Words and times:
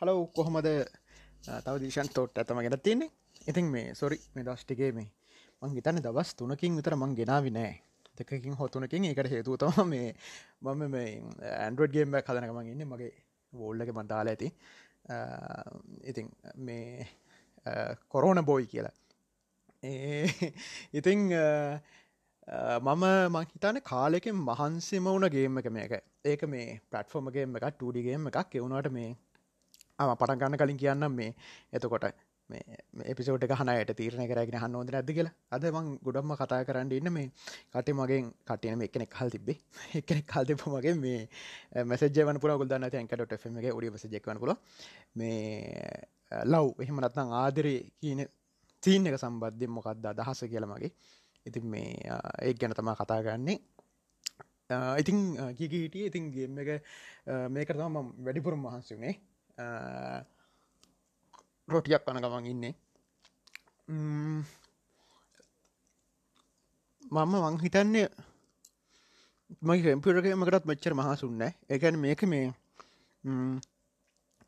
Hello 0.00 0.26
කොහොමද? 0.36 0.66
තව 1.64 1.74
දිශන් 1.82 2.10
thought 2.14 2.38
ඇතම 2.38 2.60
ගෙන 2.64 2.76
තියන්නේ. 2.86 3.10
ඉතින් 3.50 3.66
මේ 3.74 3.94
සොරි 4.00 4.18
මේ 4.34 4.44
දස්්ටිගේ 4.46 4.90
මේ 4.92 5.08
මං 5.62 5.74
හිතන්න 5.74 5.98
දවස් 6.04 6.30
තුනකින් 6.38 6.76
විතර 6.78 6.94
මං 6.96 7.16
ගෙනාවි 7.20 7.50
නෑ. 7.50 7.72
දෙකින් 8.18 8.54
හොතුනකින් 8.60 9.08
ඒකට 9.08 9.30
හේතුතම 9.32 9.80
මේ 9.92 10.14
මම 10.62 10.84
මේ 10.94 11.08
ඇන්ඩරෝඩ්ගේම් 11.56 12.14
බැක් 12.14 12.30
හදනකමන් 12.30 12.70
ඉන්න. 12.74 12.86
මගේ 12.92 13.12
වෝල්ලක 13.52 13.90
මන්ටාල 13.96 14.30
ඇති. 14.34 14.52
ඉතින් 16.04 16.30
මේ 16.56 17.08
කොරෝන 18.08 18.44
බෝයි 18.44 18.66
කියලා. 18.66 18.96
ඉතිං 20.94 21.20
මම 22.86 23.04
මහිතන 23.36 23.86
කාලෙකින් 23.92 24.36
මහන්සිම 24.48 25.04
වුණ 25.06 25.30
ගේම 25.36 25.58
එක 25.58 25.70
මේක. 25.72 25.92
ඒක 26.24 26.42
මේ 26.54 26.80
පටෆෝර්මගේ 26.92 27.48
එක 27.48 27.72
ටඩිගේම 27.72 28.30
එකක්. 28.30 28.54
එවුණට 28.54 28.92
මේ 28.92 29.10
අම 29.10 29.27
පටන් 29.98 30.38
ගන්න 30.38 30.56
කලින් 30.56 30.76
කියන්නම් 30.76 31.12
මේ 31.12 31.34
එතකොට 31.72 32.10
මේ 32.50 32.76
එපිසෝට 33.04 33.44
හනයට 33.52 33.90
තීරණ 33.92 34.28
කරගෙන 34.28 34.56
හන්න 34.56 34.76
ෝද 34.76 34.90
ඇද 34.90 35.10
කියලා. 35.10 35.34
අද 35.50 35.64
මං 35.70 35.88
ගොඩම්ම 36.00 36.32
කතා 36.34 36.60
කරන්න 36.64 36.92
ඉන්න 36.92 37.10
මේ 37.12 37.28
කට 37.72 37.92
මගෙන් 37.92 38.30
කටයන 38.42 38.82
එකනෙක් 38.82 39.12
හල් 39.12 39.30
තිබේ 39.30 39.58
එකනෙක් 40.00 40.26
කල් 40.26 40.46
දෙප 40.46 40.64
මගේ 40.66 40.94
මේ 40.96 41.84
මැසජයවන 41.84 42.40
පුර 42.40 42.54
ගොල්දන්න 42.54 42.88
ඇන්කට 42.90 43.36
ෆමගේ 43.36 43.72
ඔඩි 43.72 43.90
මසජක්වන 43.90 44.38
පුල 44.38 44.54
මේ 45.14 45.36
uh, 46.32 46.44
ලව් 46.44 46.66
එහෙම 46.78 47.00
නත්නම් 47.02 47.34
ආදරේ 47.34 47.80
කියන 48.00 48.24
චීන් 48.82 49.08
එක 49.08 49.18
සම්බද්ධය 49.18 49.68
මොකක්ද 49.70 50.06
අදහස 50.06 50.44
කියලමගේ 50.46 50.92
ඉතින් 51.46 51.66
මේ 51.66 51.90
uh, 52.08 52.32
ඒ 52.40 52.54
ගැන 52.54 52.72
තමා 52.72 52.96
කතා 52.96 53.20
ගන්නේ 53.22 53.58
uh, 54.70 54.94
ඉතින් 54.96 55.18
කික 55.52 55.72
හිටිය? 55.74 56.06
ඉතින් 56.06 56.32
ගේම 56.32 56.58
එක 56.58 56.70
මේක 57.50 57.74
තම 57.74 57.98
වැඩිපුරම් 58.18 58.62
මහන්සුනේ 58.62 59.16
රොටියක් 61.68 62.02
කන 62.02 62.20
ගමන් 62.20 62.46
ඉන්නේ 62.46 62.74
මම 67.02 67.34
මං 67.34 67.58
හිතන්නේ 67.58 68.08
මගේ 69.60 69.84
කැම්පියරකමකටත් 69.84 70.64
මෙච්චර 70.64 70.94
මහසුන්න 70.94 71.42
එකැන 71.68 71.96
මේක 71.98 72.22
මේ 72.24 72.46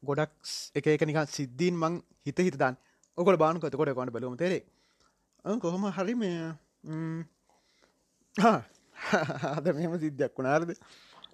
ගොඩක් 0.02 0.32
එක 0.74 0.86
එක 0.88 1.02
නික 1.02 1.18
සිද්ධීන් 1.28 1.76
මං 1.76 1.94
හිත 2.24 2.38
හිතදන් 2.40 2.76
ඔකොල 3.18 3.36
බානුකත 3.36 3.64
කොට 3.72 3.94
කොන්න 3.94 4.10
බලුම 4.10 4.36
තෙරේ 4.36 4.62
කොහොම 5.58 5.84
හරි 5.90 6.14
මේ 6.14 6.54
අද 8.36 9.66
මෙම 9.72 9.98
සිද්ධයක් 9.98 10.32
වුණාරද 10.36 10.70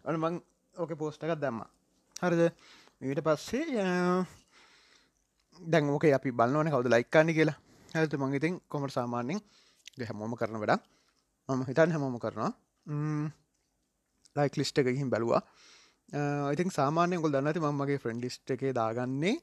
අන 0.05 0.17
මං 0.17 0.35
ඕක 0.77 0.93
පෝස්්ටකත් 0.95 1.39
දැම්ම 1.39 1.61
හරිද 2.21 2.43
ඊට 3.01 3.21
පස්සේ 3.21 3.65
දැන් 5.61 5.89
ඕක 5.91 6.05
අපි 6.09 6.31
බලන්නවන 6.33 6.71
කවද 6.73 6.89
ලයික්කාන්න 6.89 7.31
කියලා. 7.31 7.57
ඇත 7.95 8.15
මංගේතින් 8.15 8.55
කොමට 8.69 8.93
සාමාන්‍යෙන් 8.93 9.41
හැමෝම 10.03 10.33
කරන 10.35 10.57
වැඩ 10.63 10.83
මම 11.49 11.63
හිතන් 11.65 11.93
හැමෝම 11.93 12.17
කරනවා. 12.19 12.53
ලයික් 14.37 14.57
ලිස්ට 14.57 14.79
එකහිම් 14.81 15.11
බැලවා. 15.11 15.43
ඉතින් 16.53 16.71
සාමානය 16.71 17.21
ගොල් 17.21 17.33
දන්නති 17.33 17.61
මමගේ 17.63 17.99
ෆ්‍රෙන්ඩ් 17.99 18.25
ලිස්ට 18.25 18.51
එකේ 18.51 18.73
දාගන්නේ. 18.73 19.37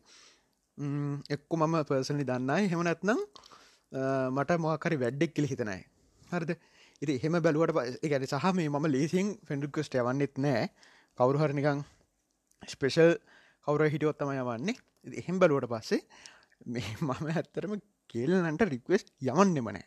එක්කු 1.30 1.54
මම 1.58 1.76
පර්සනි 1.84 2.26
දන්නයි. 2.26 2.70
හෙම 2.72 2.82
නැත්නම් 2.82 3.20
මට 4.32 4.58
මොකරි 4.60 4.98
වැඩ්ඩෙක් 4.98 5.34
කිලි 5.36 5.48
හිතනයි 5.48 5.82
හරිද? 6.30 6.52
ඉති 7.02 7.14
එහෙම 7.18 7.38
බැලුවට 7.40 8.02
ගැන 8.06 8.26
සහ 8.26 8.50
මේ 8.54 8.70
මම 8.70 8.86
ලේසින් 8.88 9.30
ෆෙන්ඩුකස්ට 9.48 9.94
යවන්නෙත් 9.96 10.36
නෑ 10.38 10.66
කවුරුහරනිකං 11.18 11.86
ස්පේෂල් 12.64 13.14
කවුර 13.68 13.84
හිටියොත්තම 13.86 14.32
යවන්නේ. 14.36 14.78
එහෙම 15.14 15.40
බැලුවට 15.40 15.70
පස්සේ 15.70 16.02
මේ 16.68 16.94
මම 17.02 17.32
ඇත්තරම 17.32 17.76
කෙල්ලනට 18.10 18.66
රික්වෙස්ට් 18.70 19.12
යවන්නෙම 19.24 19.70
නෑ. 19.70 19.86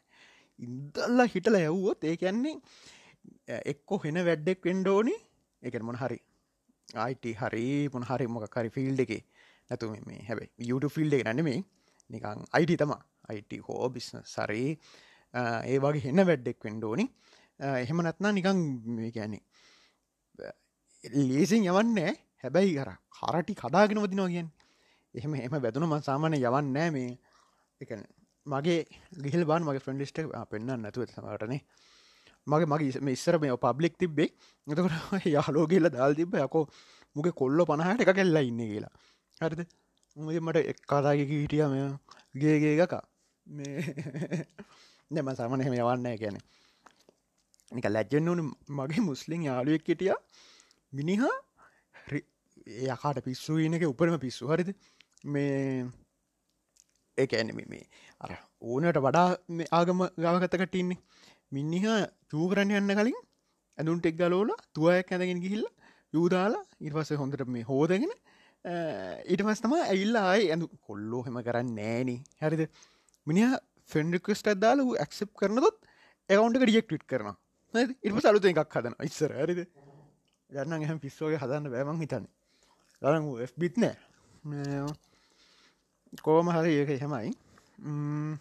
ඉදල්ලා 0.59 1.29
හිටල 1.33 1.59
යව්වොත් 1.61 2.05
ඒ 2.05 2.17
කියන්නේ 2.17 2.57
එක්කො 3.65 4.01
හෙන 4.05 4.21
වැඩ්ඩෙක් 4.29 4.65
වෙන්ඩෝනි 4.65 5.17
එක 5.63 5.81
මොන 5.83 5.99
හරි 6.03 6.21
අයිට 7.03 7.27
හරි 7.41 7.67
මොන 7.95 8.05
හරි 8.05 8.27
මොක 8.29 8.57
හරි 8.57 8.71
ෆිල්ඩ 8.71 9.05
එක. 9.07 9.15
නැතු 9.71 9.91
මේ 10.07 10.23
හැබයි 10.29 10.69
YouTube 10.69 10.95
ෆිල්ඩ 10.97 11.19
එක 11.19 11.25
නැනෙමේ 11.27 11.61
නිකං 12.11 12.43
අයිට 12.53 12.77
තම 12.81 12.93
අයිට 13.29 13.53
හෝ 13.67 13.89
බිස්න 13.91 14.23
සරේ 14.27 14.69
ඒ 15.35 15.79
වගේ 15.79 16.05
හෙන්න 16.05 16.23
වැඩ්ඩෙක් 16.29 16.59
වෙන්ඩෝනි 16.67 17.07
එහෙම 17.61 18.03
නැත්නා 18.03 18.33
නිකං 18.33 18.61
මේ 18.97 19.11
කියන්නේ 19.11 19.43
ලේසින් 21.23 21.67
යවන්නේ 21.67 22.13
හැබැයි 22.47 22.77
කර 22.77 22.91
කරටි 23.17 23.55
කදාගෙන 23.55 23.99
වදිනවා 23.99 24.29
කියෙන් 24.29 24.49
එහෙම 25.15 25.35
එම 25.39 25.57
වැදුන 25.59 25.87
ම 25.87 25.97
සාමානය 26.03 26.39
යවන්න 26.41 26.73
නෑ 26.73 26.91
මේ. 26.91 27.11
එක 27.81 27.91
මගේ 28.47 28.79
ගිහිල් 29.23 29.45
බාන් 29.45 29.63
මගේ 29.63 29.85
ෆ්‍රන්ඩිස්ට 29.85 30.19
පෙන්න්න 30.51 30.79
නැතුව 30.79 31.09
සමටනේ 31.09 31.61
මගේ 32.47 32.67
මගේ 32.67 33.13
ඉස්සර 33.13 33.39
මේ 33.39 33.57
පබ්ලික් 33.59 33.95
තිබ්බේ. 33.99 34.31
එතකට 34.67 35.27
යාලෝ 35.27 35.67
කියල 35.67 35.89
දල් 35.89 36.15
තිබ 36.15 36.35
යකෝ 36.37 36.65
මුගේ 37.17 37.33
කොල්ල 37.33 37.59
පණහට 37.65 38.03
එක 38.03 38.13
කෙල්ලා 38.15 38.43
ඉන්න 38.43 38.63
කියලා. 38.63 38.95
හරිද? 39.41 39.61
මුගේ 40.17 40.41
මට 40.41 40.59
එක් 40.65 40.79
කතාගක 40.83 41.31
හිටිය 41.33 41.65
මෙ 41.67 41.81
ගේගේ 42.35 42.75
එකකා. 42.77 43.05
මේ 43.47 43.75
නැම 45.11 45.29
සාමන 45.35 45.61
එහෙම 45.61 45.75
යවන්න 45.75 46.07
ගැන 46.17 46.39
නික 47.73 47.87
ලැජ්ජෙන් 47.89 48.31
වුන 48.31 48.43
මගේ 48.71 49.03
මුස්ලිම් 49.03 49.41
යාලුවෙක් 49.43 49.87
හිටිය. 49.87 50.15
මිනිහා 50.93 51.35
යකාට 52.67 53.23
පිස්සු 53.23 53.59
ඉනක 53.59 53.83
උපරම 53.85 54.19
පිස්සු. 54.19 54.47
හරිද? 54.47 54.75
මේ 55.25 55.87
ඒක 57.19 57.33
ඇනම 57.33 57.61
මේ 57.67 57.87
අර 58.21 58.31
ඕනට 58.63 58.99
වඩා 58.99 59.29
ආගම 59.73 60.03
ගවකතකටඉන්නේ 60.19 60.99
මිනිහ 61.53 61.85
චූකරන්න 62.31 62.73
යන්න 62.73 62.97
කලින් 62.99 63.19
ඇඳුන්ට 63.79 64.07
එක් 64.07 64.17
ගලෝල 64.17 64.51
තුවයක් 64.75 65.13
ඇඳගෙන 65.13 65.41
ගිහිල්ල 65.41 65.65
යූදාලා 66.15 66.65
ඉර්වස 66.81 67.11
හොඳට 67.15 67.47
මේ 67.49 67.63
හෝදගෙන 67.63 68.13
ඊටමස් 68.65 69.63
තම 69.63 69.75
ඇල්ලා 69.79 70.27
අයි 70.35 70.51
ඇඳු 70.51 70.69
කොල්ලෝ 70.83 71.23
හෙම 71.27 71.41
කරන්න 71.41 71.75
නෑන. 71.75 72.11
හරිද? 72.43 72.63
මිනිහ 73.27 73.51
ෆෙන්ඩිකස්ට 73.91 74.49
අදාල 74.49 74.83
වූ 74.87 74.97
ඇක්සප් 74.99 75.31
කරනකොත් 75.41 75.77
එකවන්ට 76.31 76.63
ඩියෙක්ට් 76.63 77.07
කරන 77.07 77.35
ඉම 78.03 78.19
සලුත 78.21 78.49
එකක් 78.51 78.75
හදන 78.77 78.97
ඉස්සර. 79.09 79.33
හරිද? 79.35 79.61
ගන්න 80.51 80.83
එහම 80.83 80.99
පිස්සෝගේ 80.99 81.39
හදන්න 81.39 81.71
බෑමං 81.73 82.03
හිතන්න. 82.03 82.27
ගරන් 83.03 83.25
බිත් 83.61 83.75
නෑ. 83.83 83.97
කෝම 86.25 86.47
හරි 86.55 86.73
ඒක 86.81 86.91
එහෙමයි. 86.97 87.31
මම. 87.85 88.35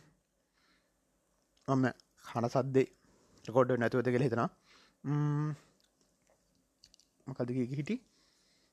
හන 1.68 2.46
සද්දේ 2.54 2.88
කොඩ 3.56 3.70
නැතුවත 3.82 4.08
කෙළ 4.14 4.26
හිතෙන 4.26 4.44
මොකද 7.28 7.50
හිටි 7.80 7.96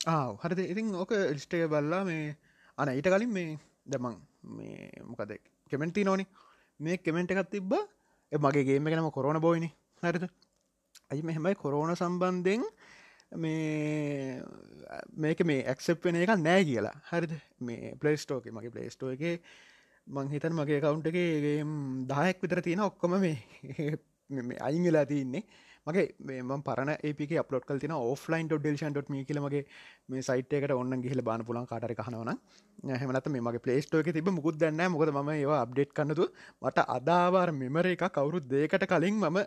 ආ 0.00 0.26
හරිද? 0.42 0.60
ඉතින් 0.72 0.86
ඕක 1.02 1.12
ලිස්ටය 1.36 1.58
බල්ලා 1.72 2.02
මේ 2.08 2.36
අන 2.78 2.88
ඊට 2.92 3.08
කලින් 3.12 3.32
මේ 3.36 3.58
දැමං 3.92 4.16
මේ 4.56 4.78
මොකද 5.10 5.30
කෙමෙන්ටි 5.70 6.04
නොනි 6.08 6.24
මේ 6.80 6.96
කෙමෙන්ට් 7.04 7.32
එකත් 7.32 7.50
තිබ්බ. 7.54 7.72
මගේ 8.32 8.64
ගේම 8.68 8.84
ගැනම 8.90 9.10
කොරන 9.16 9.40
බෝයිනි 9.44 9.70
හරිද? 10.02 10.24
ඇයි 11.10 11.22
මෙහෙමයි 11.28 11.54
කොරෝන 11.62 11.92
සම්බන්ධෙන් 12.00 12.62
මේ 13.34 14.42
මේක 15.16 15.44
මේ 15.44 15.64
ඇක්සප්ෙන 15.64 16.16
එක 16.16 16.34
නෑ 16.38 16.64
කියලා. 16.64 16.94
හරිද? 17.10 17.34
මේ 17.60 17.94
පලේස්ටෝක 17.96 18.46
මගේ 18.48 18.70
පලේස්ටෝ 18.70 19.12
එක 19.12 19.44
මං 20.06 20.28
හිතන් 20.28 20.54
මගේ 20.54 20.80
කවුන්ට 20.80 21.06
එකගේ 21.06 21.58
දායක් 22.06 22.40
විතර 22.40 22.62
තියෙන 22.62 22.80
ඔක්කොම 22.82 23.18
මේ 23.18 23.36
අයින් 24.60 24.84
වෙලා 24.84 25.06
තියන්නේ. 25.06 25.44
මගේ 25.86 26.14
මේ 26.20 26.58
පරන 26.60 26.90
ඒක 26.90 27.32
අපලොට 27.34 27.64
කල් 27.66 27.78
තින 27.78 27.92
ඔෆලයින් 27.92 28.48
ඩෙල්ෂන් 28.48 28.98
ොට 28.98 29.08
කියලමගේ 29.26 29.62
මේ 30.08 30.22
සයිට්කට 30.22 30.70
ඔන්න 30.72 31.02
ගහිල 31.02 31.22
බාන 31.22 31.44
පුලන් 31.44 31.66
කාටර 31.66 31.94
කහනවන 31.94 32.38
හමනත 32.94 33.28
මේ 33.28 33.40
මගේ 33.40 33.58
පලේස්ටෝ 33.58 34.00
එක 34.00 34.12
තිබ 34.12 34.28
මුකුත් 34.30 34.58
දන්න 34.58 34.92
මොකද 34.92 35.10
ම 35.12 35.30
ඒවා 35.30 35.62
අප්ඩේට් 35.62 35.92
කන්නතු 35.92 36.28
මට 36.62 36.86
අදාවාර 36.88 37.50
මෙමර 37.52 37.86
එක 37.86 38.04
කවුරුත් 38.10 38.46
දේකට 38.46 38.86
කලින් 38.86 39.18
මම 39.20 39.40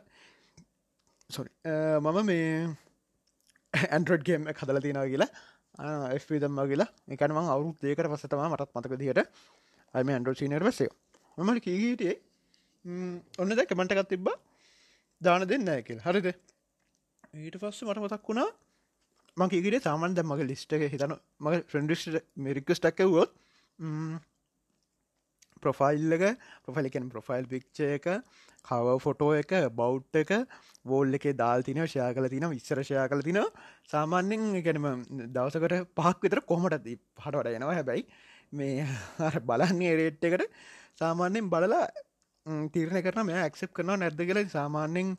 සොරි 1.29 1.49
මම 1.99 2.19
මේ 2.25 2.49
ඇන්ඩ්‍රඩ්ගේම් 3.75 4.49
හදල 4.51 4.81
තියෙනව 4.81 5.05
කියලා. 5.11 5.29
එදම්ම 6.37 6.59
කියලා. 6.65 6.89
එකනම 7.09 7.39
අවුත් 7.47 7.77
දේකට 7.81 8.07
පසතම 8.07 8.43
මටත් 8.45 8.75
මතක 8.75 8.99
දිට 8.99 9.21
අයම 9.93 10.09
ඇන්ඩරෝ 10.09 10.35
සිනර් 10.35 10.63
වසය 10.63 10.89
මමට 11.37 11.63
කීගීටේ 11.63 12.15
ඔන්න 13.37 13.49
දැ 13.51 13.65
කමටකත් 13.65 14.09
තිබ්බා. 14.09 14.35
දාන 15.21 15.47
දෙන්න 15.47 15.67
ඇකල් 15.69 15.99
හරිද? 16.01 16.27
ඊට 17.35 17.57
පස්ස 17.57 17.83
මට 17.83 17.99
මතක් 17.99 18.27
වුණා 18.27 18.49
මංකිගට 19.37 19.83
සාමන් 19.83 20.15
දැ 20.15 20.25
මගේ 20.25 20.47
ලිස්ට 20.47 20.73
එක 20.73 20.87
හිතන 20.93 21.15
මගේ 21.39 21.65
ෆ්‍රෙන්ඩිස්ට 21.67 22.21
මෙරික්කස්ටක්කවුවොත් 22.37 23.31
ප්‍රොෆයිල්ලක 25.65 26.25
ප්‍රොෆයිලිකෙන් 26.65 27.09
ප්‍රොෆයිල් 27.09 27.47
පික්්ච 27.47 27.81
එක 27.89 28.07
කව 28.65 28.95
ෆොටෝ 28.99 29.31
එක 29.35 29.51
බෞට් 29.73 30.15
එක 30.15 30.31
වෝල් 30.83 31.13
එක 31.13 31.25
දාල් 31.35 31.63
තින 31.63 31.81
ෂයා 31.83 32.13
කල 32.13 32.27
තින 32.27 32.47
විස්සරෂයා 32.49 33.07
කල 33.07 33.21
තින 33.21 33.41
සාමාන්‍යෙන් 33.87 34.45
ගැනම 34.61 34.87
දවසකට 35.29 35.75
පහක් 35.95 36.17
විතර 36.21 36.41
කොමට 36.43 36.77
පට 36.79 37.35
වඩ 37.35 37.55
යනවා. 37.55 37.75
හැබැයි 37.75 38.03
මේ 38.53 38.85
බලන්නේ 39.47 39.95
රේට් 39.95 40.23
එකට 40.23 40.45
සාමාන්‍යෙන් 40.95 41.49
බලලා 41.49 41.85
තීරණය 42.69 43.01
කරන 43.01 43.25
මෙ 43.25 43.35
ඇක්සප් 43.39 43.71
කරනවා 43.71 43.97
නැද්ද 43.97 44.21
කියල. 44.21 44.41
සාමාන්‍යෙන් 44.49 45.17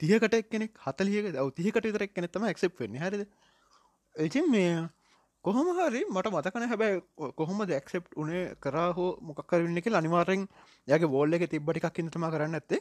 තියකට 0.00 0.34
එක්නෙක් 0.34 0.72
හතලියක 0.80 1.30
දව 1.30 1.46
තියකට 1.52 1.84
විතරක් 1.84 2.14
කෙනෙත්තම 2.14 2.44
ඇක්සප් 2.44 2.80
වෙන්න. 2.80 2.98
හරිද? 2.98 3.28
එචින් 4.14 4.50
මේ 4.50 4.88
කොහොම 5.44 5.68
හරි 5.76 6.00
මට 6.06 6.26
මතකන 6.28 6.68
හැබැයි 6.70 7.00
කොහොම 7.38 7.60
දැක්සෙප් 7.64 8.04
උනේ 8.16 8.44
කරා 8.62 8.90
හෝ 8.92 9.10
මොකක්කරන්න 9.22 9.78
එක 9.80 9.86
අනිවාරෙන් 9.92 10.42
යගේ 10.88 11.12
බෝල්ල 11.14 11.34
එක 11.34 11.44
තිබ්බටිකක් 11.52 11.98
ඉන්නතම 11.98 12.26
කරන්න 12.34 12.58
ඇත්තේ. 12.58 12.80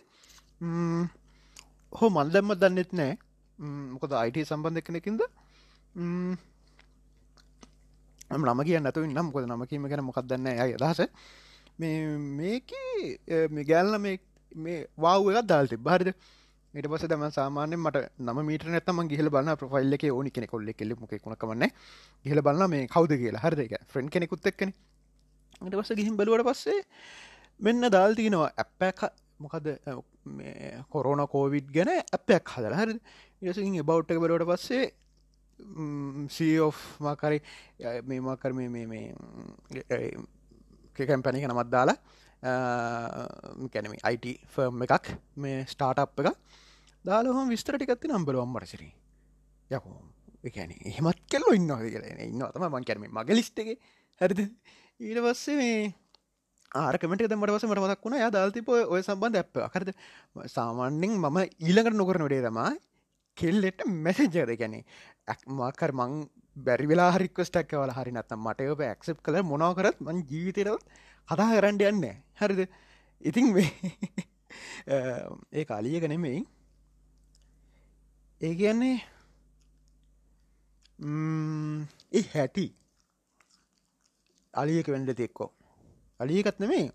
හෝ 1.94 2.10
මල් 2.10 2.30
දැම්ම 2.34 2.52
දන්නෙත් 2.56 2.92
නෑ 2.94 3.14
මොකද 3.94 4.12
අයිට 4.14 4.40
සම්බන්ධ 4.44 4.86
කෙනෙකින්ද? 4.88 5.22
නම 8.30 8.60
කිය 8.68 8.80
නැතු 8.80 9.06
නම් 9.08 9.32
කොද 9.34 9.48
නම 9.48 9.64
කීම 9.66 9.88
ගැන 9.88 10.04
මොකක් 10.04 10.20
දන්න 10.24 10.48
ඇය 10.56 10.76
දහස 10.76 11.02
මේක 11.80 12.70
මිගැල්ල 13.52 13.96
මේ 14.00 14.78
වාව 14.98 15.32
එකත් 15.32 15.48
දාල්ති 15.48 15.80
බාරිද 15.88 16.12
ඊට 16.74 16.88
පස 16.92 17.04
දම 17.12 17.24
සාමානය 17.36 17.76
මට 17.76 18.00
නම 18.22 18.40
මීට 18.48 18.64
නැතම 18.74 19.00
ගිහල 19.12 19.30
බන්න 19.36 19.56
ප්‍රෆයිල් 19.62 19.96
එක 19.98 20.04
ඕනි 20.10 20.32
කෙනෙ 20.36 20.48
කොල්ල 20.52 20.68
කෙල්ල 20.80 20.94
මොක 21.00 21.14
කුණකවන්න 21.24 21.66
ගිහල 22.26 22.42
බන්න 22.48 22.70
මේ 22.74 22.88
කවද 22.94 23.18
කියලා. 23.22 23.42
හරද? 23.46 23.60
එක 23.66 23.74
ෆ්‍රෙන්් 23.92 24.10
කෙනෙකුත් 24.14 24.46
එක්කන. 24.52 24.74
ඊට 25.66 25.78
පස 25.80 25.92
ගිහිම් 26.00 26.20
බලුවට 26.20 26.46
පස්සේ 26.50 26.86
මෙන්න 27.60 27.90
දාල් 27.90 28.14
තියනවා 28.20 28.52
ඇප්පැක් 28.64 29.02
මොකද 29.40 29.66
කොරෝන 30.94 31.26
කෝවිඩ් 31.34 31.74
ගැන 31.74 31.92
ඇපයක් 31.96 32.54
හදල. 32.54 32.78
හරි 32.82 32.96
ඉරසින් 33.42 33.82
බෞට් 33.90 34.14
එක 34.14 34.22
බලවට 34.22 34.50
පස්සේ 34.54 34.86
සෝ 36.38 36.70
මාකරි 37.00 37.42
මේමාකර 38.06 38.54
මේ 38.54 38.86
මේ 38.86 40.14
කැම්පැනික 41.00 41.50
නමත් 41.50 41.70
දාලා 41.72 41.98
කැනම 42.42 43.96
අයිට 44.04 44.28
ෆර්ම් 44.48 44.84
එකක් 44.84 45.12
මේ 45.38 45.66
ස්ටාට් 45.66 46.00
එක 46.00 46.36
දාලහම 47.06 47.50
විස්තර 47.50 47.76
ටිකත්ති 47.76 48.08
නම්බලුවම් 48.10 48.52
මරසිර 48.52 48.84
යකෝ 49.70 50.00
එකන 50.44 50.72
එහෙමත් 50.84 51.20
කෙල්ලො 51.28 51.54
ඉන්නවාද 51.54 51.88
කියලා 51.88 52.26
ඉන්න 52.26 52.44
තම 52.50 52.68
මං 52.68 52.86
කැරම 52.86 53.08
මග 53.10 53.30
ලිස්්ටගේ 53.32 53.76
හැරිද? 54.22 54.40
ඊට 55.00 55.20
පස්සේ 55.20 55.56
මේ 55.56 55.94
ආරකමට 56.72 57.24
මට 57.28 57.52
වස 57.52 57.66
මට 57.66 57.80
මතක් 57.80 58.04
වුණ. 58.04 58.20
යා 58.20 58.32
දාල්තිප 58.32 58.70
ඔය 58.70 59.02
සම්බන්ධ 59.02 59.38
ඇප 59.38 59.60
අකරද 59.60 59.92
සාමාන්‍යෙන් 60.48 61.18
මම 61.18 61.40
ඊළඟට 61.60 61.96
නොකරන 61.96 62.26
වඩේ 62.26 62.46
තමා 62.46 62.72
කෙල්ලෙට 63.38 63.84
මැසෙජ්ජද 63.98 64.56
ගැනේ 64.56 64.84
ඇක්මාකර 65.28 65.92
මං 65.94 66.16
බැරි 66.66 66.88
වෙලා 66.88 67.12
හරික්වස්ටක් 67.12 67.76
වල 67.76 67.94
හරි 67.94 68.16
නත්තම් 68.16 68.42
මට 68.46 68.72
ඔබ 68.74 68.82
ඇක්සප් 68.84 69.20
කළ 69.22 69.44
මොනවකරත් 69.44 70.00
මං 70.02 70.24
ජීවිතයරත් 70.32 70.88
කතා 71.30 71.52
කරන්ඩ 71.52 71.82
යන්න. 71.84 72.06
හරිද? 72.36 72.62
ඉතින් 73.22 73.54
ඒ 75.54 75.66
කාලියක 75.66 76.04
නෙමෙයි. 76.06 76.42
ඒ 78.42 78.54
කියන්නේ 78.56 78.98
ඒ 82.12 82.26
හැටි. 82.34 82.68
අලියක 84.54 84.88
වෙන්ඩ 84.88 85.14
තෙක්කෝ 85.14 85.52
අලියකත් 86.20 86.60
නෙමේ 86.60 86.92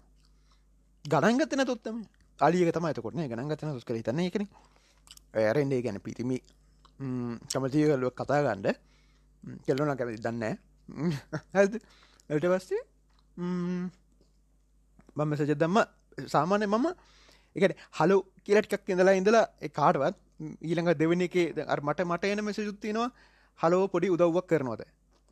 ගණන්ගතන 1.05 1.65
තුත්තම 1.65 1.99
අලියක 2.39 2.73
තම 2.73 2.87
එතකොටන 2.87 3.23
ගණන්ගතන 3.25 3.71
තුස් 3.71 3.85
කර 3.85 4.01
තන්න 4.01 4.21
එකන 4.23 4.47
ඇරෙන්ඩේ 5.35 5.83
ගැන 5.83 6.01
පිතිමි 6.01 6.39
කමතිය 7.51 7.87
කල්ලුව 7.87 8.13
කතා 8.13 8.41
ගණ්ඩ 8.43 8.69
කෙල්ලුන 9.67 9.97
කැමති 9.97 10.21
දන්න 10.21 10.45
ඇද 11.55 11.79
එට 12.31 12.47
පස්සේ 12.47 12.83
මම 15.17 15.33
සජ 15.37 15.55
දම්ම. 15.55 15.79
සාමානය 16.27 16.67
මම 16.67 16.87
එකට 17.57 17.77
හලු 17.99 18.17
කියලට්කක් 18.45 18.89
ඉඳලා 18.89 19.15
ඉඳලා 19.15 19.45
කාටවත් 19.71 20.17
ඊළඟ 20.63 20.91
දෙවනි 20.95 21.29
එක 21.31 21.37
මට 21.81 22.01
මට 22.05 22.25
එන 22.27 22.45
මෙස 22.45 22.59
යුත්තිනවා 22.61 23.09
හලෝ 23.61 23.83
පොඩි 23.89 24.11
උදව්වක් 24.11 24.47
කරනවද? 24.47 24.83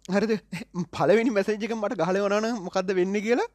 හරිද? 0.04 0.32
පලවෙනි 0.94 1.30
මැසේජක 1.30 1.74
මට 1.74 2.00
ගහලවනන 2.00 2.46
මොකක්ද 2.60 2.92
වෙන්න 2.92 3.16
කියලා. 3.20 3.48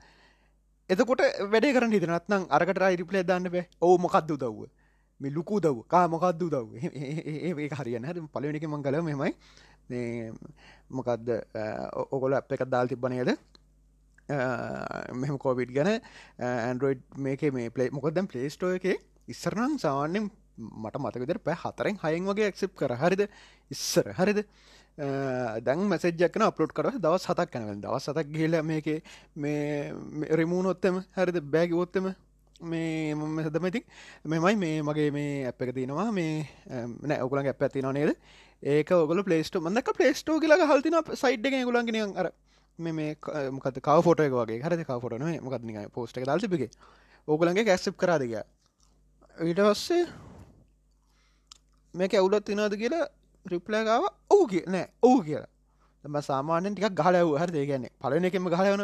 එතකොට 0.89 1.23
වැඩ 1.45 1.69
කරන්න 1.69 1.95
හිතනත්නම් 1.95 2.49
අරකට 2.49 2.83
ඉරිපලේ 2.89 3.23
දන්න 3.23 3.49
බෑ. 3.49 3.65
ඕ 3.81 3.95
මොකක්ද 3.97 4.35
උදව්ව? 4.37 4.67
මේ 5.21 5.31
ලුකු 5.31 5.59
දව් 5.59 5.81
කා 5.85 6.05
මොකක්ද 6.07 6.41
උදව් 6.43 6.67
ඒ 6.77 7.69
හරියන්න 7.71 8.05
හ 8.05 8.11
පලවෙනික 8.29 8.65
මං 8.65 8.83
කල 8.83 8.97
මෙමයි 9.01 9.33
මොකක්ද 10.89 11.27
ඔගොල 12.11 12.33
අප 12.33 12.51
එකක් 12.51 12.65
දාල් 12.65 12.87
තිබ්බනයද 12.87 13.31
මෙම 14.29 15.37
කෝවිඩ් 15.39 15.71
ගැන 15.77 15.93
ඇන්ඩරෝයිඩ් 16.39 17.03
මේක 17.17 17.41
මේ 17.53 17.69
පලේ 17.69 17.89
මොකදම් 17.91 18.27
පලේස්ටෝ 18.27 18.73
එක 18.75 18.87
ඉස්සරනම් 19.27 19.77
සාමාන්‍යෙන් 19.79 20.29
මට 20.57 20.99
මතකදර 20.99 21.39
පැ 21.39 21.55
හතරෙන් 21.63 21.99
හයෙන් 22.03 22.25
වගේ 22.25 22.49
ඇක්සිප් 22.49 22.75
කර. 22.75 22.95
හරිද? 22.95 23.27
ඉස්සර. 23.71 24.13
හරිද? 24.19 24.43
දැන් 25.65 25.83
මැසජ්ජක්න 25.91 26.45
අපලෝඩ් 26.47 26.73
කර 26.73 26.89
දවස් 26.97 27.27
හතක් 27.29 27.51
කනව 27.53 27.75
දවස් 27.83 28.09
සතක් 28.09 28.31
ගේල 28.33 28.61
මේක 28.63 28.87
මේ 29.35 29.91
රිමූනොත්තම 30.41 31.03
හරිද? 31.17 31.37
බෑග 31.53 31.75
ොත්තම 31.75 32.09
මේ 32.61 33.13
මොම 33.13 33.37
සදමති 33.43 33.83
මෙමයි 34.25 34.55
මේ 34.57 34.81
මගේ 34.81 35.11
මේ 35.11 35.45
ඇප් 35.45 35.61
එක 35.61 35.75
තියෙනවා. 35.77 36.11
මේ 36.11 36.47
නෑ 37.03 37.21
ඔකුලන් 37.21 37.45
ඇප 37.45 37.61
ඇතින 37.61 37.89
නේද? 37.93 38.17
ඒක 38.63 38.91
ඔගල 38.91 39.23
පලේස්ට 39.23 39.61
මදක 39.61 39.93
පලේස්ටෝ 39.93 40.39
කියල 40.41 40.57
හල්තින 40.65 40.97
සයිඩ් 41.13 41.45
එක 41.45 41.63
ගුලන්ගෙන 41.69 42.17
අර 42.17 42.31
මේ 42.79 43.15
මොකද 43.51 43.79
කව 43.81 43.97
ෆොට 44.03 44.19
එක 44.19 44.33
වගේ. 44.33 44.61
හරි 44.61 44.83
කව 44.83 44.99
ෆොටන 45.01 45.23
මොකක්න 45.41 45.89
පෝස්ට 45.95 46.17
එක 46.17 46.25
දල්සිපිගේ 46.25 46.69
ඕගලන්ගේ 47.27 47.65
කැස්සප් 47.65 47.95
කරාදග 47.97 48.33
ඊට 49.37 49.61
පස්සේ 49.67 50.05
මේක 51.93 52.13
ඇවුලත් 52.13 52.45
තිනාද 52.45 52.73
කියලා 52.75 53.05
රිප්ලෑගාව 53.45 54.03
ඔහු 54.29 54.47
කිය 54.47 54.63
නෑ 54.67 54.87
ඔහු 55.01 55.23
කියලා. 55.23 55.49
තම 56.03 56.17
සාමාන්‍යෙන් 56.21 56.73
ටික් 56.75 56.93
ගහලව 56.93 57.33
හර 57.41 57.51
දේගන්නේ 57.51 57.93
පලන 58.01 58.25
එකෙම 58.29 58.49
ගහලවන 58.53 58.83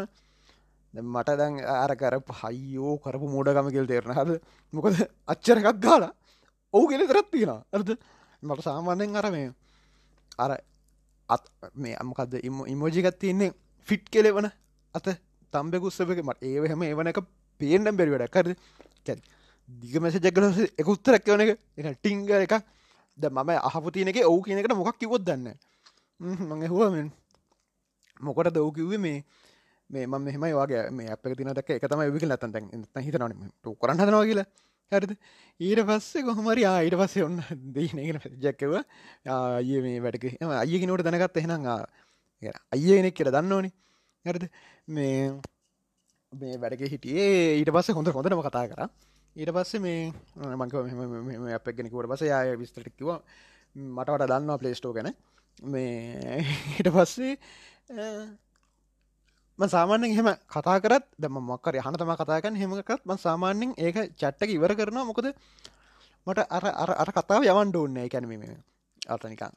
මට 0.93 1.37
දැන් 1.37 1.53
අර 1.75 1.95
කර 1.95 2.15
හයියෝ 2.41 2.97
කරපු 2.97 3.27
මෝඩගම 3.27 3.69
කෙල් 3.75 3.87
තේරන 3.87 4.13
හද 4.17 4.39
මොකද 4.73 4.95
අච්චර 5.27 5.57
එකක් 5.61 5.79
ගාලා 5.85 6.13
ඔහු 6.73 6.85
කෙල 6.91 7.07
තරත් 7.07 7.27
තියෙන 7.31 7.51
ඇරද 7.73 7.89
මට 8.43 8.61
සාමාන්‍යෙන් 8.61 9.15
අර 9.15 9.27
මේ 9.31 9.49
අර 10.37 10.51
අත් 11.29 11.43
මේ 11.75 11.95
අමකක්ද 11.95 12.33
ඉම 12.43 12.65
ඉමෝජිකත් 12.67 13.19
තියන්නේ. 13.19 13.53
ෆිට් 13.87 14.09
කෙලෙවන 14.09 14.47
අත 14.93 15.07
තම්බෙකුස්සපක 15.53 16.19
මට 16.23 16.41
ඒවහම 16.43 16.83
ඒවන 16.83 17.11
එක 17.11 17.19
පේෙන්ඩම් 17.59 17.97
බැරි 17.97 18.13
වැඩ 18.13 18.33
කර 18.35 18.47
දිග 19.69 19.95
මැස 20.01 20.15
ජගල 20.15 20.45
එක 20.77 20.87
උත්තරක් 20.87 21.27
වන 21.27 21.43
එක. 21.45 21.59
එක 21.77 21.99
ටිංග 21.99 22.27
එක 22.29 22.55
ද 23.17 23.29
මම 23.29 23.49
අහපු 23.69 23.91
තියනෙක 23.91 24.19
ඔවු 24.25 24.41
කියනකට 24.41 24.75
මොකක් 24.75 24.99
කිවොත් 24.99 25.23
දන්න 25.23 25.53
මඟ 26.19 26.67
හුවමෙන් 26.67 27.07
මොකට 28.21 28.53
දව් 28.55 28.67
කිව්වේ? 28.75 28.97
මේ 28.97 29.23
මේ 29.89 30.05
මම 30.07 30.21
මෙහමයි 30.23 30.53
වගේ 30.53 30.89
මේ 30.91 31.11
අප 31.11 31.23
තින 31.37 31.53
දක් 31.53 31.69
එක 31.77 31.87
තම 31.87 32.03
විකල 32.15 32.31
ඇතන් 32.31 32.51
හිතන 33.05 33.25
කරන්න 33.81 33.99
හදනවා 33.99 34.25
කියලා. 34.25 34.47
හරිද? 34.91 35.13
ඊට 35.59 35.81
පස්සේ 35.87 36.23
කොහමරි 36.23 36.65
ආයිට 36.65 36.97
පස්සේ 36.99 37.25
ඔන්න 37.25 37.39
දීනගෙන 37.75 38.19
ජැක්කව 38.43 38.73
ආය 39.25 39.81
මේ 39.85 40.01
වැඩක 40.05 40.25
අයගෙනට 40.59 41.05
දැනගත් 41.07 41.37
එහෙනම් 41.37 41.67
අයනෙක් 42.75 43.15
කියර 43.17 43.29
දන්න 43.35 43.55
ඕනි 43.57 43.71
හරිද? 44.25 44.45
මේ 44.87 45.41
මේ 46.33 46.55
වැඩක 46.61 46.85
හිටියේ. 46.93 47.57
ඊට 47.59 47.71
පස්ස 47.75 47.95
හොඳ 47.97 48.07
හොඳටම 48.17 48.43
කතා 48.47 48.65
කර. 48.71 48.81
ඊට 49.35 49.51
පස්සේ 49.55 49.83
මේ 49.85 50.13
මංක 50.59 50.73
අපගෙනකුවට 51.57 52.09
පස 52.11 52.23
යාය 52.31 52.55
විස්තටික්කිව 52.61 53.09
මටවට 53.95 54.29
දන්නවා 54.31 54.61
පලේස්ටෝ 54.61 54.93
ගැන. 54.93 55.09
මේ 55.73 56.41
හිට 56.77 56.89
පස්සේ 56.95 57.33
සාමාන්‍යෙන් 59.59 60.15
හෙම 60.17 60.29
කතා 60.53 60.77
කරත් 60.83 61.05
දම 61.21 61.37
මොක්කර 61.51 61.75
හනතම 61.85 62.11
කතාකන් 62.21 62.55
හෙමකත් 62.61 63.01
ම 63.05 63.11
සාමාන්‍යෙන් 63.25 63.69
ඒක 63.77 63.97
චට්ටක 64.19 64.49
ඉවර 64.57 64.71
කරනවා. 64.79 65.05
මොකද 65.09 65.27
මට 66.27 66.39
අර 66.57 66.65
අර 66.83 66.91
අර 67.01 67.09
කතාව 67.17 67.41
යවන්ඩ 67.51 67.75
ඕන්න 67.75 67.99
කැනීම 68.13 68.43
අතනිකන් 69.13 69.53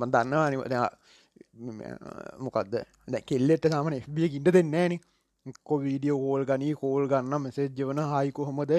මන් 0.00 0.10
දන්නවා 0.14 0.88
මොකක්ද 2.38 2.74
දැ 3.08 3.22
කෙල්ලෙට 3.22 3.64
සාමන 3.68 3.98
FBිය 4.00 4.28
ඉට 4.30 4.50
දෙන්නේන 4.50 4.98
කො 5.62 5.78
වීඩියෝ 5.78 6.18
කෝල් 6.18 6.44
ගනී 6.44 6.74
කෝල් 6.74 7.08
ගන්න 7.08 7.42
මෙසේජ්ජවන 7.42 8.02
හයිකු 8.12 8.44
හොමද 8.44 8.72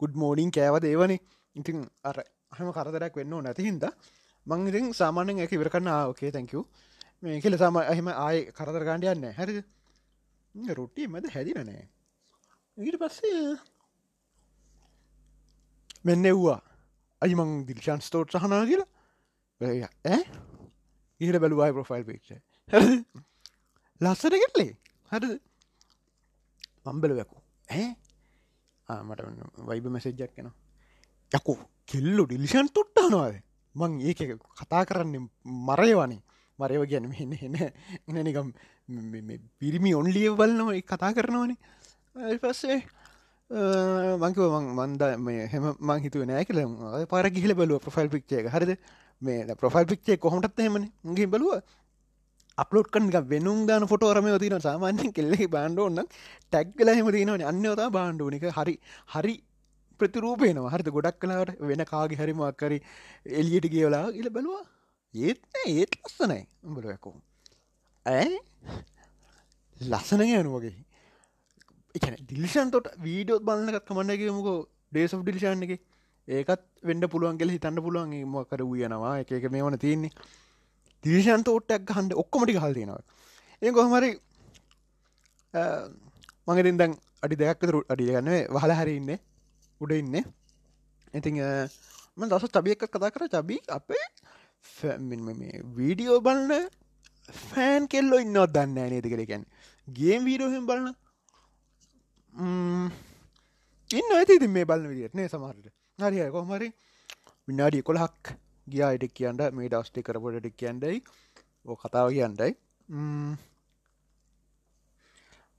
ගුඩ් 0.00 0.14
මෝඩින් 0.16 0.50
කෑව 0.50 0.80
දේවන 0.80 1.14
ඉතින් 1.56 1.84
අර 2.04 2.16
හම 2.52 2.70
කරදරක් 2.72 3.16
වෙන්න 3.16 3.36
නැති 3.40 3.68
හින්ද 3.68 3.86
මං 4.46 4.68
ඉතින් 4.68 4.92
සාමානෙන් 4.92 5.38
එක 5.40 5.52
ඉවරකන්න 5.52 5.88
ඕකේ 5.90 6.30
තැංකව 6.30 6.64
මේ 7.22 7.40
කෙල 7.40 7.56
සම 7.56 7.78
එහෙම 7.82 8.08
ආය 8.08 8.38
කරදර 8.50 8.84
ගණඩ 8.84 9.12
යන්න 9.14 9.32
හැරිද? 9.32 9.64
රුට්ටිය 10.70 11.06
මද 11.08 11.30
හැදිනනෑ 11.32 11.84
ඊට 12.76 12.98
පස්සේ 13.00 13.56
මෙන්න 16.04 16.26
එව්වා. 16.26 16.60
අයිමං 17.22 17.52
දිල්ෂන් 17.66 18.02
ස්තෝට් 18.02 18.34
සහනා 18.34 18.64
කියලා. 18.66 18.90
ඇ 20.06 20.20
ඊට 21.20 21.38
බැලුවයි 21.38 21.72
ප්‍රොෆයිල් 21.72 22.04
පික්ෂ 22.04 22.30
ලස්සට 24.00 24.34
කෙටලේ 24.34 24.72
හරිද? 25.12 25.40
මම්බලවකු 26.86 27.36
ඇ 27.70 27.88
මට 29.02 29.20
වයිබ 29.68 29.86
මෙසෙජ්ජක් 29.88 30.32
කෙන 30.32 30.52
යකු 31.32 31.58
කෙල්ලු 31.88 32.26
ඩිලිෂන් 32.26 32.68
තුට්ටානවාද 32.70 33.42
මං 33.74 34.00
ඒක 34.02 34.20
කතා 34.54 34.84
කරන්න 34.84 35.28
මරයවනේ 35.68 36.22
මරයව 36.58 36.82
ගැන 36.90 37.06
එන්න 37.14 37.32
එන්න 38.08 38.18
නිකම් 38.22 38.50
පිරිමි 39.58 39.94
ඔන්ලිය 39.94 40.28
බලන්නව 40.32 40.82
කතා 40.82 41.12
කරනවනේ. 41.12 41.56
පස්සේ 42.38 42.78
මංකව 44.16 44.54
මන්ද 44.60 45.02
හෙම 45.52 45.64
මං 45.80 46.04
හිතුව 46.04 46.26
නෑ 46.26 46.44
කල 46.44 46.60
පාර 47.06 47.30
ගිහිල 47.30 47.54
බලුව 47.54 47.80
ප්‍රෆයිල් 47.80 48.08
පික්්චේ 48.08 48.46
හරිද? 48.48 48.76
මේ 49.24 49.56
ප්‍රෆයිල් 49.56 49.88
පික්්චේ 49.92 50.18
කොහොමටත් 50.18 50.62
හෙමන 50.66 50.86
ගේ 51.16 51.26
බලුව 51.26 51.54
අපලෝට් 52.58 52.88
කන් 52.88 53.10
වෙනුම් 53.28 53.66
දාන 53.66 53.86
ෆොට 53.86 54.06
රම 54.10 54.28
තින 54.38 54.56
සාමාන්‍යෙන් 54.60 55.12
කෙල්ලෙ 55.12 55.48
බාන්ඩ 55.48 55.78
ඔන්න 55.78 56.00
ටැක්ගල 56.52 56.94
හෙම 56.98 57.10
තිනවන 57.16 57.44
අන්නවතා 57.52 57.88
බාණ්ඩුවනික 57.90 58.46
හරි 58.58 58.74
හරි 59.14 59.34
ප්‍රතිරූපයනවා 60.00 60.72
හරිත 60.74 60.90
ගොඩක් 60.96 61.18
කලාට 61.20 61.52
වෙන 61.62 61.84
කාගේ 61.84 62.20
හරිමක්කරි 62.20 62.78
එලියට 63.40 63.68
කියවලා 63.74 64.06
ඉල 64.12 64.28
බලවා. 64.30 64.64
ඒත් 65.14 65.40
ඒත් 65.66 65.92
ලස්සනයි. 66.00 66.42
උඹලයකෝ 66.64 67.14
ඇ 68.06 68.30
ලස්සන 69.80 70.22
යනුවගේ 70.22 70.76
එකන 71.94 72.16
ඩිලිෂන් 72.20 72.70
තොට 72.70 72.88
වීඩියෝත් 72.98 73.44
බලන්නකත් 73.48 73.86
කමන්නගේමුකෝ 73.88 74.58
ඩේස් 74.92 75.14
ඩිලිෂන් 75.16 75.66
එක? 75.66 75.74
ඒකත් 76.28 76.62
වෙන්ඩ 76.88 77.04
පුළුවන් 77.12 77.38
කෙල 77.38 77.50
හිතන්න 77.54 77.80
පුළුවන්. 77.86 78.12
මොකර 78.34 78.60
වයනවා 78.62 79.14
එක 79.22 79.32
එක 79.32 79.50
මේ 79.50 79.62
වන 79.62 79.78
තියන්නේ. 79.78 80.12
දිලිෂන් 81.04 81.44
තෝට්ටක් 81.48 81.94
හන්ඩ 81.96 82.12
ඔක්කොමටි 82.22 82.58
හල් 82.58 82.74
තියෙනවා. 82.74 83.02
ඒ 83.62 83.72
කොහමරි 83.78 84.10
මඟතින් 86.46 86.78
දැන් 86.80 86.92
අඩි 87.24 87.36
දෙයක්කතුරු 87.42 87.80
අඩි 87.88 88.10
ගන්න 88.10 88.30
වහල 88.54 88.72
හරි 88.80 88.96
ඉන්න. 89.00 89.10
උඩ 89.80 89.92
ඉන්න. 89.92 90.16
ඉතිං 91.14 91.36
ම 92.16 92.22
දස 92.30 92.48
තබියක් 92.56 92.86
කතා 92.86 93.10
කර. 93.10 93.28
චබී 93.28 93.60
අපේ 93.68 94.04
වීඩියෝ 95.76 96.20
බලන්න 96.20 96.68
ෆෑන් 97.28 97.88
කෙල්ලො 97.88 98.16
ඉන්නවත් 98.24 98.52
දන්න 98.54 98.90
නේද 98.92 99.06
කළකැන් 99.12 99.44
ගේම් 99.88 100.24
වීඩෝහෙම් 100.28 100.64
බලන්න 100.68 100.94
ඉන්න 103.90 104.14
ඇති 104.16 104.36
ඉතින් 104.38 104.52
මේ 104.56 104.66
බලන්න 104.70 104.90
විදිටනේ 104.92 105.28
සමහරට 105.28 105.66
හරි 105.98 106.30
කොහමරි 106.34 106.68
විනාඩිය 107.48 107.82
කොළහක් 107.88 108.30
ගියා 108.66 108.88
අයට 108.92 109.04
කියන්ට 109.18 109.42
මේ 109.58 109.68
දස්ටි 109.72 110.02
කරපොටට 110.06 110.56
කියන්ඩයි 110.60 110.96
ඕ 111.66 111.76
කතාව 111.82 112.08
කියන්ටයි 112.16 112.52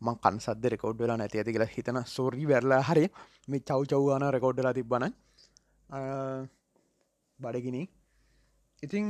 මං 0.02 0.18
කන් 0.24 0.38
සද 0.46 0.64
රෙකෝඩ් 0.74 1.00
වෙලා 1.02 1.18
නැති 1.18 1.40
ඇති 1.40 1.54
කියලා 1.56 1.74
හිතන. 1.76 2.00
සෝරී 2.16 2.48
වැරලා. 2.52 2.82
හරි. 2.90 3.06
මේ 3.50 3.62
චව් 3.62 3.82
චව්වාන 3.92 4.26
රෙකෝඩ්ඩලා 4.36 4.74
තිබ්බන 4.78 5.06
බඩගිනි. 7.40 7.84
ඉතිං 8.84 9.06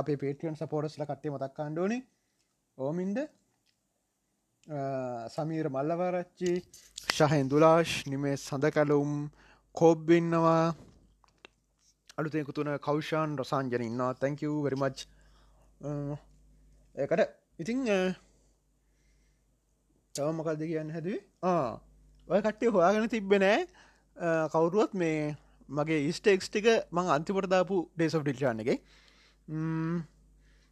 අපේ 0.00 0.16
පේටියන් 0.22 0.56
සපෝටස්ල 0.56 1.04
කට්ටේ 1.04 1.32
මතක් 1.34 1.54
කාණ්ඩෝනේ 1.58 2.02
ඕමින්ද? 2.78 3.18
සමීර 4.66 5.66
මල්ලවරච්චි 5.68 6.62
ශහෙන්දුලාශ් 7.08 8.04
නිමේ 8.06 8.36
සඳකලුම් 8.36 9.30
කෝබ්බින්නවා 9.74 10.74
අලුතෙකු 12.16 12.52
තුන 12.52 12.68
කෞෂාන් 12.78 13.38
රොසාන්ජන 13.38 13.82
ඉන්නවා 13.82 14.12
තැංකව 14.14 14.52
වරිමච් 14.64 15.06
ඒකට 16.94 17.22
ඉතිං 17.58 17.78
තව 20.14 20.26
මොකල්ද 20.32 20.62
කියන්න 20.62 20.90
හැදුවේ 20.90 21.22
ඔය 22.28 22.40
කට්ටේ 22.40 22.70
හොයාගෙන 22.70 23.08
තිබ්බෙනෑ 23.08 23.60
කවුරුවත් 24.48 24.92
මේ 24.94 25.36
මගේ 25.68 26.00
ඉස්ටෙක්ස් 26.06 26.48
ටික 26.48 26.66
මං 26.90 27.08
අන්තිපට 27.10 27.48
දාපු 27.48 27.76
ඩේස් 27.96 28.14
of 28.14 28.22
ඩිල්ෂාන් 28.22 28.60
එක 28.60 28.70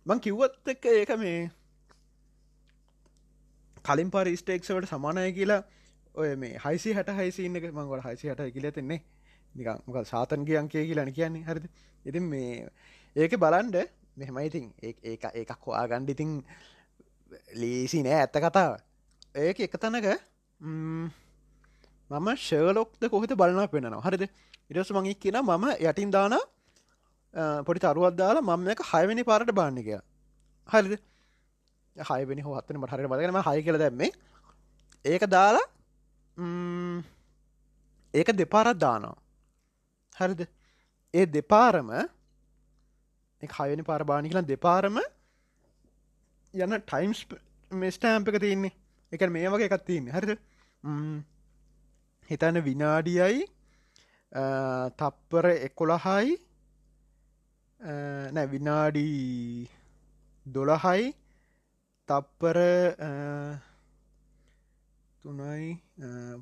මං 0.07 0.21
කිව්වත් 0.21 0.75
එක්ක 0.75 0.85
ඒක 0.92 1.16
මේ 1.18 1.40
කලින් 3.88 4.11
පාර 4.11 4.26
ස්ටේක්සවට 4.35 4.88
සමානය 4.88 5.28
කියලා 5.33 5.61
ඔය 6.14 6.30
මේ 6.37 6.54
හයිසි 6.59 6.95
හට 6.95 7.16
හයිසින්න 7.16 7.57
එක 7.57 7.68
මංගට 7.73 8.04
හයිසි 8.04 8.30
හට 8.30 8.50
කියල 8.54 8.71
තින්නේ 8.73 9.00
නිකක් 9.54 9.87
මොක 9.87 10.07
සාතන්ගේ 10.07 10.59
අංකය 10.59 10.85
කියලන 10.85 11.12
කියන්නේ. 11.12 11.45
හරිද? 11.45 11.68
ඉතින් 12.04 12.25
මේ 12.25 12.68
ඒක 13.16 13.33
බලන්ඩ 13.37 13.76
මෙහෙමයිඉතින් 14.16 14.66
ඒ 14.83 14.92
ඒකක් 15.35 15.54
හොයා 15.62 15.87
ගණ්ඩිතින් 15.87 16.30
ලේසි 17.54 18.02
නෑ 18.02 18.21
ඇත්ත 18.21 18.37
කතාව. 18.38 18.76
ඒක 19.37 19.61
එක 19.61 19.75
තැනක 19.76 20.07
මම 20.61 22.28
ශලොක්ද 22.38 23.02
කොහෙත 23.09 23.33
බලන්න 23.35 23.68
පෙන්න්නවා. 23.68 24.02
හරිද? 24.02 24.25
ඉරස 24.71 24.90
මගේ 24.90 25.14
කියන 25.16 25.38
මම 25.40 25.66
යටින් 25.80 26.11
දාන 26.11 26.35
පොඩි 27.64 27.80
තරුවත් 27.80 28.16
දාලා 28.16 28.42
මම 28.42 28.68
එක 28.68 28.83
හයවෙනි 28.85 29.25
පාරට 29.25 29.52
බාන්න 29.52 29.78
එක 29.78 29.88
හරිද? 30.68 31.00
හයවෙනි 32.09 32.43
හොත්තන 32.47 32.78
මටහරට 32.81 33.11
බලගම 33.12 33.38
හය 33.49 33.62
කළ 33.67 33.78
දැම්මේ. 33.83 34.11
ඒක 35.05 35.23
දාලා 35.37 35.67
ඒක 38.14 38.28
දෙපාරත් 38.40 38.78
දානවා. 38.85 39.17
හරිද? 40.21 40.40
ඒ 41.14 41.26
දෙපාරම 41.26 41.90
හයනි 43.43 43.83
පාරබානි 43.90 44.31
කියලන් 44.31 44.50
දෙපාරම 44.52 44.97
යන්න 46.55 46.81
ටයිම්ස් 46.81 47.21
මෙස්ටෑම්ප 47.71 48.28
එක 48.31 48.40
තියන්නේ. 48.45 48.73
එක 49.12 49.23
මේ 49.31 49.49
වගේ 49.52 49.69
එකත් 49.69 49.85
තියන්නේ. 49.88 50.14
හරිද? 50.17 50.31
හිතන්න 52.31 52.61
විනාඩියයි 52.69 53.47
තප්පර 55.00 55.47
එකොළහයි 55.69 56.37
නෑ 58.35 58.47
විනාඩී 58.52 59.69
දොළහයි 60.47 61.14
තප්පර 62.09 62.59
තුනයි 65.23 65.77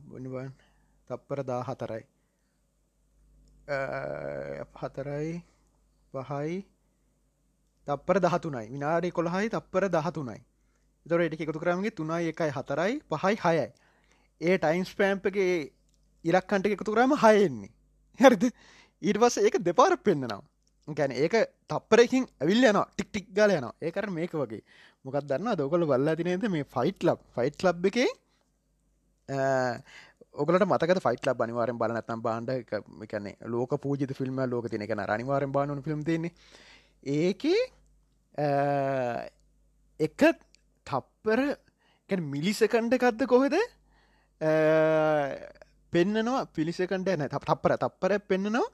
බොනිබන් 0.09 0.51
තප්පර 1.11 1.39
දා 1.43 1.63
හතරයි 1.69 2.05
හතරයි 4.81 5.33
පහයි 6.13 6.57
තප්පර 7.89 8.17
දහතුනයි. 8.21 8.67
විනාඩි 8.75 9.11
කොළහයි 9.11 9.49
තප්පර 9.49 9.85
දහතුනයි. 9.89 10.41
තොර 11.07 11.21
එටි 11.21 11.43
එකතු 11.45 11.61
කරමගේ 11.63 11.95
තුනයි 11.99 12.31
එකයි 12.33 12.51
හතරයි 12.57 12.93
පහයි 13.11 13.37
හයයි. 13.45 13.67
ඒ 14.41 14.59
ටයින්ස් 14.59 14.91
පෑම්පගේ 14.99 15.73
ඉරක්කන්ට 16.25 16.67
එකතු 16.67 16.93
කරම 16.95 17.13
හයෙන්නේ 17.23 17.73
හරිද? 18.21 18.45
ඊට 19.03 19.19
පස්ස 19.23 19.37
ඒක 19.39 19.57
දෙපාර 19.69 19.95
පෙන්න්නනවා 20.07 20.43
ගැන 20.89 21.11
ඒක 21.13 21.35
තපරකින් 21.67 22.27
ඇවිල් 22.41 22.65
යන 22.65 22.79
ටික්ටික් 22.85 23.27
ගල 23.33 23.51
යන 23.51 23.67
ඒකර 23.81 24.07
මේක 24.11 24.33
වගේ. 24.33 24.63
මොකක් 25.05 25.23
දන්න 25.23 25.57
දොකල 25.57 25.85
බල්ලා 25.85 26.15
තිනේද 26.15 26.47
මේ 26.49 26.65
ෆයිට් 26.67 27.03
ලබ් 27.03 27.19
ෆයිට් 27.35 27.65
ලබ් 27.65 27.87
එක 27.87 27.99
ඔගලට 30.35 30.65
මතක 30.65 31.01
ෆයිටල 31.01 31.35
බනිවාරෙන් 31.35 31.79
බලනත්තම් 31.79 32.23
බාන්ඩ 32.23 32.51
එකන 33.03 33.27
ලෝක 33.47 33.75
පූජිත 33.81 34.13
ෆිල්ම් 34.15 34.39
ලෝක 34.47 34.69
තිනෙක 34.69 34.91
රනිවාරෙන් 34.91 35.53
බානු 35.53 35.83
ෆිල්ම් 35.83 36.05
තින්නේ 36.05 36.33
ඒක 37.03 37.45
එක 40.01 40.23
තප්පර 40.87 41.41
මිලිසකණ්ඩ 42.11 42.95
කක්ද 42.95 43.27
කොහෙද? 43.27 43.55
පෙන්න්නනවා 45.93 46.47
පිලිසකණ්ඩ 46.49 47.19
නැ. 47.19 47.29
තප්පර 47.29 47.77
තප්පර 47.77 48.19
පෙන්න්නනවා 48.23 48.67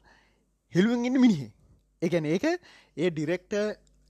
හිළුවෙන් 0.72 1.04
ඉන්න 1.04 1.20
මිනිහ 1.20 1.48
එකන 2.02 2.26
ඒක 2.26 2.44
ඒ 2.46 3.10
ඩිරෙක්ට 3.10 3.54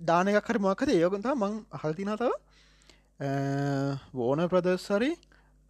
දානයක් 0.01 0.47
හරි 0.47 0.61
මොකද 0.61 0.91
ඒයගතා 0.91 1.37
මං 1.37 1.61
හල්තිනතාව 1.75 2.33
වෝන 4.15 4.45
ප්‍රදස්සරි 4.49 5.13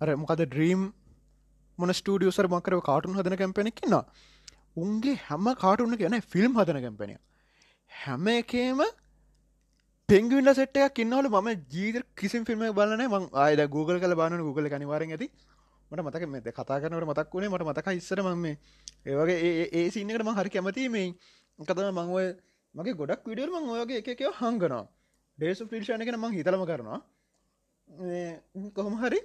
අර 0.01 0.17
මොකද 0.17 0.45
ඩ්‍රීම් 0.45 0.89
මොන 1.79 1.93
ස්ටඩියසර 1.93 2.49
මකර 2.49 2.81
කාටුන් 2.83 3.19
හදන 3.19 3.39
කැම්පෙනෙක්කින්න 3.39 3.99
උන්ගේ 4.77 5.21
හැම 5.25 5.53
කාටුන්න 5.57 5.97
කියන 5.97 6.19
ෆිල්ම් 6.27 6.53
හදන 6.55 6.81
කැම්පෙනය 6.81 7.17
හැම 7.93 8.29
එකේම 8.31 8.83
පෙන්ගවිල්ල 10.09 10.53
සෙට්ටයක් 10.53 10.95
කින්නවල 10.95 11.29
ම 11.31 11.49
ජීත 11.69 12.05
කිසි 12.15 12.39
ෆිල්ම් 12.43 12.63
බලන 12.73 13.03
ම 13.03 13.29
ආයද 13.35 13.61
Google 13.69 13.99
කල 13.99 14.15
බාන 14.15 14.37
Google 14.39 14.69
කනිවාරෙන් 14.69 15.11
ඇති. 15.11 15.29
මට 15.91 16.03
මතක 16.03 16.29
මෙ 16.29 16.41
කතා 16.43 16.81
කරනට 16.81 17.07
මතක් 17.07 17.33
වුණේ. 17.33 17.49
මට 17.49 17.65
මතක 17.65 17.89
ඉස්සර 17.95 18.23
මම 18.23 18.47
ඒවගේ 19.07 19.69
ඒ 19.73 19.91
සින්නකට 19.91 20.25
ම 20.25 20.35
හරි 20.35 20.51
කැමති 20.51 20.89
මේ 20.89 21.15
කතම 21.59 21.91
මංවය 21.93 22.25
මගේ 22.75 22.95
ගොඩක් 22.95 23.25
විඩියල් 23.25 23.51
මං 23.51 23.69
ඔයගේ 23.75 23.99
එක 23.99 24.09
එකව 24.11 24.33
හංගනවා. 24.35 24.85
ඩේසු 25.39 25.67
පිල්ෂණගෙන 25.67 26.17
මං 26.17 26.33
හිතලම 26.33 26.65
කරනවා. 26.65 27.01
කොහොම 28.73 28.97
හරි 28.99 29.21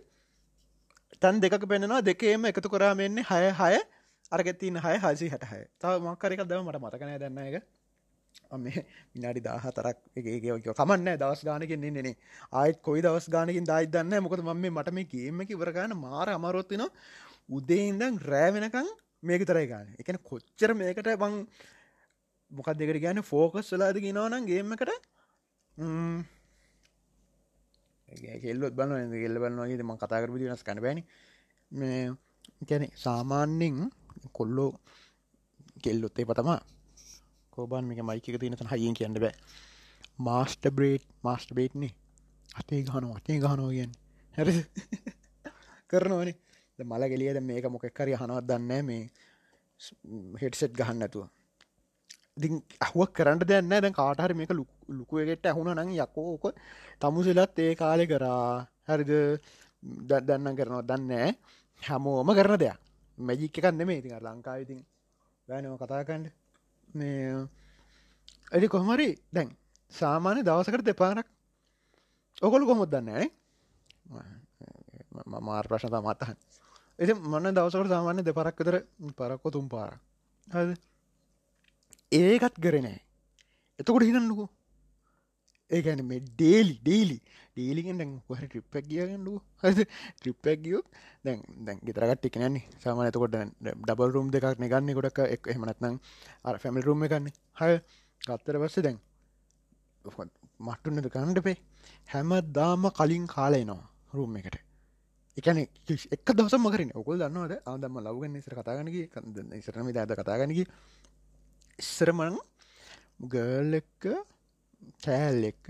තන් 1.22 1.40
දෙක 1.40 1.54
පෙන්නවා 1.64 2.02
දෙකේම 2.02 2.46
එකතු 2.46 2.70
කරාමෙන්නේ 2.70 3.24
හය 3.24 3.52
හය 3.54 3.80
අරගෙත්තින 4.32 4.76
හය 4.78 4.96
හසි 4.98 5.30
හටහය 5.30 5.64
තව 5.78 5.94
මක්කරක 6.06 6.44
දව 6.44 6.60
මට 6.62 6.80
මතකනය 6.80 7.18
දන්න 7.18 7.40
එක 7.50 7.64
මේ 8.56 8.84
මිනාඩි 9.14 9.42
දාහ 9.42 9.64
තරක් 9.72 9.98
ඒකෝ 10.18 10.76
කමන්න 10.76 11.10
දවස් 11.16 11.42
ගානකින් 11.44 11.80
නෙන්නේ 11.80 12.14
ආයත් 12.54 12.82
කොයි 12.82 13.02
දවස් 13.02 13.30
ගානකින් 13.30 13.66
දායි 13.66 13.88
දන්න 13.88 14.24
මොකද 14.24 14.44
ම 14.44 14.68
මට 14.70 14.94
මේ 14.94 15.08
ගේමකි 15.08 15.56
වරගන්න 15.56 15.96
මාර 15.98 16.28
අමරොත්තින 16.30 16.86
උදේඉදං 17.50 18.20
රෑවෙනකං 18.24 18.88
මේක 19.22 19.44
තරයි 19.44 19.68
ගන්න. 19.68 19.96
එකන 19.98 20.18
කොච්චර 20.22 20.74
මේකට 20.76 21.10
බං 21.18 21.36
මොකක් 22.52 22.70
දෙකට 22.74 23.02
ගැන 23.02 23.22
ෆෝකස් 23.24 23.72
වෙලාද 23.74 23.98
ගෙනවනම් 24.00 24.46
ගේමකට 24.46 24.92
කෙල්ලොත් 28.44 28.74
බලන්න 28.74 29.12
ගෙල්ල 29.14 29.40
බලන්නගේ 29.42 29.84
ම 29.84 29.94
කතාකර 29.96 30.32
විදිනස් 30.32 30.64
කන 30.64 30.82
බැනි. 30.82 31.04
මේ 31.72 32.12
කැනෙ 32.66 32.88
සාමාන්‍යෙන් 32.96 33.92
කොල්ලෝ 34.34 34.72
කෙල්ලොත්තේ 35.84 36.26
පතමා 36.26 36.62
කෝබන් 37.54 37.86
මේක 37.86 38.02
මයික 38.04 38.26
තිනත 38.40 38.72
හයිියෙන් 38.72 38.96
කියන්න 38.96 39.20
බෑ. 39.20 39.36
මාස්ට 40.20 40.64
බ්‍රේට් 40.72 41.06
මාස්ට 41.24 41.50
බේට්නේ 41.54 41.94
අතේ 42.56 42.82
ගහන 42.84 43.12
අතේ 43.12 43.40
ගහනෝ 43.40 43.70
කියන්න. 43.70 43.94
හැර. 44.34 44.50
කරනවනේ. 45.90 46.36
මල 46.80 47.04
ගෙලියද 47.12 47.40
මේක 47.42 47.66
මොකක්කරි 47.68 48.14
හනවත් 48.16 48.46
දන්න 48.50 48.86
මේ 48.86 49.04
හෙටසෙට් 50.42 50.74
ගහන්න 50.74 51.04
නැතුව 52.38 52.44
ඉතින් 52.46 52.64
ඇහුවක් 52.80 53.12
කරන්න 53.12 53.40
දෙන්න 53.42 53.70
දැන් 53.70 53.94
කාටහර 53.94 54.34
මේක 54.34 54.52
ලුකුවගෙට 54.90 55.46
ඇහුණ 55.46 55.74
නං 55.74 55.90
යකෝක 55.96 56.54
තමුසලත් 57.00 57.60
ඒ 57.60 57.76
කාලෙ 57.76 58.06
කරා. 58.06 58.68
හරිද? 58.84 59.42
දන්න 59.84 60.56
කරනවා. 60.56 60.82
දන්න 60.84 61.36
හැමෝම 61.82 62.30
කරන 62.30 62.58
දෙයක්. 62.58 62.78
මැජික් 63.18 63.58
එකක් 63.58 63.72
නෙමේ 63.72 63.98
ඉතින් 63.98 64.20
ලංකාව 64.20 64.62
ඉතින් 64.62 64.86
වැනම 65.48 65.78
කතාකන්ඩ 65.78 66.28
මේ 66.90 67.48
ඇඩි 68.52 68.68
කොහමරි 68.68 69.10
දැන් 69.34 69.50
සාමාන්‍ය 69.94 70.42
දවසකට 70.44 70.86
දෙපාරක් 70.86 71.28
ඔකොළු 72.42 72.66
කොහොමොත් 72.66 72.90
දන්න 72.90 73.30
මාර් 75.40 75.66
ප්‍රශ්න 75.66 75.90
තමත්තහන් 75.90 76.38
එති 77.00 77.14
මන්න 77.14 77.56
දවසකට 77.56 77.90
සාමාන්‍ය 77.90 78.22
දෙපරක් 78.22 78.58
විතර? 78.58 78.76
පරක්කො 79.12 79.48
තුම් 79.50 79.66
පාර 79.68 79.92
හද 80.48 80.70
ඒකත් 82.12 82.56
කරනෑ 82.58 83.00
එතකොට 83.80 84.04
හිනන්නකු 84.04 84.46
ඒගැන 85.72 86.02
මේ 86.04 86.22
ඩේලි 86.22 86.76
ඩේලි 86.78 87.18
ඩේලිගෙන් 87.54 87.98
දැන් 87.98 88.12
හර 88.30 88.46
ට්‍රිප්පක් 88.46 88.86
කියගන්නු 88.86 89.34
හද 89.64 89.86
ට්‍රිප්පක් 90.18 90.62
ගියෝ 90.62 90.84
දැන් 91.26 91.40
දැන් 91.62 91.80
ගෙතරගත් 91.82 92.28
එකනන්නේ 92.28 92.64
සාමානතකොට 92.78 93.36
ඩබල් 93.82 94.12
රුම් 94.12 94.30
දෙකක් 94.30 94.48
ගන්න. 94.56 94.94
ගොඩක් 94.94 95.20
එක් 95.28 95.48
එහමනත්නම් 95.48 95.98
අර 96.44 96.56
ෆැමිල් 96.58 96.84
රුම් 96.84 97.04
එකන්නේ 97.04 97.34
හය 97.58 97.72
ගත්තර 98.22 98.60
පස්සේ 98.60 98.86
දැන් 98.86 99.00
මට්ටුන්නද 100.60 101.10
කණ්ඩපේ 101.10 101.58
හැම 102.10 102.32
දාම 102.52 102.88
කලින් 102.92 103.26
කාලයනවා 103.28 103.84
රුම් 104.14 104.38
එකට. 104.38 104.58
එකන 105.38 105.58
එක් 105.60 106.30
දවස 106.32 106.56
මකරන 106.58 106.94
ඔකුල් 106.96 107.20
දන්නවද? 107.20 107.60
ආදම 107.66 108.00
ලවගන්න 108.00 108.38
ඉසර 108.38 108.56
කතාගනගේ 108.56 109.10
ඉසරම 109.56 109.90
ඇද 109.90 110.16
කතාගනගේ 110.16 110.68
ඉස්සරමන 111.80 112.38
ගර්ල් 113.26 113.74
එක්ක 113.74 114.04
කෑල් 115.02 115.44
එක්ක 115.44 115.68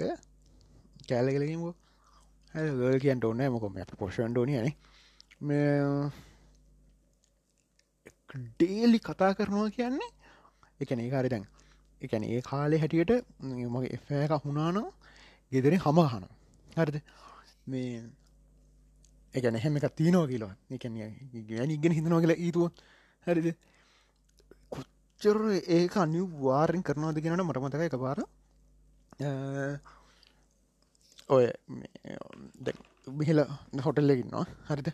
කෑලගලීම 1.04 1.66
ගල් 2.54 3.00
කියන්ට 3.00 3.26
ඕන්න 3.26 3.44
මොකොම 3.50 3.76
පොෂන් 3.96 4.32
ඩෝනියන 4.32 4.72
ඩේලි 8.52 9.00
කතා 9.02 9.32
කරනවා 9.34 9.70
කියන්නේ 9.72 10.10
එකන 10.80 11.00
ඒ 11.00 11.10
කාරි 11.10 11.30
දැන් 11.30 11.46
එකන 12.02 12.24
ඒ 12.26 12.42
කාලේ 12.44 12.80
හැටියට 12.80 13.14
මගේ 13.68 13.94
එෆෑක 13.94 14.34
හුණාන 14.44 14.80
ගෙදරින් 15.52 15.80
හම 15.80 16.00
හන 16.06 16.26
හරිද 16.78 16.98
මේ 17.68 18.04
එකන 19.34 19.56
එහෙම 19.56 19.78
එක 19.78 19.90
තියනෝ 19.94 20.26
කියලවා 20.28 20.56
එකන 20.72 21.00
ගැන 21.50 21.72
ඉගෙන 21.72 21.94
හිතනවා 21.94 22.22
කියලා 22.22 22.40
ඊතුව 22.40 22.66
හරිද 23.28 23.48
කොච්චර 25.22 25.38
ඒක 25.68 25.94
අනිව 25.98 26.30
වාරෙන් 26.40 26.84
කරනවාද 26.84 27.18
කියෙනට 27.18 27.44
මට 27.44 27.60
මතක 27.60 27.82
එක 27.82 27.96
පාර 27.98 28.20
ඔය 31.30 31.46
බිහිල 33.10 33.40
හොටල්ලෙකින්නවා 33.86 34.46
හරිද? 34.70 34.90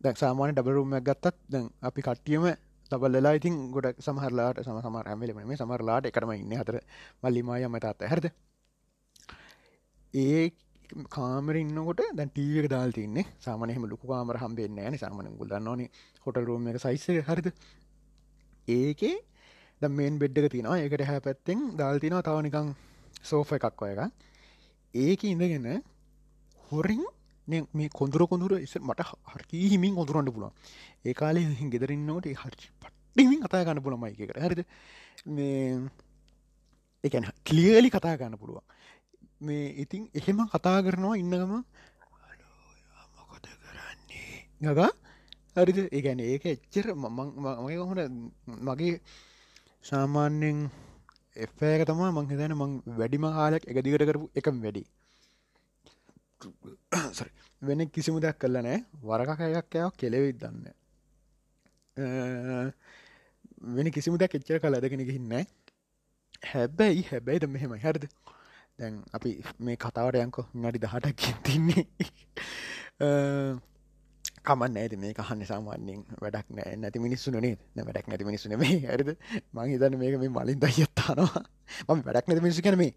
දැ 0.00 0.14
සාමාන 0.14 0.52
ඩබරුම්මක් 0.52 1.00
ගත්තත් 1.00 1.36
දැන් 1.48 1.70
අපි 1.82 2.00
කට්ටියම 2.02 2.44
තබල්ලා 2.90 3.34
ඉතින් 3.38 3.56
ගොඩ 3.72 3.88
සමහරලාට 3.98 4.60
සම 4.60 4.80
සමර 4.82 5.08
ඇමලම 5.08 5.40
මේ 5.42 5.56
සමරලාට 5.56 6.10
එකටම 6.10 6.34
ඉන්න 6.34 6.56
හතර. 6.60 6.78
මල්ලිමාය 7.22 7.66
මතාත්ත 7.68 8.04
හැරද? 8.04 8.26
ඒ 10.14 10.42
කාමර 11.08 11.56
ඉන්නකොට 11.56 12.04
දැන් 12.12 12.30
ටීවක 12.30 12.68
දාල් 12.68 12.92
තින්නේ 12.92 13.26
සාමනහම 13.40 13.88
ලොකු 13.88 14.06
කාමර 14.06 14.36
හම්බෙන්න 14.36 14.78
න. 14.84 14.98
සාමන 14.98 15.36
ගුල්ලන්න 15.40 15.68
ඕන 15.68 15.82
හොටල් 16.24 16.44
රෝම 16.44 16.68
එක 16.68 16.80
සයිස 16.80 17.08
හරිද? 17.28 17.48
ඒකේ 18.68 19.16
ද 19.82 19.90
මේන් 19.90 20.18
බෙඩ්ඩක 20.18 20.52
තිනවා 20.54 20.78
ඒකට 20.78 21.06
හැ 21.10 21.20
පැත්තෙන් 21.20 21.60
දාල්තිනවා 21.76 22.22
තවනිකං 22.22 22.74
සෝෆ 23.22 23.52
එකක් 23.52 23.82
ඔය 23.82 23.92
එක 23.94 24.10
ඒක 24.94 25.24
ඉඳගෙන 25.24 25.68
හොරින් 26.70 27.04
මේ 27.48 27.88
කොඳුර 27.90 28.26
කොඳුර 28.26 28.52
ඉස 28.58 28.74
මට 28.80 29.08
හරකී 29.26 29.68
හිමින් 29.68 29.94
කොඳුරන්න 29.94 30.30
පුලන් 30.30 30.52
ඒ 31.04 31.14
කාලේ 31.14 31.70
ගෙදරන්නවට 31.70 32.26
හරි 32.36 32.68
පට්ටිමින් 32.80 33.40
කතා 33.42 33.64
ගන්න 33.64 33.82
පුළ 33.82 33.96
මයික 33.96 34.20
කර 34.20 34.38
හරිද? 34.38 34.60
මේ 35.26 35.88
එකන 37.04 37.24
කලියලි 37.42 37.90
කතා 37.90 38.16
ගන්න 38.16 38.36
පුළුවන්. 38.36 38.64
මේ 39.40 39.66
ඉතින් 39.76 40.02
එහෙම 40.14 40.38
කතා 40.46 40.78
කරනවා 40.82 41.16
ඉන්නගම 41.16 41.52
මොකොද 43.16 43.44
කරන්නේ? 43.62 44.38
ගගා 44.62 44.90
හරිද? 45.58 45.78
ඒගැන 45.88 46.20
ඒක 46.22 46.44
එච්චර 46.46 46.86
මගේ 46.94 47.78
හොට 47.80 48.00
මගේ 48.62 48.94
සාමාන්‍යෙන් 49.82 50.58
එෆෑක 51.36 51.82
තමා 51.86 52.10
මං 52.12 52.30
හිතන 52.30 52.54
මං 52.54 52.72
වැඩිම 52.96 53.26
කාලයක් 53.30 53.64
එක 53.64 53.78
දිගට 53.80 54.06
කරපු 54.08 54.26
එකම 54.34 54.56
වැඩි. 54.64 54.82
වෙන 57.62 57.80
කිසිමු 57.88 58.18
දෙයක් 58.20 58.38
කල්ල 58.38 58.56
නෑ 58.58 58.78
වරකකයක් 59.02 59.40
ඇයක් 59.42 59.94
කෙලෙවිත් 59.96 60.36
දන්න 60.38 60.66
වෙන 63.74 63.90
කිසිමු 63.90 64.16
දෙයක් 64.16 64.34
එච්චර 64.34 64.58
කල 64.58 64.80
දෙගෙන 64.80 65.04
ගහින්න 65.04 65.32
හැබැයි 66.44 67.02
හැබැයිද 67.04 67.48
මෙහෙම 67.48 67.72
හරිද? 67.76 68.04
දැන් 68.78 68.98
අපි 69.12 69.30
මේ 69.60 69.76
කතාවට 69.76 70.18
යංකො 70.18 70.42
නඩි 70.54 70.78
දහටක් 70.78 71.22
තින්නේ 71.42 71.84
කමන්න 74.48 74.78
ඇති 74.78 74.96
මේ 74.96 75.12
කහන්න 75.12 75.44
සාමාන්‍යෙන් 75.44 76.00
වැඩක් 76.22 76.48
නෑ 76.50 76.74
නැති 76.76 77.02
මිනිස්සු 77.04 77.34
නේ 77.36 77.54
වැඩක් 77.78 78.08
නැති 78.10 78.28
මිනිස්සු 78.28 78.50
මේ 78.54 78.78
ඇරද 78.86 79.10
මං 79.54 79.70
හිතන්න 79.72 79.98
මේක 80.02 80.16
මේ 80.22 80.30
මලින් 80.30 80.60
දයත්තානවා 80.60 81.42
මම 81.88 82.02
වැඩක් 82.06 82.28
නැති 82.28 82.44
මිනිස්සු 82.46 82.62
කැන 82.62 82.78
මේ 82.78 82.92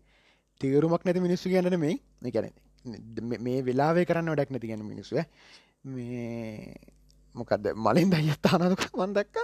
තේරුමක් 0.62 1.06
නැති 1.06 1.26
මිනිස්සු 1.28 1.54
කියන්න 1.54 1.80
මේ 1.80 1.96
ගැන 2.32 2.50
මේ 3.42 3.60
වෙලාවේ 3.64 4.06
කරන්න 4.06 4.34
වැඩක් 4.34 4.56
නැති 4.56 4.72
ගැන 4.72 4.84
මිනිස්සුව 4.86 5.24
මේ 5.92 6.76
මොකක්ද 7.36 7.72
මලින් 7.78 8.12
දයත්තානක 8.12 8.86
මන්දක්ක 9.00 9.38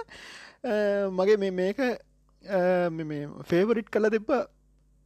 මගේ 1.12 1.38
මේ 1.38 1.54
මේක 1.54 1.82
ෆේවරිට් 3.44 3.90
කල 3.90 4.10
දෙබ්බ 4.10 4.30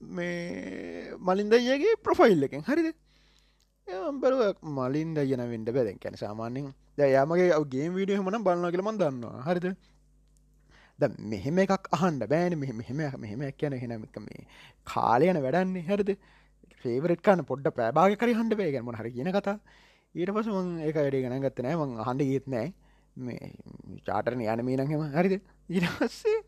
මේ 0.00 1.14
මලින් 1.18 1.50
දයගේ 1.50 1.96
ප්‍රොෆයිල් 1.98 2.42
එකෙන්. 2.42 2.62
හරිද? 2.62 2.94
බරුව 3.86 4.42
මලින් 4.78 5.14
දයන 5.14 5.42
වෙන්ඩ 5.52 5.70
බැදැන් 5.76 5.98
කැන 6.02 6.16
සාමාන්‍යෙන් 6.22 6.68
දයාමගේ 6.98 7.48
ගේම් 7.74 7.94
වීඩිය 7.98 8.18
හමන 8.20 8.44
බලන්න 8.46 8.72
කියලමන් 8.74 8.98
දන්නවා. 9.00 9.42
හරිද? 9.48 9.66
ද 10.98 11.02
මෙහෙම 11.32 11.58
එකක් 11.64 11.88
අහන්ඩ 11.98 12.24
බෑන. 12.32 12.58
මෙ 12.58 12.68
මෙහෙම 12.80 13.00
මෙහෙම 13.24 13.42
කියන 13.60 13.74
හෙනමික 13.82 14.16
මේ 14.26 14.46
කාලයන 14.92 15.40
වැඩන්නේ. 15.46 15.86
හරිද? 15.90 16.10
ෆේවරට් 16.84 17.22
කන්න 17.22 17.48
පොඩ්ඩ 17.50 17.74
පෑබාග 17.78 18.16
කරි 18.22 18.36
හන්ඩ 18.40 18.58
බේගම 18.60 18.92
හරි 19.00 19.12
කියන 19.16 19.32
කතා. 19.38 19.58
ඊට 20.14 20.32
පස 20.36 20.48
මං 20.54 20.70
ඒක 20.86 20.96
වැඩේ 20.96 21.24
ගන 21.24 21.44
ගත්ත 21.46 21.66
නෑ. 21.66 21.76
මං 21.82 21.98
හන්ඩ 22.08 22.22
ගීත් 22.30 22.48
නෑ. 22.54 22.72
මේ 23.16 23.52
චාටරන 24.06 24.40
යන 24.46 24.64
මීනහෙම 24.68 25.04
හරිද? 25.18 25.34
ඉරස්සේ 25.68 26.38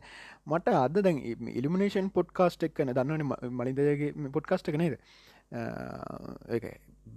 මට 0.45 0.75
අද 0.85 0.97
දැන් 1.05 1.21
ඉලිමිනේෂන් 1.59 2.09
පොඩ්කාස්ට් 2.17 2.67
එක්කන 2.69 2.93
දන්නවන. 2.97 3.53
මලින්දගේ 3.59 4.31
පොඩ්කාස්ට 4.37 4.69
එක 4.71 4.77
නේද? 4.81 4.99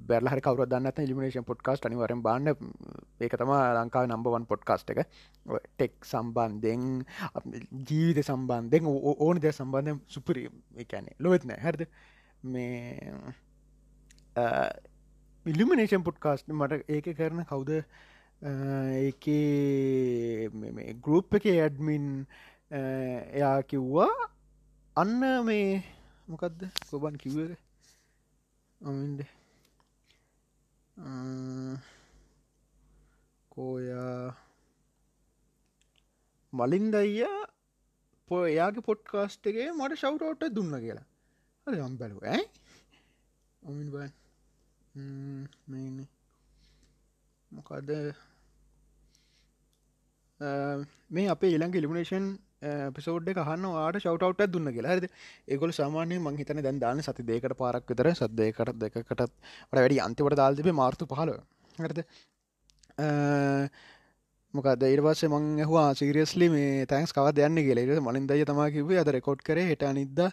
බැල 0.09 0.29
කවර 0.45 0.69
දන්න 0.69 1.03
ඉලිමිනේෂන් 1.05 1.47
පොඩ්කාස්ට 1.49 1.87
අනිවරෙන් 1.89 2.23
බාන්න. 2.27 2.49
ඒක 3.21 3.35
තම 3.41 3.53
ලංකාව 3.79 4.09
නම්බවන් 4.09 4.47
පොඩ්කාස්ට 4.53 4.93
එක. 4.93 5.01
ටෙක් 5.77 5.95
සම්බන්ධෙන් 6.11 6.85
ජීවිත 7.89 8.21
සම්බන්ධෙන් 8.25 8.89
ඕන 8.89 9.41
දෙ 9.45 9.53
සම්බන්ධය 9.53 9.99
සුපරි 10.15 10.47
එකැනෙ 10.85 11.17
ලොවෙත්න 11.19 11.55
හැරද? 11.65 11.87
මේ 12.43 13.11
ඉල්ලිමිනේෂන් 15.47 16.07
පොඩ්කාස්ට 16.09 16.53
මට 16.53 16.85
ඒක 16.97 17.07
කරන 17.19 17.45
කවුද? 17.53 17.73
ඒක 18.43 19.25
ගරුප් 21.07 21.39
එක 21.41 21.49
ඇඩ්මින් 21.55 22.05
එයා 22.71 23.57
කිව්වා 23.71 24.13
අන්න 24.97 25.19
මේ 25.49 25.83
මොකක්ද 26.29 26.69
කොබන් 26.91 27.17
කිව්ව? 27.25 27.57
අමින්ද? 28.81 29.27
කෝයා 33.51 34.35
මලින් 36.53 36.87
දයියා 36.93 37.43
පො 38.29 38.35
එයාගේ 38.47 38.87
පොට්කාස්ට් 38.89 39.47
එකේ 39.47 39.69
මට 39.73 40.01
ශව්ටෝට 40.01 40.43
දුන්න 40.55 40.75
කියලා. 40.81 41.07
හරි 41.67 41.79
යම් 41.87 41.95
බැලු 42.01 42.25
ඇ 42.27 42.43
ඔමින් 43.63 43.89
බයි 43.91 44.09
මොකද 47.51 47.91
මේ 51.11 51.29
අපේ 51.29 51.55
ඉළඟ 51.55 51.79
ඉලිමිනේෂන් 51.79 52.27
පිසෝඩ් 52.95 53.29
හන්න 53.31 53.67
වාට 53.73 53.99
ශවටවට් 53.99 54.53
දුන්න 54.53 54.73
කියලා. 54.73 54.97
හද 54.97 55.11
ඒගොල 55.49 55.73
සාමානය 55.73 56.19
මං 56.19 56.37
හිතන 56.37 56.63
දැන් 56.63 56.81
දාන 56.81 57.03
සති 57.03 57.23
දෙකට 57.25 57.55
පාරක් 57.57 57.87
විතර 57.87 58.11
සද්දයකට 58.13 58.75
දෙකටත් 58.77 59.23
වැඩි 59.73 60.01
අන්තිවට 60.01 60.37
දාල්තිබේ 60.37 60.75
මාර්තු 60.75 61.07
පහල 61.07 61.35
හරද? 61.79 62.05
මොකද 64.55 64.83
ඒර්වාස 64.83 65.23
මං 65.25 65.47
හවා 65.63 65.89
සිරියස්ලි 65.95 66.49
මේ 66.49 66.87
තැන්ස් 66.87 67.13
කව 67.13 67.33
දෙයන්න 67.33 67.61
කියලා. 67.61 68.01
මලින් 68.01 68.27
දය 68.27 68.45
තමා 68.45 68.71
කිවේ 68.71 68.99
අද 68.99 69.13
රෙකෝඩ් 69.17 69.43
කර 69.43 69.61
හෙට 69.63 69.87
නිද්ද 69.93 70.25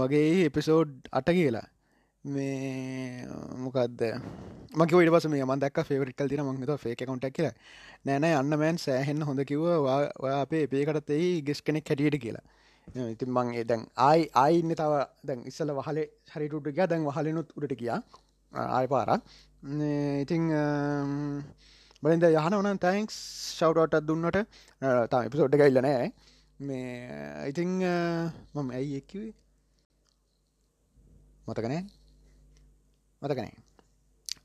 වගේ 0.00 0.44
එපිසෝඩ් 0.46 0.92
අට 1.12 1.30
කියලා. 1.30 1.66
මේ 2.24 3.26
මොකක්ද 3.58 4.00
මක 4.72 4.90
ට 4.90 5.12
පස 5.14 5.26
මේ 5.28 5.44
මන්දක් 5.44 5.78
ෆේවරිකල් 5.84 6.28
තින 6.28 6.40
මංගත 6.42 6.76
ෆේ 6.78 6.94
කවුන්ටක් 6.96 7.34
කියලා. 7.36 7.54
නෑනෑ 8.06 8.34
අන්න 8.34 8.54
මෑන් 8.54 8.78
සෑහෙන්න 8.78 9.22
හොඳ 9.22 9.40
කිවවා 9.44 9.96
ඔයා 10.18 10.40
අපේ 10.40 10.64
පේකටත් 10.66 11.10
එයි 11.10 11.42
ගෙස් 11.42 11.60
කෙනෙක් 11.60 11.88
හැටියට 11.90 12.16
කියලා. 12.22 12.44
ඉතින් 13.12 13.30
මං 13.30 13.50
දැන් 13.66 13.82
ආයි 13.98 14.24
ආයින්න 14.34 14.72
තව 14.72 15.02
දැන් 15.22 15.42
ඉස්සල 15.50 15.72
වහලේ 15.78 16.06
හරිටුට 16.32 16.68
ග 16.70 16.86
දැන් 16.92 17.04
වහලනුත් 17.04 17.52
උඩට 17.56 17.76
කියා 17.80 18.00
ආය 18.52 18.86
පාරක් 18.86 19.20
ඉතිං 20.24 20.46
බලින්ද 22.02 22.24
යහන 22.30 22.56
වන 22.60 22.80
තැන්ක්ස් 22.86 23.18
ශව්ටටත් 23.58 24.06
දුන්නට. 24.08 24.38
තම 25.10 25.28
එපිසෝඩ්ඩ 25.28 25.60
ගයිල්ල 25.62 25.82
නෑ. 25.86 26.08
මේ 26.60 27.50
ඉතිං 27.50 27.76
මම 28.54 28.72
ඇයි 28.78 28.96
එක්කිවේ 29.02 29.34
මතකනෑ 31.48 31.82
මතකනෑ 33.24 33.52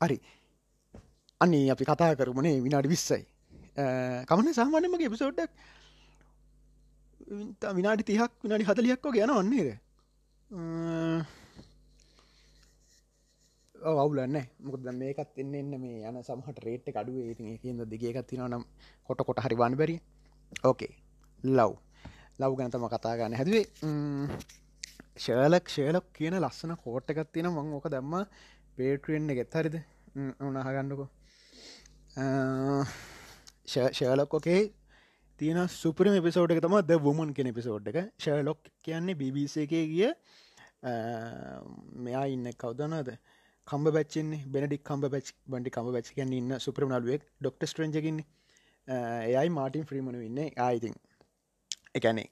හරි. 0.02 0.18
අන්නේ 1.40 1.66
අපි 1.70 1.84
කතා 1.86 2.12
කරමුණේ 2.14 2.56
විනාඩි 2.60 2.88
විස්සයි. 2.88 3.24
කමන 4.26 4.54
සාමානයමගේ 4.54 5.08
එපිසෝඩ්ඩක් 5.08 5.50
විනාඩි 7.72 8.02
තිහක් 8.04 8.32
විනාඩි 8.44 8.64
හතලියක්කෝ 8.64 9.12
ගැන 9.12 9.32
වන්නේද 9.32 9.68
අවුලන්න 13.74 14.38
මුකද 14.60 14.88
මේකත් 14.92 15.38
එන්න 15.38 15.54
එන්න 15.54 15.72
මේ 15.78 16.00
යන 16.04 16.16
සමහට 16.22 16.58
රේට් 16.60 16.88
අඩුවේ. 16.92 17.30
ඉති 17.32 17.58
කියද 17.58 17.80
දිගේකත් 17.86 18.26
තින 18.26 18.42
නම් 18.44 18.64
කොට 19.08 19.20
කොට 19.22 19.40
හරි 19.40 19.56
වන්න 19.56 19.76
බැරි 19.76 19.96
ඕකේ 20.64 20.92
ලව්. 21.44 21.72
ලව් 22.38 22.52
ගැනතම 22.58 22.86
කතා 22.88 23.16
ගන්න 23.16 23.34
හැදුවේ. 23.34 23.66
ශලක් 25.16 25.66
ශේලක් 25.68 26.06
කියන 26.12 26.36
ලස්සන 26.36 26.72
කෝට් 26.76 27.10
එකත් 27.10 27.32
තින 27.32 27.48
මං 27.48 27.72
ඕක 27.72 27.88
දැම්ම. 27.88 28.14
පේටුවෙන්න්න 28.80 29.32
ගෙත් 29.34 29.54
හරිද? 29.54 29.76
උනහගන්නකෝ 30.40 31.08
ශලොක්කෝකේ 33.94 34.60
තියෙන 35.40 35.60
සුපරම 35.70 36.16
පිසෝඩ් 36.20 36.54
එක 36.54 36.62
තම 36.62 36.76
ද 36.82 36.98
වුමන් 36.98 37.34
කෙන 37.34 37.52
පිසෝඩ් 37.52 37.86
එක. 37.86 37.98
ශලොක් 38.18 38.70
කියන්නේ 38.82 39.14
බිබිස 39.16 39.56
එක 39.58 39.70
ගිය 39.70 40.08
මෙයා 41.98 42.26
ඉන්න 42.28 42.50
කවදනද 42.54 43.14
කම්බ 43.68 43.94
බච්චන්නේ 43.94 44.42
බෙනඩික් 44.48 44.82
කම්බ 44.84 45.08
බච් 45.08 45.36
බඩි 45.46 45.70
කම 45.70 45.92
බච් 45.92 46.16
කියන්න 46.16 46.32
ඉන්න 46.32 46.58
සුපරම 46.58 46.90
නලුවෙක් 46.90 47.26
ඩොක්ට 47.36 47.66
ස්ට්‍රෙන්ජකින්නේ 47.66 48.26
එයයි 48.88 49.50
මාටින් 49.50 49.84
ෆ්‍රීමන 49.84 50.16
වෙන්නේ 50.16 50.50
ආයිතින් 50.58 50.96
එකැනේ 51.94 52.28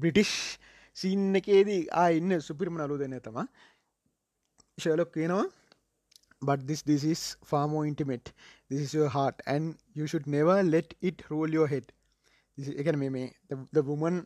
බ්‍රිටිෂ් 0.00 0.34
සින්න 0.96 1.34
එකේදී 1.34 1.80
ආ 1.94 2.08
ඉන්න 2.10 2.40
සුපිරිම 2.40 2.78
නලු 2.78 2.98
දෙන්න 2.98 3.16
තම 3.20 3.38
ශලොක් 4.82 5.12
කියනවා 5.18 5.44
but 6.40 6.66
this 6.66 6.82
this 6.82 7.04
is 7.04 7.36
far 7.44 7.66
more 7.68 7.84
intimate. 7.86 8.32
This 8.70 8.80
is 8.80 8.94
your 8.94 9.08
heart 9.08 9.42
and 9.46 9.76
you 9.94 10.06
should 10.06 10.26
never 10.26 10.62
let 10.62 10.94
it 11.00 11.22
rule 11.30 11.50
your 11.58 11.66
head. 11.66 11.86
එකන 12.82 12.98
මේ 13.02 13.08
මේ 13.16 13.24
the 13.72 13.82
woman 13.82 14.20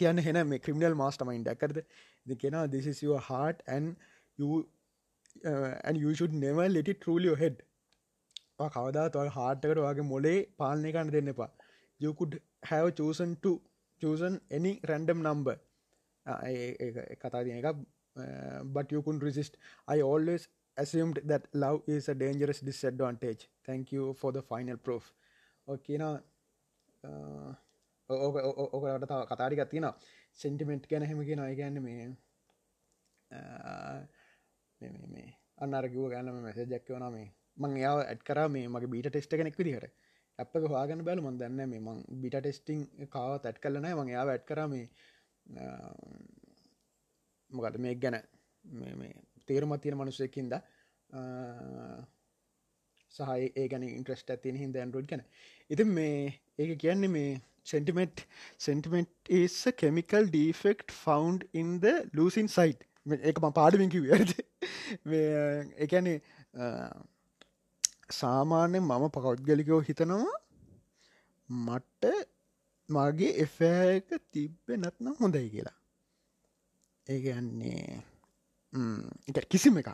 කියන්න 0.00 0.22
හෙන 0.28 0.40
මේ 0.52 0.58
ක්‍රිමිනල් 0.66 0.96
මාස්ට 1.02 1.26
මයින්ඩ 1.30 1.50
ඇකරද 1.54 1.82
දෙ 2.26 2.38
කෙන 2.44 2.58
this 2.74 2.86
is 2.92 3.02
your 3.02 3.20
heart 3.30 3.62
and 3.66 3.96
you 4.42 4.68
uh, 5.50 5.72
and 5.84 5.96
you 6.04 6.14
should 6.14 6.34
never 6.46 6.68
let 6.68 6.88
it 6.94 7.06
rule 7.10 7.30
your 7.30 7.38
head. 7.44 7.56
කවදා 8.58 9.08
තුව 9.14 9.28
හාටකට 9.38 9.82
වගේ 9.88 10.08
මොලේ 10.12 10.34
පාලනය 10.62 10.92
කන්න 10.92 11.12
දෙන්න 11.16 11.34
එපා. 11.34 11.50
You 12.04 12.14
could 12.14 12.40
have 12.70 12.88
chosen 13.00 13.36
to 13.46 13.60
chosen 14.02 14.40
any 14.58 14.72
random 14.90 15.22
number. 15.28 15.56
කතා 17.22 17.42
තිය 17.46 17.58
එක 17.58 17.76
Uh, 18.16 18.62
but 18.64 18.92
you 18.92 19.02
couldn't 19.02 19.22
resist. 19.22 19.56
I 19.88 20.00
always 20.02 20.48
assumed 20.76 21.20
that 21.24 21.46
love 21.54 21.80
is 21.86 22.08
a 22.08 22.14
dangerous 22.14 22.60
disadvantage. 22.60 23.48
Thank 23.64 23.92
you 23.92 24.14
for 24.14 24.32
the 24.32 24.42
final 24.42 24.76
proof. 24.76 25.04
ඕකන 25.68 26.02
ඕකට 28.08 28.86
uh, 28.86 29.06
තව 29.06 29.20
කතාරිකත් 29.30 29.70
තියෙන 29.70 29.86
සෙන්ටිමෙන්ට් 30.42 30.88
ගැන 30.90 31.04
හෙම 31.10 31.20
කියෙන 31.28 31.42
අයගන්න 31.44 31.78
uh, 33.30 34.00
මේ 34.80 34.90
මේ 35.14 35.28
අන්නරගව 35.58 36.04
ගන්න 36.12 36.42
මෙස 36.46 36.58
ජැක්කවන 36.74 37.06
මේ 37.16 37.28
මං 37.56 37.72
යාව 37.84 37.98
ඇත් 38.04 38.22
කර 38.28 38.38
මේ 38.56 38.66
මගේ 38.68 38.92
බීට 38.94 39.08
ටෙස්ට 39.10 39.38
කෙනෙක් 39.40 39.56
විදිහට. 39.60 39.92
අප 40.38 40.54
හවාගන්න 40.64 41.04
බැල 41.06 41.20
මන් 41.22 41.38
දන්න 41.40 41.70
මේ 41.72 41.80
මං 41.86 41.98
බිට 42.22 42.36
ටෙස්ටිං 42.40 42.80
කාව 43.14 43.32
තැත් 43.44 43.58
කලන 43.64 43.86
මං 43.88 44.08
යාව 44.14 44.28
ඇත් 44.34 44.44
කර 44.50 44.60
මේ 44.72 44.84
මොකද 47.52 47.78
මේ 47.84 47.94
ගැන 48.04 48.18
මේ 48.64 49.12
තේරුමත් 49.48 49.82
තියෙන 49.84 49.98
මනුස්සයකින්ද 50.00 50.52
සහය 53.14 53.48
ඒ 53.60 53.66
ගැන 53.72 53.88
ඉන්ට්‍රස්ට 53.88 54.34
ඇතින 54.34 54.60
හිද 54.62 54.78
ඇන්ඩරෝඩ් 54.82 55.08
ගැන. 55.12 55.24
ඉති 55.70 55.84
මේ 55.96 56.20
ඒක 56.58 56.78
කියන්නේ 56.84 57.14
මේ 57.16 57.32
සෙන්ටිමෙන්ට් 57.72 58.24
සෙන්ටිමෙන්ට් 58.66 59.34
is 59.40 59.58
a 59.66 59.72
chemical 59.82 60.30
defect 60.38 60.96
found 61.04 61.44
in 61.52 61.78
the 61.80 61.94
losing 62.20 62.50
site. 62.56 62.82
එක 63.30 63.40
ම 63.42 63.50
පාඩමිකි 63.58 64.00
වැරද 64.06 64.30
එකැනේ 65.84 66.18
සාමාන්‍යෙන් 68.20 68.84
මම 68.88 69.04
පකෞද්ගලිකෝ 69.16 69.80
හිතනවා 69.88 70.38
මට්ට 71.48 72.28
මගේ 72.88 73.32
එෆෑක 73.44 74.08
තිබ්බ 74.32 74.76
නැත්නම් 74.82 75.14
හොඳයි 75.20 75.48
කියලා. 75.54 75.78
ඒගන්නේ 77.06 78.02
එක 79.28 79.48
කිසිම 79.48 79.78
එක 79.78 79.88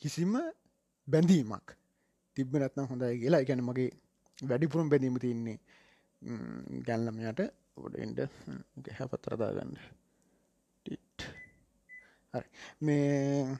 කිසිම 0.00 0.32
බැඳීමක්. 1.08 1.66
තිබ්බ 2.36 2.52
නැත්නම් 2.56 2.88
හොඳයි 2.90 3.20
කියලා. 3.20 3.42
එකැන 3.44 3.62
මගේ 3.62 3.90
වැඩිපුරුම් 4.42 4.88
බැඳීම 4.90 5.18
තින්නේ 5.18 5.58
ගැල්ලමයට 6.86 7.40
ඔඩෙන්ඩ 7.76 8.18
හැ 8.96 9.06
පත්තරදාගන්න 9.12 9.76
හරි. 12.34 12.48
මේ 12.80 13.58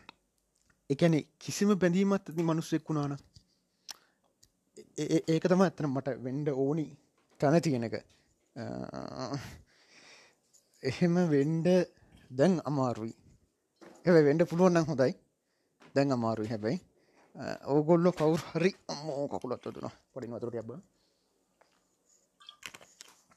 එකන 0.90 1.14
කිසිම 1.38 1.70
බැඳීමත් 1.78 2.28
ඇති 2.28 2.42
මනුස්සෙක් 2.42 2.88
වුණාන 2.88 3.16
ඒක 4.96 5.44
තම 5.50 5.62
ඇතන 5.64 5.88
මට 5.88 6.16
වෙන්ඩ 6.26 6.48
ඕනි 6.54 6.86
තැන 7.40 7.56
තියෙනක 7.62 7.94
එහෙම 10.82 11.14
වෙන්ඩ 11.32 11.68
දැන් 12.34 12.54
අමාරුයි. 12.64 13.14
එ 14.04 14.10
වෙන්ඩ 14.22 14.42
පුළුවන්න්න 14.46 14.86
හොඳයි. 14.86 15.12
දැන් 15.94 16.12
අමාරුයි. 16.12 16.48
හැබැයි 16.48 16.80
ඕගොල්ලො 17.66 18.10
කවුර 18.12 18.40
හරි 18.50 18.70
අම්මෝ 18.88 19.28
කකුලත් 19.28 19.62
තුන 19.64 19.86
පොඩි 20.12 20.26
වතුරට 20.28 20.56
ඇබ 20.56 20.70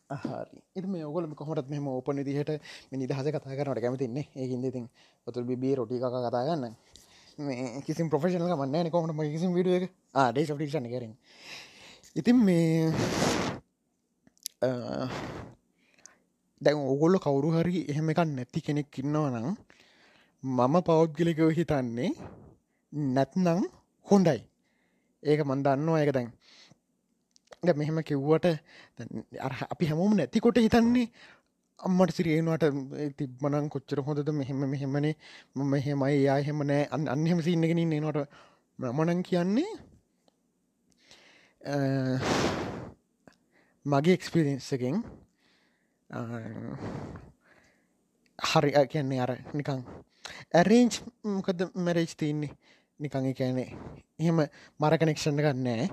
හරි 0.09 0.61
එ 0.75 0.81
මේ 0.83 1.03
ඔගොල 1.03 1.25
කොහට 1.35 1.69
මෙම 1.69 1.87
ඕපන 1.87 2.21
දිහට 2.23 2.51
නිදහස 2.93 3.21
කතා 3.25 3.57
කරනට 3.57 3.81
කැමතින්නේ 3.81 4.25
ඒකින්ද 4.35 4.65
ඉතින් 4.65 4.85
ඔතුර 5.27 5.43
බිබී 5.43 5.75
රොටි 5.75 5.97
කක 5.97 6.15
කතා 6.25 6.43
ගන්න 6.47 6.75
මේ 7.39 7.81
කිසි 7.81 8.01
ප්‍රෆෙෂනල 8.05 8.55
මන්න 8.55 8.91
කොමට 8.91 9.13
ම 9.13 9.21
කිසි 9.25 9.47
විඩුව 9.49 9.75
එක? 9.77 9.91
ආඩේ 10.15 10.45
ටික්ෂණ 10.45 10.87
කරින් 10.87 11.13
ඉතින් 12.15 12.37
මේ 12.39 12.93
දැන් 16.61 16.77
ඔගොල්ල 16.93 17.15
කවුරු 17.19 17.49
හරි 17.55 17.85
එහෙම 17.91 18.09
එකක් 18.11 18.21
නැති 18.27 18.59
කෙනෙක් 18.61 18.99
ඉන්නවා 19.01 19.29
නම් 19.33 19.47
මම 20.43 20.75
පෞද්ගලිකව 20.87 21.49
හිතන්නේ 21.57 22.11
නැත්නම් 23.15 23.61
හොඳයි. 24.07 24.39
ඒක 25.23 25.39
මන් 25.45 25.63
දන්නවා 25.65 26.01
ඒක 26.01 26.11
දැන්. 26.13 26.29
මෙහෙම 27.75 27.97
කිව්වට 28.03 28.45
අපි 29.73 29.89
හැමෝම 29.89 30.13
නැතිකොට 30.15 30.57
හිතන්නේ 30.57 31.07
අම්මට 31.79 32.11
සිරියෙනවාට 32.15 32.65
තිබ්මනං 33.17 33.69
කොච්චර 33.69 33.99
හොඳද? 34.01 34.29
මෙහෙම 34.31 34.57
මෙහෙමනේ. 34.65 35.15
මම 35.55 35.67
මෙහෙමයි 35.73 36.23
යා 36.23 36.39
එහෙම 36.39 36.59
නෑ. 36.63 36.83
අන්න 36.93 37.07
අන්හෙම 37.07 37.39
සින්නගෙන 37.41 37.81
නට 37.93 38.19
මනං 38.79 39.21
කියන්නේ 39.23 39.71
මගේ 43.85 44.13
එක්ස්පිරෙන්න්සකෙන් 44.13 44.97
හරි 48.39 48.71
කියන්නේ 48.87 49.19
අර 49.19 49.31
නිකං 49.53 49.83
ඇරේන්ජ් 50.53 50.93
මොකද 51.25 51.59
මැරේජ් 51.77 52.15
තියන්නේ? 52.15 52.51
නිකං 52.99 53.33
කෑනේ 53.33 53.67
එහෙම 54.19 54.39
මර 54.79 54.93
කනෙක්ෂණ 54.97 55.39
ගන්නෑ 55.39 55.89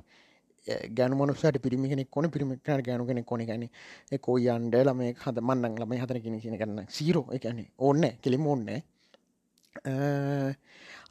ගැනු 0.91 1.17
මනුසට 1.17 1.59
පිරිමි 1.59 1.89
කෙනෙක් 1.89 2.11
කොන 2.11 2.31
පිරිමිකන 2.31 2.83
ගැනු 2.83 3.07
කෙනෙක් 3.07 3.27
කොන 3.27 3.43
ගැන 3.43 3.65
එකෝ 4.13 4.37
යන්ඩ 4.39 4.77
ලම 4.79 5.03
හද 5.15 5.37
මන්නන් 5.41 5.77
ලම 5.81 5.93
හතර 5.97 6.21
කෙන 6.21 6.41
කියන 6.41 6.57
කරන්න 6.57 6.89
සීරෝ 6.89 7.27
එකන 7.33 7.61
ඕන්න 7.79 8.05
කෙලිම 8.23 8.47
ඕන්න 8.47 8.71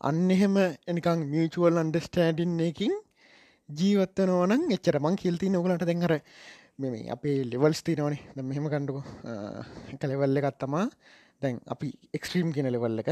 අන්න 0.02 0.32
එහෙම 0.32 0.58
එනිකං 0.88 1.28
මියචුවල් 1.28 1.78
අන්ඩස්ටෑඩින් 1.78 2.60
එකින් 2.62 2.96
ජීවත්තනවනන් 3.70 4.66
එච්චර 4.72 5.00
මං 5.00 5.16
කිල්ති 5.18 5.50
නොගලට 5.50 5.86
දෙංහර 5.86 6.16
මෙම 6.80 6.94
අපේ 7.14 7.46
ලෙවල්ස් 7.46 7.84
තිනවනේ 7.86 8.20
ද 8.36 8.42
මෙහෙම 8.42 8.66
කණ්ඩුක 8.66 9.06
කලෙවල්ල 10.02 10.40
එකත්තමා 10.40 10.86
දැන් 11.42 11.60
අපි 11.74 11.88
එක්ස්ට්‍රීම් 12.18 12.50
කියෙන 12.54 12.70
ලෙවල්ල 12.74 13.02
එක. 13.04 13.10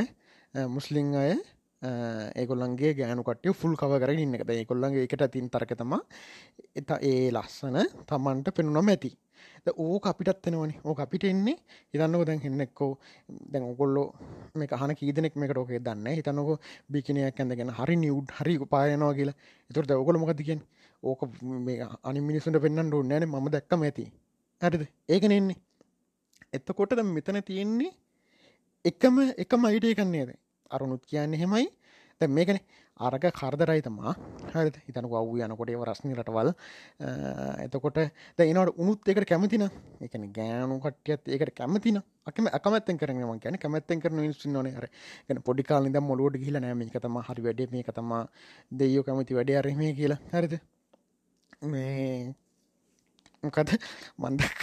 මුස්ලිං 0.75 1.13
අය 1.15 1.37
ඒගොල්ලන්ගේ 2.41 2.93
ගෑනු 2.97 3.23
කටිය 3.23 3.53
ෆුල් 3.53 3.75
කව 3.77 3.99
කර 4.01 4.13
ඉන්න 4.15 4.33
එකද 4.37 4.49
ඒකොල්ලන්ගේ 4.55 5.05
එකට 5.05 5.25
තින් 5.35 5.49
තරකතම 5.53 5.93
එත 6.79 6.89
ඒ 7.01 7.29
ලස්සන 7.29 7.77
තමන්ට 8.09 8.49
පෙනුනම 8.57 8.89
ඇති. 8.89 9.13
ඕ 9.77 10.01
අපිටත්වෙනවනි 10.11 10.81
ඕ 10.83 10.95
අපිට 11.05 11.29
එන්නේ. 11.29 11.57
හිතන්නක 11.93 12.25
දැන් 12.25 12.41
හෙන්නෙක්කෝ 12.41 12.91
දැන් 13.51 13.69
ඔකොල්ලෝ 13.69 14.07
මේ 14.57 14.71
කහන 14.73 14.97
කීදනෙක් 14.99 15.37
මේකට 15.37 15.61
ඕකේ 15.61 15.85
දන්න 15.85 16.17
හිතනකො 16.17 16.57
බිකිනයක් 16.91 17.39
ඇඳගෙන 17.39 17.73
හරි 17.79 17.95
නිව් 17.95 18.25
හරි 18.39 18.57
පායනවා 18.73 19.13
කියලා. 19.13 19.37
එතුර 19.69 19.85
දවකොල 19.85 20.17
මොකතිගෙන් 20.17 20.61
ඕක 21.03 21.21
අනි 22.03 22.19
මිනිසුන්ට 22.21 22.61
පෙන්න්න 22.61 22.93
ඕන්නෑන 22.93 23.27
ම 23.27 23.49
දැක්කම 23.49 23.83
ඇති. 23.83 24.05
ඇරිද 24.61 24.83
ඒකන 25.09 25.31
එන්නේ 25.31 25.57
එත්තකොට 26.53 26.95
මෙතන 27.07 27.41
තියෙන්නේ 27.43 27.91
එකම 28.85 29.17
එකම 29.37 29.65
අයිඩේ 29.65 29.95
කන්නේද 29.95 30.31
අරුණුත් 30.71 31.03
කියන්න 31.05 31.33
හෙමයි 31.35 31.67
දැ 32.21 32.29
මේකන. 32.29 32.59
අරග 32.99 33.23
කරදරයි 33.31 33.81
තමා. 33.81 34.13
හරි 34.53 34.71
හිතන 34.87 35.07
වූ 35.07 35.37
යනකොටේ 35.37 35.77
රස්නි 35.83 36.13
රටවල්. 36.13 36.49
එතකොට 37.65 37.97
දැනට 38.37 38.77
උනුත් 38.77 39.07
එකට 39.07 39.25
කැමතින? 39.25 39.65
එකන 40.01 40.25
ගෑනු 40.31 40.79
කටියත් 40.79 41.27
ඒකට 41.27 41.53
කැමතින? 41.55 42.01
අකම 42.25 42.49
අකමත්තෙන් 42.49 42.97
කරනම 42.97 43.39
ගැන 43.39 43.57
කැමත්තෙන් 43.57 43.99
කරන 43.99 44.21
නිසි 44.21 44.49
නොන 44.49 44.69
හර 44.69 44.87
ගැන 45.27 45.41
පොඩි 45.41 45.63
කාලින්ද 45.63 45.97
මොලෝඩ 46.01 46.37
කියල 46.37 46.59
නෑම 46.59 46.83
තම 46.89 47.17
හරි 47.21 47.41
වැඩේ 47.43 47.69
මේ 47.71 47.83
තම 47.91 48.13
දෙයෝ 48.73 49.03
කැමති 49.03 49.35
වැඩේ 49.35 49.57
අරම 49.57 49.81
කියලා. 49.95 50.21
හරිද? 50.31 50.53
මේ 50.53 50.80
මොකද 53.43 53.69
මන්දක් 54.21 54.61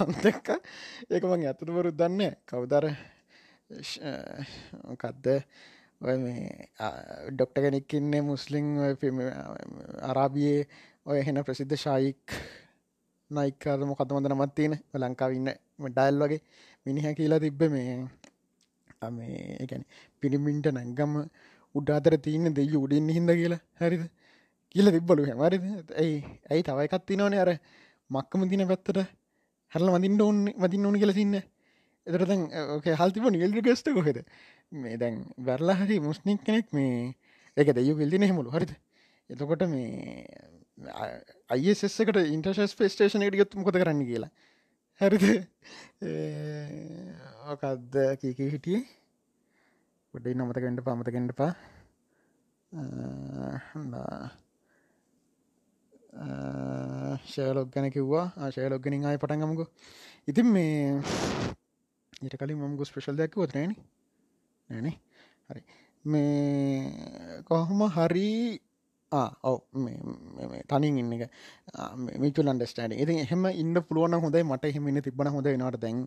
මන්දක්ක 0.00 0.48
ඒක 1.12 1.24
මං 1.24 1.44
ඇතුරුවරු 1.44 1.90
දන්න 1.92 2.36
කවදර 2.44 2.84
මොකක්ද 4.84 5.26
ඔය 6.00 6.16
මේ 6.18 6.68
ඩොක්ට 7.30 7.56
කෙනෙක්කින්නේ 7.56 8.20
මුස්ලිං 8.22 8.66
අරාබියේ. 10.02 10.66
ඔය 11.06 11.16
එහෙන 11.18 11.40
ප්‍රසිද්ධ 11.44 11.76
ශායික් 11.76 12.36
නයිකාද 13.30 13.80
මොකතමොද 13.82 14.28
නමත් 14.28 14.54
තියෙන 14.54 14.74
ලංකාවන්න 14.94 15.48
ඩයිල් 15.88 16.20
වගේ 16.22 16.40
මිනිහ 16.86 17.06
කියලා 17.14 17.40
තිබ්බ 17.40 17.62
මේ 17.68 17.96
මේ 19.12 19.40
එකැන 19.60 19.84
පිරිමින්ට 20.20 20.68
නැංගම 20.70 21.14
උඩාතර 21.74 22.16
තියන්න 22.18 22.52
දෙය 22.52 22.68
උඩින් 22.76 23.08
හිද 23.08 23.32
කියලා. 23.32 23.62
හැරිද? 23.80 24.04
කියල 24.74 24.90
තිබ්බලු 24.94 25.26
හැමරිද 25.28 25.92
ඇයි 25.94 26.14
ඇයි 26.50 26.62
තවයිකත් 26.62 27.04
තිනවනේ? 27.06 27.40
අර 27.40 27.50
මක්කම 28.10 28.48
තින 28.50 28.64
පැත්තට 28.66 28.98
හැරල 29.72 29.90
වදින්න 29.96 30.22
ඔන්න 30.22 30.40
වදින්න 30.58 30.86
ඕන 30.86 30.96
කියලසින්න 30.96 31.36
එතරතැන් 32.06 32.42
හල්තිබ 33.00 33.28
නිල්ඩ 33.30 33.60
ගස්ට 33.60 33.94
කොහෙද? 33.98 34.18
මේ 34.72 34.96
දැන් 34.96 35.20
වැරලා 35.40 35.78
හරි 35.80 36.00
මුස්නික් 36.00 36.42
කෙනෙක් 36.42 36.72
මේ 36.72 37.14
එක 37.56 37.70
දෙයු 37.72 37.94
පිල්දින 37.96 38.26
හෙමුළු 38.26 38.50
හරිත 38.50 38.74
එතකොට 39.30 39.62
මේ 39.68 40.26
අයිසෙස්සකට 41.48 42.18
ඉන්ටර්ශස් 42.26 42.74
පේස්ටේෂන 42.74 43.22
එකට 43.22 43.38
ගත්තු 43.40 43.60
මොකද 43.60 43.78
කරන්න 43.78 44.04
කියලා? 44.04 44.30
හැරිද? 45.00 45.24
ඕකක්ද 47.46 47.98
කීක 48.20 48.38
හිටියේ? 48.46 48.84
ගොඩයි 50.14 50.34
නොමතකෙන්ට 50.34 50.82
පමතකෙන්ට 50.86 51.32
පා 51.34 51.52
ශයලොක් 57.32 57.68
ගැන 57.74 57.86
කිව්වා. 57.96 58.26
ආශයලොක් 58.36 58.82
ගෙනින් 58.84 59.06
අය 59.10 59.18
පටන්ගමුකු 59.22 59.64
ඉතින් 60.28 60.46
මේ 60.54 61.00
ඊට 62.24 62.36
කලින් 62.40 62.58
මම 62.58 62.76
ගොස් 62.80 62.90
ප්‍රශල් 62.94 63.16
දැක්ක 63.20 63.36
ොත්නෑන 63.44 63.72
නෑන 64.68 64.86
හරි. 65.48 65.62
මේ 66.04 67.42
කොහොම 67.48 67.80
හරි 67.96 68.28
ඔව 69.50 69.58
තනින් 70.70 70.98
ඉන්න 71.02 71.12
එක. 71.16 71.24
මිචල් 72.22 72.48
අන්ඩස්ටඩ 72.52 72.92
ඉති 73.02 73.14
එහෙම 73.24 73.42
ඉන්න 73.62 73.76
පුළුවන් 73.88 74.14
හොඳයි. 74.24 74.42
මට 74.50 74.64
එහෙමන්න 74.70 75.02
තිබන 75.06 75.28
හොඳ 75.34 75.48
නට 75.50 75.80
දැන්. 75.84 75.98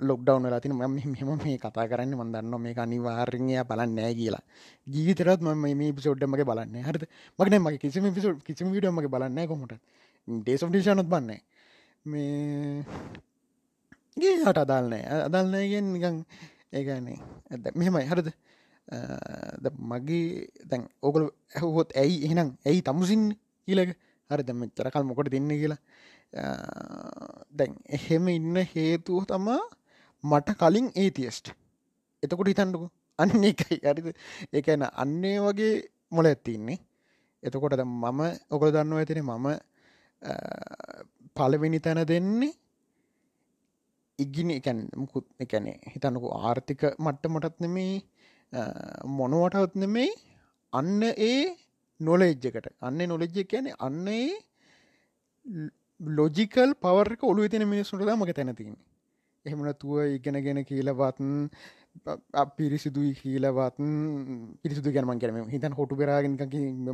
ලොක්ඩවන 0.00 0.46
ලතින 0.48 0.72
ම 0.72 0.78
මෙම 0.78 1.38
මේ 1.38 1.58
කතා 1.58 1.86
කරන්න. 1.86 2.14
මන්දන්න 2.14 2.54
මේ 2.58 2.74
අනිවාර්රණය 2.76 3.54
බලන්න 3.62 3.94
නෑ 3.94 4.14
කියලා. 4.14 4.42
ජීවිතරත් 4.86 5.40
ම 5.40 5.66
මේ 5.72 5.92
පිසෝඩ්ඩමගේ 5.92 6.44
බලන්න 6.44 6.76
හරත 6.80 7.04
මගන 7.38 7.60
මගේ 7.60 7.78
කිසිම 7.78 8.08
පිසෝ 8.10 8.34
කිසිම 8.40 8.70
විඩමගේ 8.70 9.08
බලන්න 9.08 9.46
කොමට 9.46 9.74
ඩේස් 10.28 10.64
ඩිෂනත් 10.64 11.04
බන්න 11.04 11.30
මේ 12.04 12.84
ගේ 14.16 14.36
හට 14.38 14.58
අදාල්නෑ 14.58 15.04
අදල්නයගෙන් 15.26 15.92
නිකං 15.92 16.16
ඒගන්නේ 16.72 17.18
ඇද 17.50 17.64
මෙහෙමයි. 17.74 18.06
හරද? 18.06 18.28
මගේ 19.82 20.48
දැන් 20.64 20.88
ඕකල 21.00 21.28
ඇහුහොත් 21.54 21.92
ඇයි 21.94 22.24
එහෙනම් 22.24 22.48
ඇයි 22.66 22.82
තමුසින් 22.82 23.22
කියලක 23.68 23.92
හරි 24.30 24.42
දැම 24.42 24.64
චරකල් 24.70 25.04
මොකොට 25.04 25.30
දෙන්න 25.30 25.48
කියලා. 25.52 25.80
දැන් 27.52 27.72
එහෙම 27.88 28.28
ඉන්න 28.28 28.56
හේතුව 28.66 29.24
තමා 29.26 29.60
මට 30.24 30.56
කලින් 30.60 30.88
ඒතිස්ට් 31.02 31.46
එතකොට 32.22 32.50
හිතන්නකු. 32.52 32.86
අන්න 33.18 33.44
එකයි 33.50 33.76
අරිද 33.90 34.06
ඒන 34.52 34.82
අන්නේ 35.02 35.36
වගේ 35.44 35.74
මොල 36.10 36.26
ඇත්තින්නේ 36.30 36.78
එතකොට 37.42 37.76
මම 37.84 38.20
ඔකොල 38.54 38.72
දන්න 38.74 38.98
ඇතින 38.98 39.22
මම 39.22 39.46
පලවෙනි 41.36 41.80
තැන 41.80 42.00
දෙන්නේ 42.10 42.52
ඉගිනි 44.18 44.54
එකැන් 44.60 44.80
මුකුත් 44.96 45.26
එකැනේ 45.44 45.76
හිතන්නකු 45.92 46.28
ආර්ථික 46.40 46.82
මට්ට 47.04 47.32
මටත් 47.32 47.56
නෙමේ 47.64 47.94
මොනවටත් 49.18 49.74
නෙමෙයි. 49.82 50.10
අන්න 50.72 51.02
ඒ 51.28 51.42
නොලෙජ්ජකට 52.00 52.66
අන්න 52.80 53.00
නොලෙජ්ජ 53.12 53.36
කියන 53.50 53.66
අන්න 53.86 54.06
ඒ 54.08 54.28
ලොජිකල් 56.00 56.70
පවර්ක 56.84 57.20
ඔලු 57.30 57.48
තින 57.52 57.64
මිනිස්සුන්ට 57.72 58.10
මක 58.16 58.34
තැනතින්නේ 58.38 58.91
එහෙමනතුව 59.46 59.94
ඉගෙනගෙන 60.16 60.60
කියලවත්න් 60.64 61.30
පිරිසිදුයි 62.58 63.12
කියලවත් 63.20 63.78
පිරිසිදු 64.62 64.92
ගැනම 64.96 65.12
කරම 65.18 65.38
හිතන් 65.54 65.74
හොටු 65.78 65.98
පෙරාගෙන 66.00 66.36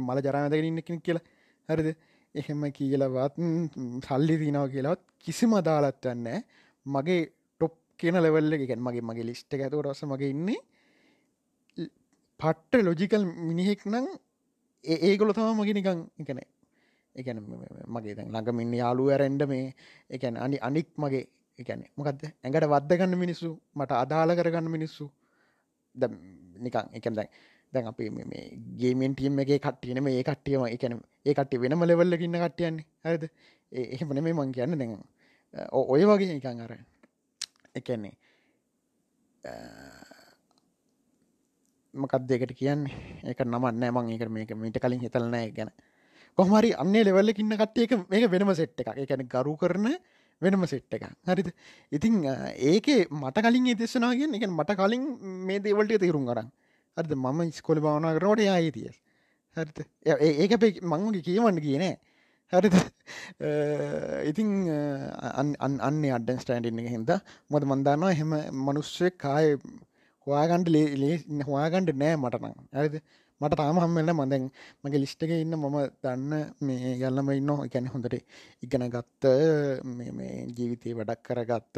මල 0.01 0.21
ජරාමදක 0.27 0.69
ඉන්න 0.71 0.81
කියලා. 1.01 1.25
හරිද? 1.69 1.89
එහෙම 2.35 2.63
කියලවත් 2.79 3.37
සල්ලි 4.07 4.37
තිනාව 4.43 4.67
කියලවත් 4.75 5.03
කිසිම 5.25 5.53
අදාලත්වන්න 5.61 6.29
මගේ 6.87 7.21
ටොප් 7.61 7.75
කියන 8.01 8.17
ලෙවල්ල 8.25 8.53
එකෙන් 8.59 8.81
මගේ 8.81 9.07
මගේ 9.11 9.29
ලිස්්ට 9.31 9.53
ඇතුව 9.55 9.85
රස 9.85 10.03
මගේ 10.05 10.33
ඉන්නේ. 10.35 10.61
පට්ට 12.41 12.85
ලොජිකල් 12.85 13.25
මිනිහෙක් 13.49 13.83
නං 13.87 14.07
ඒගොල 14.85 15.33
තම 15.37 15.59
මගේ 15.61 15.77
නිකං 15.79 16.01
එකන 16.23 16.41
එකන 17.15 17.39
මගේ 17.95 18.15
දැන් 18.17 18.31
ළඟමින්න 18.31 18.79
යාලු 18.83 19.11
ඇරෙන්ඩ 19.11 19.43
මේ 19.53 19.67
එකැන 20.11 20.37
අනි 20.39 20.59
අනික් 20.69 20.89
මගේ 20.97 21.27
එකන 21.59 21.85
මොකක්ද 21.97 22.25
ඇඟට 22.25 22.67
වද්ධගන්න 22.73 23.19
මිනිස්සු 23.19 23.51
මට 23.75 23.93
අදාළ 24.03 24.35
කරගන්න 24.39 24.71
මිනිස්සු. 24.71 25.11
ද 25.95 26.03
නිකං 26.65 26.87
එකන් 26.99 27.15
දැන් 27.19 27.31
දැන් 27.73 27.87
අපි 27.91 28.11
මේ 28.11 28.45
ගේමෙන් 28.81 29.15
ටියම් 29.15 29.39
එක 29.41 29.51
කට්ටියන 29.59 30.03
මේ 30.03 30.23
කට්ටියම 30.23 30.65
එකන 30.67 30.95
ඒ 31.27 31.35
කට්ටි 31.35 31.61
වෙනම 31.63 31.83
ලෙවල්ලකින්න 31.85 32.39
කට්ටියන්නේ. 32.45 32.87
හරිද? 33.05 33.25
එහෙමන 33.73 34.23
මේ 34.25 34.35
මං 34.35 34.53
කියන්න. 34.53 34.79
දැන් 34.79 34.97
ඔය 35.73 36.03
වගේ 36.11 36.37
එකන් 36.39 36.61
අර 36.65 36.73
එකන්නේ 37.75 38.15
මකත් 41.95 42.23
දෙකට 42.31 42.53
කියන්නේ? 42.55 42.93
එක 43.25 43.41
නමන්න 43.45 43.85
මං 43.93 44.15
එක 44.15 44.29
මේක 44.29 44.55
මීට 44.55 44.79
කලින් 44.79 45.01
හිතලනෑ 45.01 45.51
ගැන 45.57 45.71
කොහමරි 46.39 46.71
අන්නේ 46.83 47.05
ලෙවල්ලකින්න 47.05 47.59
කට්ටියක 47.61 47.93
මේක 48.11 48.31
වෙනම 48.31 48.55
සෙට් 48.55 48.81
එක 48.81 48.95
එකැන 49.05 49.27
ගරු 49.27 49.57
කරන 49.57 49.87
වෙනම 50.43 50.67
සෙට් 50.67 50.95
එක 50.95 51.05
හරිද? 51.25 51.49
ඉතිං 51.93 52.15
ඒකේ 52.71 53.07
මට 53.13 53.45
කලින් 53.45 53.67
ඒදෙස්සනාගෙන් 53.67 54.35
එක 54.35 54.47
මට 54.49 54.77
කලින් 54.77 55.05
මේ 55.47 55.59
දේවල්ට 55.61 55.99
තේරුම් 55.99 56.27
කරන්න 56.27 56.51
හරිද? 56.97 57.15
මම 57.17 57.41
ස්කොල 57.53 57.81
භාවනා 57.81 58.15
කරනට 58.17 58.45
යායි 58.45 58.71
තිය 58.73 58.91
හරිත 59.57 59.79
ඒක 60.05 60.53
අපේ 60.53 60.73
මංගේ 60.85 61.23
කියවන්න 61.23 61.61
කියනෑ 61.61 61.95
හරිද? 62.53 62.77
ඉතිං 64.31 64.51
අන්න 65.81 66.01
අඩන් 66.11 66.39
ස්ටෑන්ඩ 66.39 66.71
එක 66.73 66.91
හිද 66.95 67.15
මොද 67.51 67.65
මන්දානවා 67.65 68.13
එහෙම 68.13 68.35
මනුස්්‍ය 68.65 69.11
කාය 69.17 69.57
හොයාගන්ඩ 70.27 70.69
ලේ 70.75 71.17
හොයාගණ්ඩ 71.47 71.97
නෑ 71.97 72.17
මටනම් 72.17 72.55
හරිද? 72.75 73.03
මට 73.41 73.57
තාම 73.57 73.79
හම්වෙන්න 73.79 74.13
මඳැන් 74.13 74.45
මගේ 74.83 75.03
ලිස්්ටක 75.03 75.33
ඉන්න 75.35 75.55
මම 75.55 75.77
දන්න 76.03 76.33
මේ 76.61 76.95
යල්ලම 77.01 77.29
ඉන්න 77.33 77.53
එකැන 77.59 77.87
හොඳට 77.89 78.17
ඉගෙන 78.63 78.87
ගත්ත 78.91 79.25
මේ 79.93 80.33
ජීවිතය 80.53 80.97
වැඩක් 80.99 81.23
කරගත්ත 81.27 81.77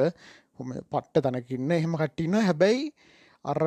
හොම 0.60 0.70
පට්ට 0.92 1.26
තනකින්න 1.26 1.72
එහෙම 1.72 1.96
කට්ටින්න 1.96 2.38
හැබැයි 2.42 2.86
අර 3.44 3.60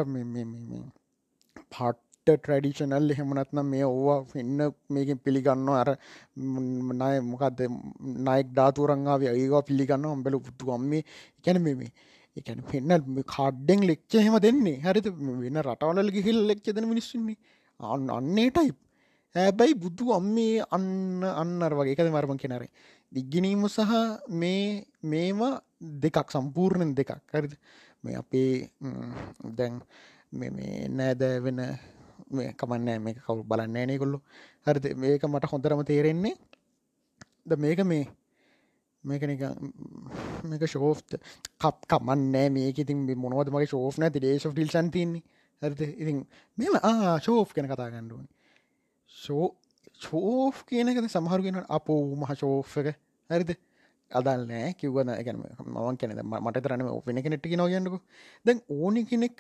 පට්ට 1.72 2.02
ට්‍රඩිෂනල් 2.28 3.12
එහෙමනත්නම් 3.12 3.68
මේ 3.68 3.86
ඕවා 3.86 4.20
එන්න 4.36 4.60
මේකින් 4.90 5.20
පිළිගන්න 5.20 5.70
අර 5.74 5.90
නය 6.94 7.14
මොකක්ද 7.24 7.62
නයික් 8.28 8.50
ධාතුරංගාව 8.58 9.28
ඒවා 9.30 9.64
පිළිගන්න 9.70 10.06
ඔම්බෙල 10.08 10.40
පුත්තු 10.40 10.72
අම්මේ. 10.72 11.04
එකැන 11.40 11.62
මේ 11.62 11.92
එකැන 12.38 12.62
පෙන්න්න 12.70 13.24
කාඩ්ඩෙන් 13.28 13.82
ලෙක්ච 13.90 14.14
හෙම 14.20 14.38
දෙන්නේ. 14.40 14.78
හරිත 14.80 15.08
වෙන 15.42 15.60
රටවල 15.64 16.14
ගිහිල් 16.18 16.40
ලෙක්ච 16.50 16.66
දෙන 16.72 16.88
මිනිස්සුන්නේ 16.88 17.38
අන්න 17.86 18.10
අන්නේ 18.10 18.50
ටයිප් 18.52 18.78
හැබැයි 19.36 19.76
බුදු 19.76 20.14
අම්මේ 20.14 20.64
අන්න 20.72 21.24
අන්නර 21.24 21.74
වගේ. 21.78 21.94
එකද 21.94 22.10
මරම 22.10 22.38
කෙනරේ 22.38 22.70
දිග්ගිනීම 23.12 23.66
සහ 23.68 23.92
මේ 24.32 24.86
මේවා 25.04 25.62
දෙකක් 26.04 26.30
සම්පූර්ණයෙන් 26.32 26.96
දෙකක්. 26.96 27.12
හරිද? 27.34 27.54
මේ 28.04 28.16
අපේ 28.16 28.70
දැන් 29.58 29.82
මේ 30.32 30.88
නෑදෑ 30.90 31.44
වෙන 31.46 31.62
මේ 32.32 32.50
කමන්නෑ 32.60 33.00
මේ 33.00 33.16
කවු 33.18 33.44
බලන්න 33.44 33.78
ෑනේ 33.78 33.98
කොල්ලු 33.98 34.20
හරිද? 34.68 34.86
මේක 34.96 35.24
මට 35.24 35.52
හොඳරම 35.52 35.84
තේරෙන්නේ. 35.84 36.36
ද 37.46 37.52
මේක 37.58 37.80
මේ 37.84 38.06
මේක 39.04 39.24
නික 39.28 39.42
මේක 40.44 40.64
ශෝෆ්ත 40.68 41.18
කප් 41.60 41.78
කමන්නෑ 41.92 42.50
මේක 42.50 42.78
ඉතින් 42.80 43.00
මොනවද 43.18 43.52
මගේ 43.52 43.72
ශෝෆ් 43.74 43.98
නැති 44.00 44.22
ඩේශ 44.22 44.46
ිල් 44.56 44.72
සන්තින්නේ 44.72 45.24
හරිද 45.64 45.82
ඉතින් 45.96 46.24
මෙම 46.58 46.80
ශෝෆ් 47.22 47.54
කෙන 47.54 47.68
කතා 47.68 47.90
ගණ්ඩුවන 47.90 48.28
ශෝ 49.10 49.48
ශෝෆ් 50.00 50.64
කියනකද 50.66 51.08
සමහරුගෙන 51.08 51.60
අපෝ 51.70 52.02
මහ 52.16 52.32
ශෝෆ්ක 52.36 52.94
හරිද? 53.30 53.52
අදල් 54.12 54.46
නෑ. 54.46 54.74
කිව්වන 54.76 55.10
එක 55.12 55.28
මවන් 55.34 55.98
කැනෙ 55.98 56.24
මට 56.38 56.64
තරන 56.64 56.88
ඔපෙන 56.90 57.22
කෙනෙට්ටි 57.22 57.56
නො 57.56 57.68
ගන්නකු 57.68 58.00
දැන් 58.46 58.60
ඕනි 58.72 59.06
කෙනෙක් 59.06 59.38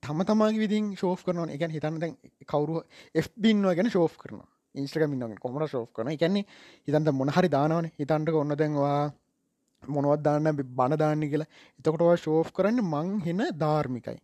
තම 0.00 0.24
තමාගේ 0.24 0.58
විදිින් 0.58 0.96
ශෝ් 0.96 1.14
කරන 1.18 1.50
එක 1.50 1.62
හිතන්න 1.68 1.98
දැන් 1.98 2.16
කවරු 2.46 2.82
එබින්ව 3.14 3.72
ගැන 3.72 3.90
ශෝ් 3.90 4.08
කරන 4.16 4.42
ඉන්ස්ට්‍රගමින්න 4.74 5.36
කොමට 5.36 5.68
ශෝ් 5.68 5.84
කරන 5.88 6.10
එකන්නේ 6.10 6.44
හිතන්ට 6.88 7.12
මොනහරි 7.12 7.48
දානවන. 7.48 7.90
හිතන්ට 7.92 8.34
ඔන්න 8.34 8.54
දැන්වා 8.54 9.12
මොනවත් 9.82 10.22
දාන්න 10.22 10.56
බණ 10.56 10.98
දාන්න 10.98 11.24
කියලා. 11.24 11.50
එතකොටවා 11.78 12.16
ශෝ් 12.16 12.42
කරන්න 12.50 12.80
මං 12.84 13.08
හෙන 13.20 13.42
ධාර්මිකයි. 13.58 14.18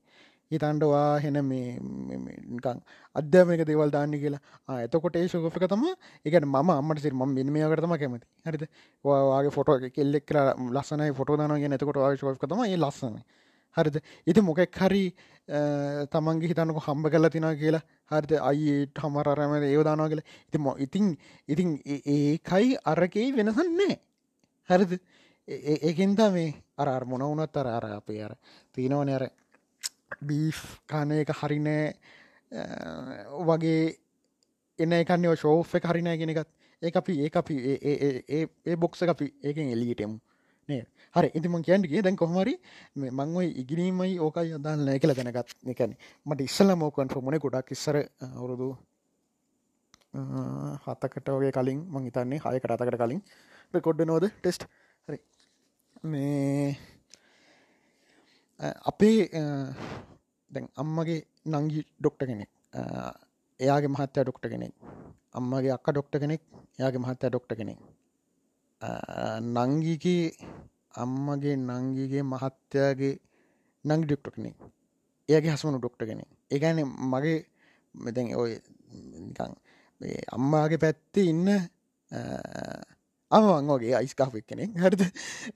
හිතන්ඩවා 0.50 1.20
හෙන 1.20 1.38
මේකං 1.44 2.78
අධ්‍යාමක 3.16 3.64
දේවල් 3.64 3.90
දාන්න 3.90 4.14
කියලා. 4.14 4.40
එතකොට 4.80 5.16
ඒ 5.16 5.28
ශෝක 5.28 5.58
තම 5.64 5.84
එකට 6.24 6.44
ම 6.44 6.54
අම්මට 6.54 7.00
සිර 7.00 7.12
ම 7.12 7.26
මෙ 7.28 7.44
මේකටම 7.46 7.96
කැමති. 7.96 8.26
හරිද? 8.44 8.64
වාගේ 9.04 9.50
ෆොට 9.50 9.90
කෙල්ලෙක් 9.90 10.24
කර 10.24 10.38
ලස්සනයි 10.70 11.12
ෆොට 11.12 11.36
දානගේ 11.36 11.74
එතකොට 11.74 11.96
වා 11.96 12.16
ශෝක 12.16 12.40
තම 12.44 12.64
ඒ 12.64 12.76
ලස්සන 12.76 13.20
හරිද? 13.76 14.00
ඉති 14.26 14.40
මොකෙක් 14.40 14.74
හරි 14.74 15.04
තමන්ගේ 16.08 16.50
හිතන්නක 16.50 16.80
හම්බ 16.80 17.10
කල 17.10 17.28
තිනා 17.28 17.54
කියලා. 17.54 17.84
හරිද? 18.06 18.32
අයිට 18.40 18.98
හමරරම 18.98 19.54
ඒවදානවා 19.62 20.08
කියලා. 20.08 20.26
ඉති 20.48 20.58
මො 20.58 20.76
ඉතින් 20.78 21.16
ඉතින් 21.48 21.78
ඒකයි 21.86 22.76
අරකෙයි 22.84 23.32
වෙනසන්නේ 23.32 24.00
හරිද? 24.68 25.00
ඒකෙන්තා 25.48 26.30
මේ 26.30 26.54
අර 26.76 27.04
මොන 27.04 27.20
වුනත් 27.22 27.56
අර 27.56 27.66
අර 27.68 27.84
අපේ 27.92 28.22
අර 28.22 28.34
තිීනවන 28.74 29.08
අර. 29.10 29.28
බීෆ් 30.22 30.60
කාන 30.86 31.12
එක 31.12 31.32
හරිනෑ 31.32 31.92
වගේ 33.44 33.82
එන්න 34.78 34.92
එකන්නේ 34.94 35.36
ශෝ් 35.36 35.58
එක 35.74 35.84
හරිනෑ 35.84 36.18
කෙනෙකත් 36.18 36.48
ඒ 36.82 36.92
අපි 36.94 37.14
ඒ 37.22 37.30
අපි 37.34 37.56
ඒ 38.66 38.76
බොක්ස 38.76 39.02
අපි 39.04 39.32
ඒකෙන් 39.42 39.72
එලියටෙමු 39.74 40.18
නේ 40.68 40.82
හරි 41.14 41.28
ඉතිම 41.34 41.56
කියන්ටගේ 41.62 42.02
දැන් 42.02 42.16
කොහමරි 42.16 42.54
මංවයි 42.96 43.48
ඉගිනීමයි 43.62 44.18
ඕකයි 44.18 44.52
අදාන්න 44.58 44.88
එකල 44.88 45.14
දැනගත්. 45.14 45.54
එකන 45.66 45.96
මට 46.26 46.40
ඉස්සල 46.40 46.74
මෝකන් 46.74 47.08
ෆොමන 47.08 47.38
ගොඩක් 47.38 47.72
ඉස්සර 47.72 47.96
අවුරුදු 48.28 48.68
හතකට 50.84 51.28
වගේ 51.30 51.52
කලින් 51.52 51.80
මං 51.86 52.06
හිතන්නේ 52.08 52.42
හය 52.44 52.60
කරතකට 52.60 53.00
කලින් 53.02 53.22
රෙකොඩ්ඩ 53.74 54.06
නෝද 54.06 54.28
ටෙස්ට් 54.30 54.68
හරි. 55.08 55.18
මේ 56.04 56.76
අපේ 58.60 59.20
දැන් 60.50 60.66
අම්මගේ 60.76 61.20
නංගි 61.46 61.80
ඩොක්ට 61.98 62.22
කෙනෙක් 62.22 62.50
එයාගේ 63.60 63.90
මහත්තය 63.90 64.20
ඩොක්ට 64.22 64.46
කෙනෙක් 64.48 64.74
අම්මගේ 65.32 65.72
අක්ක 65.72 65.90
ඩොක්ට 65.90 66.14
කෙනෙක් 66.18 66.42
එයාගේ 66.78 67.02
මහත්තය 67.04 67.26
ඩොක්ට 67.28 67.52
කෙනෙක්. 67.54 67.78
නංගිකි 69.56 70.16
අම්මගේ 70.94 71.56
නංගිගේ 71.58 72.24
මහත්තයාගේ 72.24 73.14
නංගි 73.84 74.04
ඩොක්ට 74.06 74.34
කෙනෙක්. 74.34 74.56
එයාගේ 75.28 75.54
හසුණු 75.54 75.78
ඩොක්ට 75.78 76.02
කෙනෙක්. 76.02 76.28
ඒගැන 76.50 76.78
මගේ 77.12 77.38
මෙතැන් 77.94 78.34
ඔය 78.36 78.52
නිකං 79.22 79.52
අම්මාගේ 80.28 80.78
පැත්තේ 80.78 81.26
ඉන්න 81.26 81.48
අමවන් 83.30 83.68
වගේ 83.70 83.94
අයිස්කාාවක් 83.94 84.46
කෙනෙක් 84.46 84.70
හරිද? 84.76 85.02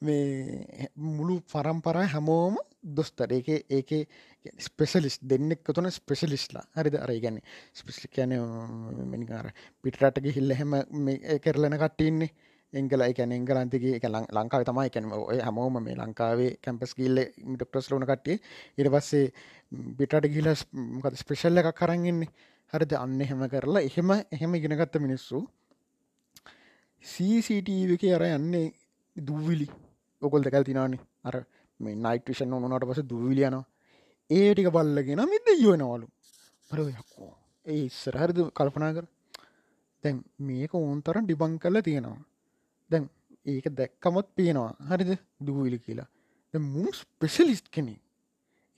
මේ 0.02 0.90
මුළු 0.96 1.40
පරම්පරා 1.52 2.06
හැමෝම 2.06 2.56
දොස්තර. 2.82 3.30
ඒක 3.30 3.48
ඒක 3.70 3.90
ස්පෙසලිස් 4.58 5.18
දෙන්නෙක් 5.22 5.64
තුන 5.64 5.90
ස්පෙසලිස්ලා 5.90 6.64
හරිද? 6.76 6.96
අර 6.96 7.10
ගැන 7.16 7.40
ස්පිස්ලි 7.72 8.08
කියන 8.08 8.32
මිනිකාර 9.06 9.52
පිටරටක 9.82 10.26
හිල්ල 10.30 10.52
හැම 10.52 10.74
කරලන 11.40 11.78
කට්ටඉන්නේ 11.78 12.30
එංගල 12.72 13.02
එක 13.02 13.18
එංගලන්තිගේ 13.20 13.96
එක 13.96 14.06
ලංකාව 14.08 14.64
තමයි. 14.64 14.86
එකැන 14.86 15.12
ඔය 15.12 15.40
හමෝම 15.40 15.78
මේ 15.80 15.96
ලංකාවේ 15.96 16.58
කැම්පස් 16.60 16.94
ගිල්ල 16.94 17.18
ඩොක්ටස් 17.54 17.90
ලෝන 17.90 18.06
කට්ටිය. 18.06 18.38
ඉට 18.78 18.88
පස්සේ 18.88 19.32
පිටට 19.98 20.28
ගිල 20.28 20.48
මොකද 20.72 21.16
ස්පෙශල්ල 21.16 21.58
එකක් 21.58 21.74
කරන්ගන්නේ 21.74 22.30
හරිද? 22.72 22.92
අන්න 22.94 23.20
එහෙම 23.20 23.48
කරලා 23.48 23.82
එහෙම 23.82 24.10
එහෙම 24.30 24.54
ඉගෙනගත්ත 24.54 25.00
මිනිස්සු 25.00 25.44
සීසිටව 27.04 27.96
එක 27.96 28.04
අර 28.16 28.24
යන්නේ 28.28 28.72
දූවිලි 29.16 29.68
ඔකොල් 30.22 30.42
දෙකල් 30.42 30.64
තිනානේ 30.64 31.02
අර 31.24 31.44
මේ 31.82 31.94
නයිටවිෂන් 31.98 32.54
ඕනට 32.54 32.88
පස 32.88 33.02
දුවිලියන 33.04 33.56
ඒ 34.30 34.48
ටික 34.50 34.68
බල්ලගෙන 34.70 35.22
මිද 35.26 35.46
යෝනවලු 35.58 36.06
පරයක්කෝ 36.70 37.32
ඒ 37.66 37.80
ඉස්සර 37.82 38.14
හරිද 38.16 38.38
කල්පනා 38.50 38.92
කර. 38.92 39.06
දැන් 40.04 40.16
මේක 40.40 40.72
ඕන්තර 40.76 41.16
ඩිබං 41.20 41.54
කල්ල 41.58 41.78
තියෙනවා. 41.80 42.18
දැන් 42.90 43.04
ඒක 43.46 43.66
දැක්කමත් 43.72 44.28
පේනවා. 44.36 44.70
හරිද? 44.88 45.10
දුවිලි 45.40 45.78
කියලා. 45.78 46.08
මුම් 46.54 46.88
ස්පෙශලිස්ට් 46.92 47.68
කෙනෙ 47.70 47.94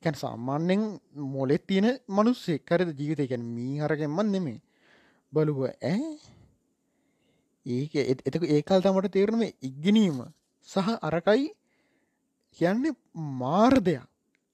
එකැන් 0.02 0.16
සාමාන්‍යෙන් 0.16 0.82
මොලෙත් 1.26 1.64
තියෙන 1.66 1.88
මනුස්සේ 2.08 2.58
කරද 2.60 2.90
ජීවිතය 2.94 3.26
ගැන 3.26 3.44
මී 3.48 3.74
හරගෙන්මන් 3.80 4.28
නෙමේ 4.28 4.58
බලුව 5.32 5.60
ඇ 5.82 6.00
ඒක 7.66 7.94
එතක 8.22 8.44
ඒකල් 8.48 8.80
තමට 8.80 9.12
තේරනම 9.12 9.42
ඉග්ගනීම 9.62 10.18
සහ 10.68 10.88
අරකයි 11.02 11.46
කියන්නේ 12.56 12.94
මාර් 13.14 13.74
දෙයක් 13.80 14.02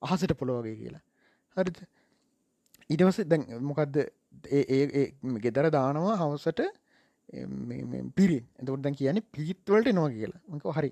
අහසට 0.01 0.33
පොළොවගේ 0.33 0.75
කියලා. 0.75 1.03
හරිද? 1.57 1.77
ඉටවස 2.89 3.19
දැන් 3.21 3.45
මොකක්ද 3.61 3.97
ඒ 4.51 5.05
ගෙදර 5.37 5.69
දානවා 5.69 6.15
හවසට 6.15 6.61
පිරි 8.15 8.37
එතකට 8.59 8.81
දැන් 8.81 8.95
කියන්නේ 8.95 9.29
පිරිත්වලට 9.33 9.93
නවා 9.93 10.09
කියලා. 10.09 10.41
මක 10.47 10.75
හරි. 10.75 10.91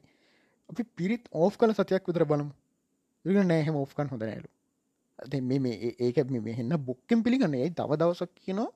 අපි 0.69 0.83
පිරිත් 0.83 1.29
ඕෆ් 1.33 1.57
කල 1.57 1.71
සතියක් 1.71 2.07
විතර 2.07 2.23
බලමු. 2.23 2.53
ඉ 3.25 3.43
නෑහෙම 3.43 3.75
ඕෆ්කන් 3.75 4.07
හොඳ 4.07 4.23
නෑලු 4.23 4.49
මේ 5.57 5.95
ඒක 5.99 6.17
මෙහෙන්න 6.41 6.77
බොක්කෙන් 6.85 7.23
පිළිගන්න. 7.23 7.55
ඒ 7.55 7.69
තව 7.69 7.91
දවසක් 7.95 8.31
කියනවා. 8.45 8.71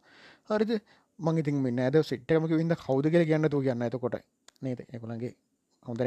හරිද? 0.49 0.71
මංගඉතින් 1.19 1.55
මේ 1.55 1.71
නෑද 1.71 1.97
සිට්ටමක 2.03 2.51
විද 2.51 2.75
කවද 2.75 3.05
කියල 3.09 3.25
ගන්න 3.25 3.49
තු 3.49 3.61
කියන්න 3.61 3.83
ඇතකොට 3.83 4.15
නේද? 4.61 4.79
එකුළන්ගේ 4.93 5.35
හොඳ 5.85 6.01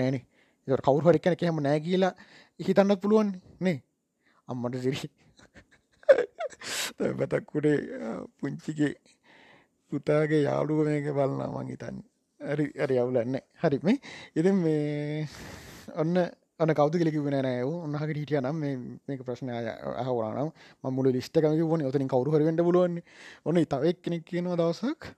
නෑනේ 0.67 0.77
එ 0.77 0.83
කවරු 0.83 1.11
හරි 1.11 1.19
කැන 1.19 1.37
කියම 1.37 1.61
නෑ 1.61 1.81
කියලා 1.81 2.15
හිතන්නත් 2.61 3.01
පුළුවන් 3.01 3.33
නේ. 3.61 3.83
අම්මට 4.49 4.77
සිරි 4.77 5.11
බතක්කුඩේ 7.17 7.77
පුංචිගේ 8.41 8.95
පුතාගේ 9.93 10.43
යාළුව 10.43 10.85
මේක 10.85 11.07
බලන්න 11.11 11.53
මං 11.53 11.69
හිතන්න. 11.69 12.03
හරි 12.41 12.67
අරි 12.79 12.99
අවුලන්න 12.99 13.39
හරි 13.55 13.79
මේ 13.83 13.99
ඉති 14.35 14.53
මේ 14.53 15.29
ඔන්න 15.95 16.17
අන 16.59 16.69
කවද 16.69 16.99
කෙලෙකි 16.99 17.21
වෙන 17.21 17.39
නෑ 17.39 17.63
උන්නහට 17.63 18.09
හිටිය 18.11 18.41
නම් 18.41 18.57
මේක 19.09 19.23
ප්‍රශ්නය 19.25 19.53
අහවරනම් 19.97 20.51
මමුල 20.85 21.13
ලිස්ටකමක 21.13 21.63
වන 21.63 21.87
ඔතනින් 21.87 22.09
කවරුහරවෙට 22.09 22.63
බලුවන් 22.63 23.01
ඔන්න 23.45 23.63
තවක් 23.65 24.03
කෙනෙක් 24.03 24.25
කියනවා 24.25 24.57
දවසක් 24.57 25.15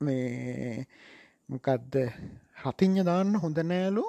මේ 0.00 0.86
මොකක්ද 1.48 1.94
හතිං්ඥ 2.62 3.04
දාන්න 3.04 3.34
හොඳ 3.36 3.58
නෑලු. 3.62 4.04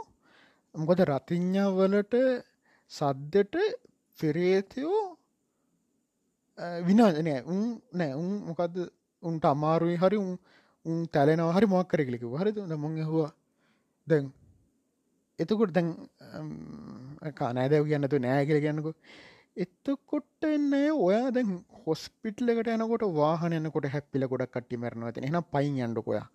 මොකද 0.75 1.01
රතිං්ඥවලට 1.03 2.15
සද්දට 2.91 3.55
පෙරේතයෝ 4.19 5.01
විනාජනය 6.87 7.33
උන් 7.45 7.61
නෑ 7.93 8.13
උන් 8.13 8.29
මොකක්ද 8.47 8.77
උන්ට 9.23 9.45
අමාරුයි 9.45 9.97
හරි 9.97 10.17
උන් 10.17 10.31
උන් 10.85 11.01
තැලෙනව 11.07 11.51
හරි 11.55 11.67
මොක් 11.67 11.89
කර 11.89 12.03
කලික 12.03 12.23
හරිද? 12.35 12.57
මං 12.75 12.95
හවා 13.03 13.31
දැන් 14.07 14.31
එතකොට 15.39 15.73
දැන් 15.73 15.89
කානෑදැව 17.33 17.85
කියන්නතු 17.85 18.17
නෑ 18.19 18.45
කියල 18.45 18.61
කියන්නකු. 18.61 18.91
එත්තකොට 19.57 20.47
එන්නේ 20.47 20.89
ඔයා 20.99 21.27
දැන් 21.31 21.49
හොස්පිටල 21.81 22.51
එකට 22.51 22.69
යනකොට 22.69 23.03
වාහන 23.13 23.53
යනකොට 23.53 23.91
හැපිල 23.93 24.27
ගොඩක් 24.27 24.53
කට්ටි 24.53 24.77
මරනවා 24.77 25.09
ඇති 25.09 25.27
එන 25.27 25.37
පයින් 25.53 25.79
යන්ඩකොයා 25.85 26.27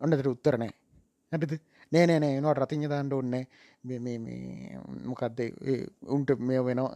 ඔන්නතර 0.00 0.28
උත්තරනෑ 0.28 0.72
ඇටද 1.32 1.54
නෑනෑනෑ 1.92 2.36
එනවා 2.36 2.54
රතිං 2.56 2.86
දාන්ඩ 2.88 3.12
ඔන්න 3.12 3.34
මොකක්ද 5.06 5.40
උන්ට 6.08 6.30
මේ 6.42 6.62
වෙනවා 6.62 6.92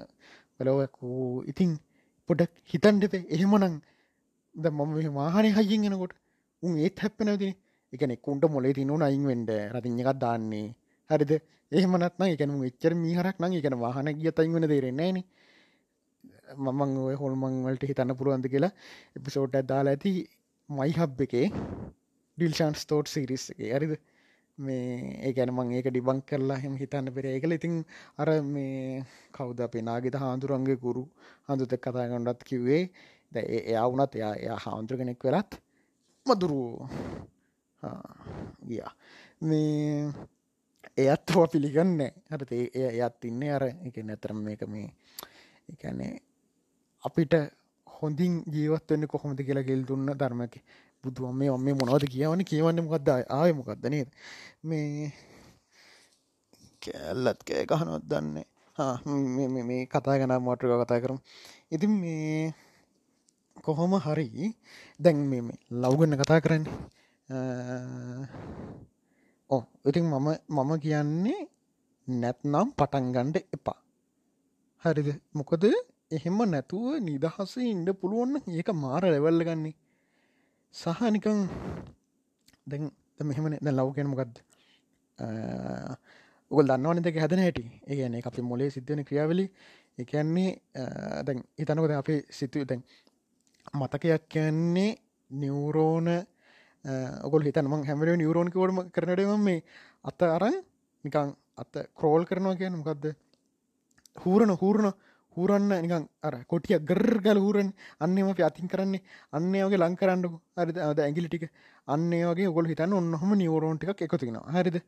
බලවකූ 0.59 1.27
ඉතින් 1.47 1.73
පොඩක් 2.29 2.53
හිතන්ඩපේ 2.65 3.25
එහෙමනං 3.31 3.77
ද 4.55 4.71
මම 4.71 4.93
වාහනය 5.13 5.51
හයිින් 5.53 5.87
එනකොට 5.87 6.15
උන් 6.63 6.79
ඒත් 6.79 6.99
හැප්පෙනතින 6.99 7.55
එකන 7.93 8.13
කුන්ට 8.19 8.45
මොලේ 8.49 8.73
තිනුන 8.73 9.03
අයින් 9.03 9.25
වෙන්ඩ 9.27 9.51
රතිං 9.73 9.99
එකක් 10.01 10.13
දාන්නේ. 10.17 10.69
හරිද? 11.11 11.33
එහෙමනත්න 11.73 12.25
එකන 12.27 12.55
එච්චර 12.69 12.93
මීහරක් 12.97 13.37
නං 13.39 13.57
එකන 13.61 13.77
වාහන 13.79 14.09
ගිය 14.15 14.33
තයින් 14.33 14.55
වන 14.55 14.67
දේරෙන්නේන 14.67 15.19
මමං 16.57 16.97
ඔය 17.03 17.17
හොල්මං 17.17 17.61
වලට 17.67 17.91
හිතන්න 17.91 18.17
පුළුවන්ද 18.19 18.47
කියලා 18.47 18.73
එපිසෝට් 19.17 19.55
ඇදාලා 19.55 19.95
ඇති 19.97 20.13
මයිහබ් 20.69 21.23
එකේ 21.27 21.47
ඩිල්ෂාන් 21.51 22.75
ස්තෝට් 22.77 23.09
සිරිස් 23.09 23.45
එක. 23.53 23.61
ඇරිද 23.69 23.95
මේ 24.59 25.19
ඒගැන 25.21 25.51
මං 25.51 25.73
ඒක 25.73 25.89
ඩිබං 25.89 26.21
කරලා 26.23 26.59
හෙම 26.59 26.75
හිතන්න 26.77 27.11
පෙර 27.11 27.27
ඒකල 27.27 27.53
ඉතින් 27.53 27.75
අර 28.17 28.29
මේ 28.45 29.03
කවුද 29.33 29.59
අපේ 29.61 29.83
නාගෙත 29.83 30.15
හාන්දුරන්ගේ 30.15 30.79
ගුරු 30.79 31.05
හඳුත 31.49 31.75
කතා 31.77 32.07
ගොඩත් 32.09 32.45
කිව්වේ 32.45 32.83
ද 33.33 33.37
එයා 33.63 33.87
වුනත් 33.87 34.13
එයා 34.15 34.35
එයා 34.37 34.59
හාන්දුර 34.59 34.97
කෙනෙක් 34.97 35.25
වෙලත් 35.25 35.59
මදුරු 36.27 36.63
ගිය. 38.63 38.83
මේ 39.41 40.13
එයත් 40.97 41.35
හෝ 41.35 41.47
පිළිගන්න 41.47 41.99
හට 42.31 42.53
ඒ 42.53 42.89
එයත් 42.93 43.25
ඉන්නේ 43.25 43.53
අර 43.53 43.65
එක 43.65 43.97
නැතරම් 44.03 44.39
මේක 44.41 44.63
මේ 44.67 44.89
එකනේ 45.69 46.13
අපිට 47.05 47.35
හොඳින් 47.87 48.35
ජීවත්වන්න 48.47 49.07
කොහොමද 49.07 49.39
කියලා 49.41 49.63
ගෙල් 49.63 49.83
දුන්න 49.85 50.15
ධර්මක 50.15 50.55
බුදුුවම 51.05 51.37
මේ 51.41 51.51
ඔmme 51.57 51.71
මොනවද 51.79 52.05
කියවන 52.15 52.43
කියවන්න 52.51 52.85
මොකක්ද 52.87 53.09
ආය 53.39 53.51
මොකක්ද 53.59 53.85
නේද? 53.95 54.09
මේ 54.65 55.13
කෑල්ලත් 56.83 57.41
කෑ 57.49 57.65
ගහනොත් 57.71 58.05
දන්නේ 58.11 58.47
මේ 59.69 59.83
කතා 59.87 60.19
ගන 60.21 60.35
මටක 60.39 60.73
කතා 60.83 61.03
කරම්. 61.03 61.19
ඉතින් 61.75 61.93
මේ 62.03 62.53
කොහොම 63.65 63.93
හරි 64.07 64.29
දැන් 65.01 65.19
මේ 65.31 65.43
ලව්ගන්න 65.83 66.21
කතා 66.21 66.41
කරන්නේ. 66.45 66.77
ඕ 69.51 69.63
ඉතින් 69.89 70.05
මම 70.05 70.29
මම 70.49 70.71
කියන්නේ 70.85 71.41
නැත්නම් 72.09 72.69
පටන්ගණ්ඩ 72.79 73.37
එපා. 73.57 73.79
හරිද? 74.85 75.09
මොකද 75.33 75.65
එහෙම 76.11 76.39
නැතුව 76.53 76.85
නිදහසේ 77.07 77.71
ඉන්ඩ 77.73 77.89
පුළුවන්න 78.01 78.35
ඒක 78.53 78.69
මාර 78.83 79.03
ලෙවල්ල 79.15 79.41
ගන්නේ 79.49 79.75
සහ 80.75 81.01
නිකං 81.15 81.41
දැන් 82.67 82.91
මෙහෙමන 83.29 83.55
දැ 83.65 83.73
ලව්ගෙන් 83.73 84.09
මොකක්ද 84.11 84.39
උගල් 86.51 86.67
දන්නවන 86.71 87.03
දෙක 87.05 87.19
හැදන 87.23 87.43
හැටි. 87.45 87.65
ඒගන 87.87 88.17
අපි 88.21 88.43
මොලේ 88.43 88.71
සිද්ධන 88.77 89.05
ක්‍රියාවලි 89.09 89.45
එකන්නේ 89.99 90.51
දැන් 91.27 91.41
හිතනකොද 91.59 91.95
අපේ 91.95 92.19
සිතුව 92.31 92.67
දැන් 92.67 92.83
මතකයක් 93.75 94.27
කියන්නේ 94.29 94.91
නිවරෝන 95.31 96.09
ඔගොල් 97.27 97.47
හිතනම 97.49 97.77
හැමර 97.89 98.11
නිවරෝන් 98.17 98.51
කෝඩම 98.51 98.81
කරනටම 98.91 99.45
මේ 99.47 99.63
අත 100.05 100.23
අරන් 100.29 100.57
නිකං 101.05 101.31
අත 101.57 101.73
ක්‍රෝල් 101.95 102.27
කරනවා 102.27 102.59
කියන 102.61 102.81
මොකක්ද 102.81 103.07
හූරණ 104.17 104.59
හූරණ 104.63 104.91
හූරන්න 105.37 105.71
නිකං 105.85 106.07
අර 106.23 106.35
කොටිය 106.45 106.79
ගර්ගල 106.83 107.39
හූරන් 107.39 107.71
අන්නම 108.01 108.31
අපි 108.31 108.43
අතින් 108.43 108.69
කරන්නේ. 108.69 109.03
අන්නේ 109.33 109.65
වගේ 109.65 109.83
ලංකරන්නක 109.83 110.35
හරිද 110.57 110.79
අද 110.81 110.99
ඇගිලි 111.01 111.29
ටික. 111.29 111.51
අන්නේ 111.89 112.25
වගේ 112.27 112.55
ගොල් 112.57 112.67
හිතන්න 112.67 112.95
ඔන්නහම 112.95 113.35
නිවරෝන්ටික් 113.37 114.07
එකතින 114.07 114.41
හරිද? 114.51 114.79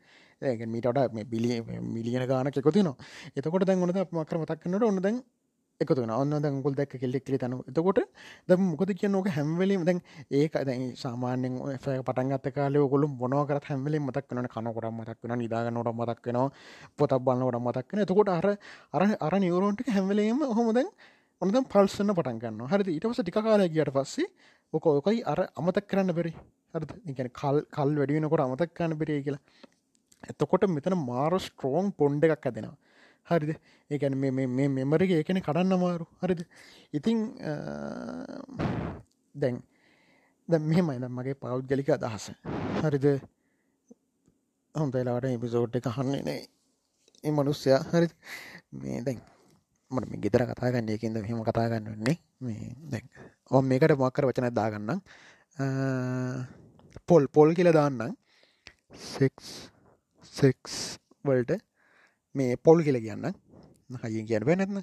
ඒ 0.43 0.67
මීටට 0.67 1.15
මේ 1.15 1.25
බිලිය 1.25 1.61
මිලියන 1.87 2.25
ගානක 2.29 2.57
එකතිනවා 2.61 2.97
එතකොට 3.37 3.65
දැන් 3.65 3.83
ඔොනද 3.83 3.97
මකර 4.13 4.39
මතක්කන්නට 4.39 4.85
ඔන්න 4.85 5.01
දැන් 5.01 5.23
එකතු 5.81 6.03
ඔන්න 6.13 6.35
දැගුල් 6.37 6.75
දැක් 6.75 6.95
කෙල්ලෙක් 6.95 7.25
තන 7.25 7.55
එතකොට 7.63 8.01
ද 8.49 8.57
මොකද 8.59 8.91
කිය 8.93 9.09
නොක 9.09 9.29
හැම්වලීම 9.29 9.85
දැන් 9.85 10.01
ඒක 10.33 10.55
දැ 10.63 10.77
සාමානෙන් 10.95 11.59
පටන්ගත 12.01 12.49
කාලය 12.51 12.81
ගොලු 12.87 13.07
මොනවකර 13.15 13.61
හැමලි 13.63 14.01
මතක් 14.01 14.31
වන 14.31 14.49
කනකොට 14.49 14.89
මතක් 14.91 15.19
වන 15.23 15.39
නිදාග 15.39 15.69
නොට 15.71 15.93
මතක් 15.93 16.27
වෙනවා 16.27 16.49
පොතක් 16.97 17.21
බලන්නට 17.21 17.61
මතක් 17.61 17.93
වෙන 17.93 18.03
එතකොට 18.03 18.31
අර 18.31 18.47
අර 18.93 19.03
අර 19.21 19.35
නිවරෝන්ට 19.39 19.85
හැමලීම 19.89 20.41
හොමදැන් 20.51 20.89
ඔනද 21.43 21.57
පල්සන්න 21.69 22.15
පටන්ගන්න 22.15 22.69
හරි 22.69 22.93
ඊටවස 22.93 23.21
ටික 23.21 23.41
කාලය 23.43 23.69
කියට 23.69 23.93
පස්සේ 23.93 24.29
ඕක 24.73 24.87
ඕකයි 24.89 25.23
අර 25.25 25.41
අමතක් 25.55 25.87
කරන්න 25.87 26.13
බැරි. 26.13 26.33
හරි 26.75 27.15
ගැන 27.15 27.31
කල් 27.31 27.59
කල් 27.71 27.91
වැඩිවෙනකොට 27.95 28.43
අමතක් 28.43 28.73
කරන්න 28.75 28.97
බෙරේ 28.97 29.21
කියලා. 29.23 29.43
එතකොට 30.25 30.65
මෙතන 30.69 30.97
මාර 31.01 31.33
ස්ට්‍රෝන් 31.39 31.93
පොන්්ඩ 31.93 32.25
එකක් 32.27 32.47
ඇදෙනවා 32.47 32.77
හරිද? 33.29 33.53
ඒකැන 33.91 34.19
මේ 34.19 34.69
මෙමරික 34.71 35.11
ඒකන 35.13 35.41
කඩන්න 35.41 35.77
අමාරු 35.77 36.07
හරිද? 36.23 36.41
ඉතිං 36.93 37.19
දැන් 39.35 39.57
ද 40.49 40.61
මෙහෙමයි 40.63 40.99
දම් 41.03 41.17
මගේ 41.19 41.41
පෞද්ගලික 41.45 41.89
අදහස. 41.91 42.27
හරිද? 42.83 43.07
හොන්තයිලාට 44.75 45.27
එපිසෝට් 45.29 45.77
එක 45.79 45.89
හන්නේ 45.97 46.23
නේ. 46.29 46.43
ඒ 47.25 47.33
මනුස්්‍යයා 47.33 47.81
හරි 47.93 48.09
මේ 48.83 49.01
දැන් 49.07 49.21
මට 49.91 50.11
මේ 50.11 50.23
ගෙදර 50.25 50.43
කතාගන්න 50.51 50.93
යකින්ද 50.95 51.19
මෙහෙම 51.23 51.41
කතාගන්න 51.49 51.89
වෙන්නේ 51.93 52.17
මේ 52.41 52.69
දැන් 52.93 53.07
ඔ 53.51 53.63
මේකට 53.63 53.97
මොක්කර 54.03 54.29
වචන 54.29 54.49
දාගන්නම්. 54.61 55.01
පොල් 57.09 57.25
පොල් 57.29 57.55
කියල 57.59 57.73
දාන්නම්. 57.79 58.13
සෙක්ස් 59.13 59.47
සෙක්ස් 60.35 60.75
වල්ට 61.25 61.59
මේ 62.37 62.57
පොල් 62.59 62.83
කියල 62.85 62.99
කියන්න 63.01 63.27
හයිින් 64.03 64.27
කියන 64.29 64.45
නැත්න 64.45 64.83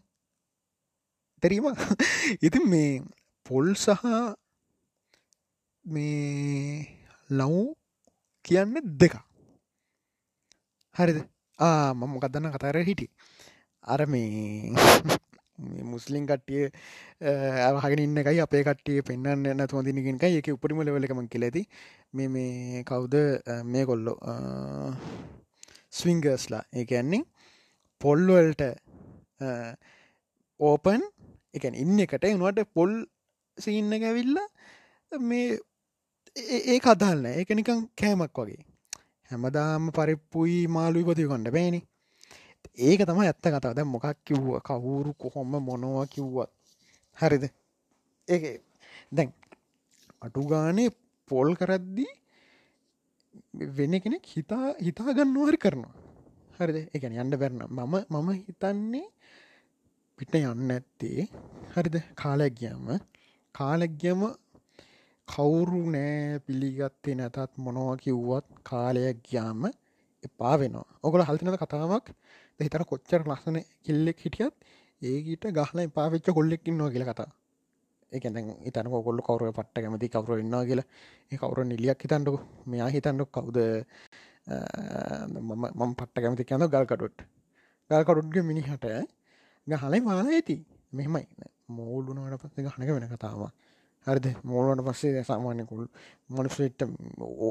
තැරීම? 1.43 1.65
ඉතින් 2.41 2.65
මේ 2.69 3.01
පොල් 3.45 3.75
සහ 3.75 3.91
මේ 5.85 6.87
ලව් 7.29 7.75
කියන්න 8.45 8.73
දෙක 8.95 9.15
හරිද? 10.95 11.19
මම 11.93 12.13
ගදන්න 12.19 12.53
කතර 12.53 12.77
හිටි 12.81 13.07
අර 13.85 14.01
මේ 14.11 15.83
මුස්ලිම් 15.85 16.23
කට්ටිය 16.25 16.63
හගෙන 17.83 17.99
ඉන්න 17.99 18.17
එකයි 18.17 18.41
අපේ 18.41 18.63
කට්ටිය 18.63 19.03
පෙන්න්න 19.03 19.43
නැතුව 19.53 19.83
දිනකින් 19.85 20.17
එක 20.17 20.39
එක 20.39 20.49
උපරිම 20.49 20.81
ලෙවලකම 20.81 21.27
කෙලෙති 21.27 21.67
මේ 22.13 22.27
මේ 22.27 22.83
කවුද? 22.83 23.15
මේ 23.65 23.85
කොල්ලො 23.85 24.13
ස්විංගර්ස්ලා 25.91 26.63
ඒ 26.73 26.85
ඇන්නේ 26.91 27.23
පොල්වල්ට 28.01 28.63
ඕපන් 30.59 31.01
එක 31.53 31.65
ඉන්න 31.73 31.99
එකට 31.99 32.25
උනුවට 32.27 32.73
පොල් 32.73 32.91
සින්න 33.57 33.93
ඇවිල්ල 33.93 34.37
මේ 35.11 35.59
ඒ 36.35 36.77
කදල්න්න 36.79 37.25
ඒක 37.31 37.49
නිකං 37.51 37.81
කෑමක් 37.95 38.39
වගේ. 38.39 38.61
හැමදාම 39.31 39.91
පරිප්පුයි 39.91 40.59
මාලුයි 40.67 41.05
පති 41.05 41.27
කොඩ 41.27 41.49
බෑනි. 41.49 41.79
ඒක 42.79 43.01
තම 43.01 43.19
ඇත්ත 43.21 43.45
කතාව. 43.45 43.73
දැ 43.73 43.85
මොකක් 43.85 44.07
කිව්ව? 44.25 44.47
කවුරු 44.61 45.13
කොහොම 45.15 45.53
මොනවා 45.59 46.05
කිව්වත්. 46.07 46.49
හරිද? 47.17 47.45
ඒ 48.27 48.59
දැන් 49.11 49.29
අටු 50.21 50.47
ගානේ 50.47 50.89
පොල් 51.29 51.55
කරද්දී 51.55 52.11
වෙන 53.75 53.93
කෙනෙක් 54.01 54.25
හිතා 54.27 54.73
හිතා 54.79 55.13
ගන්නවාහරි 55.13 55.57
කරනවා. 55.57 56.02
හරිද? 56.57 56.77
එකන 56.95 57.15
යන්න 57.15 57.35
බැරන 57.41 57.61
මම 57.67 57.93
මම 58.11 58.29
හිතන්නේ 58.39 59.05
පිට 60.19 60.35
යන්න 60.39 60.73
ඇත්තේ 60.73 61.25
හරිද? 61.73 61.95
කාලයක් 62.15 62.53
ගියම. 62.59 62.85
කාලෙක් 63.55 63.93
ගියම 64.01 64.21
කවුරු 65.27 65.81
නෑ 65.95 66.41
පිළිගත්තේ 66.45 67.15
නැතත් 67.15 67.57
මොනවා 67.57 67.95
කිව්වත් 68.03 68.45
කාලයක් 68.63 69.23
ගියාම 69.27 69.63
එපා 70.23 70.55
වෙනවා. 70.61 70.87
ඔගොල 71.03 71.25
හල්තිනද 71.29 71.57
කතාවක්. 71.63 72.05
හිතන 72.59 72.85
කොච්චර 72.91 73.21
ලස්සන 73.25 73.57
කෙල්ලෙක් 73.85 74.19
හිටියත් 74.25 74.53
ඒගීට 75.01 75.47
ගහල 75.51 75.79
පාවිච්ච 75.97 76.29
කොල්ලෙක් 76.37 76.69
ඉන්නවා 76.69 76.93
කියල 76.93 77.05
කතා. 77.09 77.29
එක 78.11 78.23
ඉතන 78.69 78.91
කොල්ල 79.07 79.25
කවරුව 79.27 79.55
පට්ට 79.57 79.83
කැමති 79.83 80.13
කවරු 80.15 80.37
ඉන්නවා 80.37 80.63
කියලා. 80.69 80.87
ඒ 81.31 81.37
කවුර 81.37 81.65
නිලියක් 81.65 82.05
හිතන්ඩු 82.05 82.37
මෙයා 82.67 82.89
හිතන්ඩු 82.89 83.25
කවුද? 83.27 83.59
මම 84.47 85.93
පට්ට 85.93 86.17
කැමති 86.17 86.43
කියන්න 86.43 86.67
ගල්කටුට් 86.67 87.25
ගල්කටුට්ග 87.89 88.37
මිනිහට 88.43 88.85
ගහලයි 89.67 90.01
මාල 90.01 90.27
ඇති. 90.27 90.55
මෙහෙමයි. 90.91 91.25
මෝල්ලුනට 91.69 92.41
පස්සේ 92.41 92.65
ගහනක 92.65 92.89
වෙන 92.89 93.07
කතාව 93.09 93.41
හරිද? 94.07 94.27
මෝලුවට 94.43 94.85
පස්සේ 94.87 95.23
සාමාන්‍යකුල් 95.23 95.87
මනුස්සට 96.29 96.83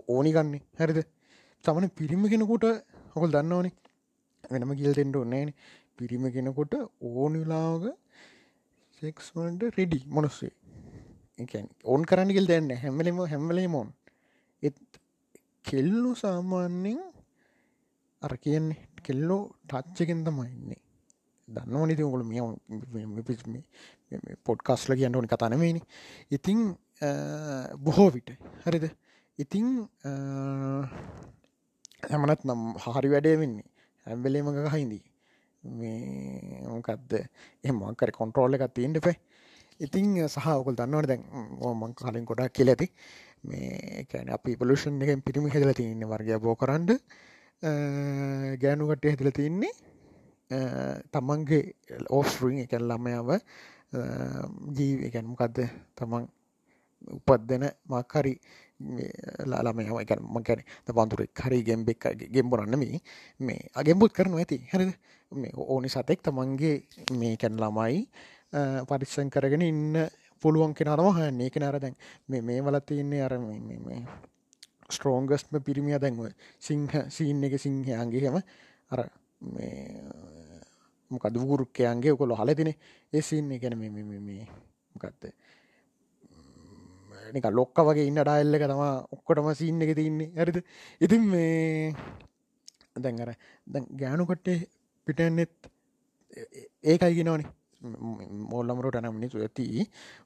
ඕනි 0.08 0.32
ගන්නේ. 0.32 0.62
හරිද? 0.78 1.00
තමන 1.64 1.88
පිරිම 1.90 2.22
කෙනකුට 2.26 2.64
හොකල් 3.14 3.30
දන්න 3.30 3.52
ඕනේ 3.52 3.72
වෙනම 4.52 4.72
කියල් 4.74 4.94
දෙෙන්ට 4.94 5.16
ඕන්නේන 5.16 5.50
පිරිම 5.98 6.24
කෙනකොට 6.30 6.72
ඕනිලාවක 7.10 7.84
සෙක්ස්වන්ට 9.02 9.62
රෙඩි 9.76 10.00
මොනස්සේ 10.08 10.52
ඕන් 11.84 12.02
කරන්නගල් 12.04 12.46
දැන්න 12.46 12.72
හැමලම 12.76 13.20
හැම්වලේ 13.24 13.68
මෝන් 13.68 13.92
එත් 14.62 14.80
කෙල්ලු 15.64 16.10
සාමාන්‍යෙන් 16.14 17.00
අර 18.22 18.32
කියන්නේ 18.38 18.80
කෙල්ලෝ 19.02 19.42
ටච්චකෙන් 19.68 20.24
තමයින්නේ 20.26 20.80
දන්න 21.48 21.88
නිති 21.88 22.02
ඔගොල 22.02 22.24
මිය 22.24 22.40
පොඩ්කස්ල 24.46 24.94
කියන්න 24.94 25.16
ඕනි 25.16 25.32
කතනමේනි 25.32 25.82
ඉතිං 26.30 26.60
බොහෝ 27.78 28.10
විට. 28.10 28.30
හරිද? 28.64 28.84
ඉතිං 29.38 29.66
හැමනත් 32.10 32.44
නම් 32.44 32.62
හරි 32.86 33.08
වැඩේ 33.14 33.36
වෙන්නේ. 33.38 33.68
ඇම්බෙලේමක 34.06 34.72
හින්දී 34.74 35.02
මේ 35.64 36.62
මොකක්ද 36.68 37.12
එමකර 37.64 38.10
කොන්ට්‍රෝල්ල 38.12 38.56
එකත් 38.56 38.74
තිීන්ට 38.74 39.02
පේ 39.04 39.18
ඉතිං 39.80 40.08
සහකල් 40.28 40.76
දන්නවට 40.78 41.08
දැන් 41.10 41.22
මං 41.80 41.94
කලින් 41.94 42.26
කොඩක් 42.26 42.54
කියල 42.56 42.72
ඇති. 42.72 42.86
මේ 43.44 44.06
කැන 44.10 44.30
අපි 44.30 44.56
පලෂන් 44.56 45.02
එකෙන් 45.02 45.22
පිරිමි 45.22 45.50
හෙදල 45.50 45.72
තින්න 45.74 46.04
වර්ගය 46.04 46.38
බෝ 46.38 46.54
කරන්ඩ. 46.56 46.90
ගෑනුකට 48.62 49.04
හෙදල 49.12 49.30
තින්නේ 49.30 49.72
තමන්ගේ 51.12 51.62
ඕස්රිං 52.10 52.62
එක 52.64 52.74
ළමයාව 52.80 53.30
ජීව 54.76 55.06
එකැන 55.08 55.26
මොකක්ද 55.30 55.58
තමන් 55.98 56.28
උපත් 57.18 57.42
දෙන 57.46 57.64
මක්හරි 57.90 58.34
ලාලාමයම 59.46 59.98
එක 60.02 60.12
මකැන 60.20 60.62
පන්තුරෙක් 60.86 61.42
හරි 61.44 61.62
ගෙම්බෙක් 61.62 62.02
ගෙම්බොරන්නමී 62.34 63.00
මේ 63.40 63.68
අගෙම්බුත් 63.74 64.12
කරනු 64.12 64.38
ඇති. 64.38 64.58
හරිද? 64.72 64.92
මේ 65.32 65.52
ඕනි 65.56 65.88
සතෙක් 65.88 66.22
තමන්ගේ 66.22 66.76
මේ 67.18 67.36
කැන් 67.36 67.56
ළමයි 67.56 68.06
පරිස්සන් 68.88 69.30
කරගෙන 69.30 69.62
ඉන්න 69.62 69.96
පුළුවන් 70.42 70.74
කෙනරම 70.74 71.08
හන්නේ 71.10 71.46
එක 71.46 71.56
නර 71.56 71.78
දැන් 71.78 71.96
මේ 72.28 72.42
මේ 72.42 72.60
වල 72.60 72.78
තියන්නේ 72.82 73.22
අර 73.22 73.34
ස්ට්‍රෝංගස්ම 74.88 75.60
පිරිමිය 75.60 75.98
දැන්ව 75.98 76.28
සිංහ 76.60 76.88
සීන් 77.08 77.44
එක 77.44 77.54
සිංහයන්ගේහෙම 77.58 78.36
අර 78.90 79.00
මොකද 81.10 81.36
වුරුක්කයන්ගේ 81.42 82.16
කොළො 82.16 82.36
හලතින 82.36 82.72
ඒසින්නේ 83.12 83.58
ගැන 83.58 83.78
මේ 83.78 84.46
මොකක්ද 84.94 85.32
නික 87.32 87.46
ලොක්ක 87.50 87.78
වගේ 87.80 88.06
ඉන්න 88.06 88.20
ඩයිල්ල 88.20 88.56
එක 88.56 88.64
තම 88.64 88.82
ඔක්කොටම 89.10 89.48
සින්න 89.54 89.82
එක 89.82 89.94
තින්නේ 89.96 90.32
ඇරිද 90.36 90.58
ඉතින් 91.00 91.24
මේ 91.26 91.94
දැන් 92.96 93.20
අර 93.20 93.32
ගෑනුකොට්ටේ 93.94 94.58
පිටන්නෙත් 95.06 95.70
ඒකයි 96.84 97.16
ගෙනවනේ 97.16 97.50
මෝල්ලමරට 97.82 98.98
නම්නිතු 99.00 99.38
ඇති 99.38 99.66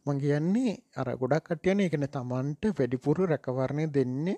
මං 0.07 0.20
කියන්නේ 0.20 0.72
අර 0.96 1.09
ගොඩක් 1.16 1.48
කටයන 1.48 1.80
එකන 1.80 2.07
තමන්ට 2.09 2.72
වැඩිපුරු 2.72 3.26
රැකවරණය 3.26 3.86
දෙන්නේ 3.90 4.36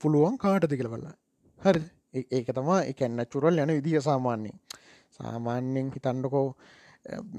පුළුවන් 0.00 0.36
කාටද 0.38 0.72
කියලවල්ලා 0.72 1.14
හරි 1.62 1.84
ඒක 2.30 2.50
තමා 2.52 2.80
එකන්න 2.90 3.24
චුරල් 3.26 3.58
යන 3.58 3.74
විදිහ 3.76 4.02
සාමාන්‍යෙන් 4.02 4.58
සාමාන්‍යෙන් 5.18 5.94
හිතන්ඩකෝ 5.94 6.46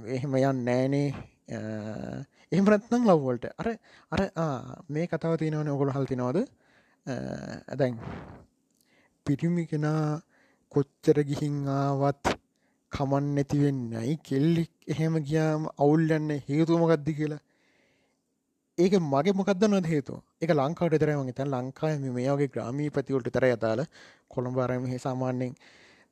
එහෙම 0.08 0.36
යන් 0.36 0.64
නෑනේ 0.64 1.08
එහෙමරත්නම් 2.52 3.04
ලව්වලට 3.06 3.46
අර 3.56 3.70
අර 4.12 4.22
මේ 4.90 5.08
කතාව 5.08 5.38
තියෙනවන 5.38 5.70
ඔගොල 5.70 5.92
හල්තිනවද 5.92 6.40
ඇදැන් 7.08 7.98
පිටිමි 9.26 9.66
කෙනා 9.66 10.22
කොච්චර 10.72 11.18
ගිහිංආවත් 11.24 12.36
කමන් 12.92 13.26
නැතිවෙන්නයි 13.36 14.16
කෙල්ලික් 14.24 14.72
එහෙම 14.88 15.16
ගියාම 15.24 15.68
අවුල්ලන්න 15.78 16.30
හේතුමගද්දි 16.48 17.14
කියලා? 17.14 17.42
ඒක 18.78 18.94
මගේ 19.04 19.34
මොකක්දන්න 19.34 19.86
හේතු 19.86 20.16
එක 20.42 20.52
ලංකාවට 20.52 21.02
තරම 21.02 21.30
තැන් 21.32 21.52
ලංකාය 21.54 21.96
මේගේ 22.18 22.48
ග්‍රාමී 22.48 22.90
පැතිවලට 22.90 23.30
තර 23.30 23.46
අදාල 23.50 23.82
කොළඹාරම 24.30 24.86
හේ 24.86 25.00
සාමාන්‍යෙන් 25.00 25.54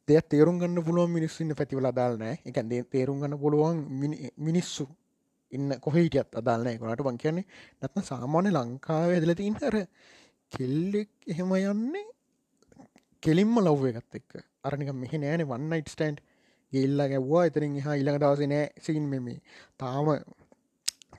දෙයක් 0.08 0.28
තේරුම් 0.30 0.60
ගන්න 0.60 0.84
පුළුවන් 0.84 1.12
මිනිස්සුන්න 1.12 1.56
පැතිවල 1.56 1.88
අදාල්නෑ 1.92 2.36
එක 2.46 2.60
තේරුම් 2.92 3.22
ගන්න 3.22 3.40
පුළුවන් 3.40 3.80
මිනිස්සු 4.48 4.88
ඉන්න 5.52 5.72
කොහහිටියත් 5.80 6.40
අදාලනෑ 6.42 6.78
කොනට 6.78 7.04
බං 7.04 7.18
කියන්නේ 7.18 7.46
නැත්න 7.82 8.08
සාමාන්‍ය 8.12 8.52
ලංකාව 8.52 9.16
ඇදලති 9.16 9.50
ඉන්නර 9.52 9.76
කෙල්ලෙක් 10.52 11.12
එහෙම 11.28 11.52
යන්නේ 11.56 12.06
කෙලින්ම 13.24 13.56
ලව්ව 13.60 13.92
එකත් 13.92 14.18
එක්ක. 14.20 14.32
අරනික 14.64 14.92
මෙහ 14.94 15.14
නෑන 15.16 15.44
වන්නයිට 15.46 15.94
ස්ටන්ඩ් 15.94 16.20
ගෙල්ල 16.74 17.00
ගැව්වා 17.12 17.46
එතරින් 17.50 17.78
එහා 17.82 18.00
ඉළඟ 18.02 18.20
දවස 18.24 18.42
නෑ 18.54 18.66
සින් 18.86 19.06
මෙම 19.12 19.28
තාම 19.78 20.08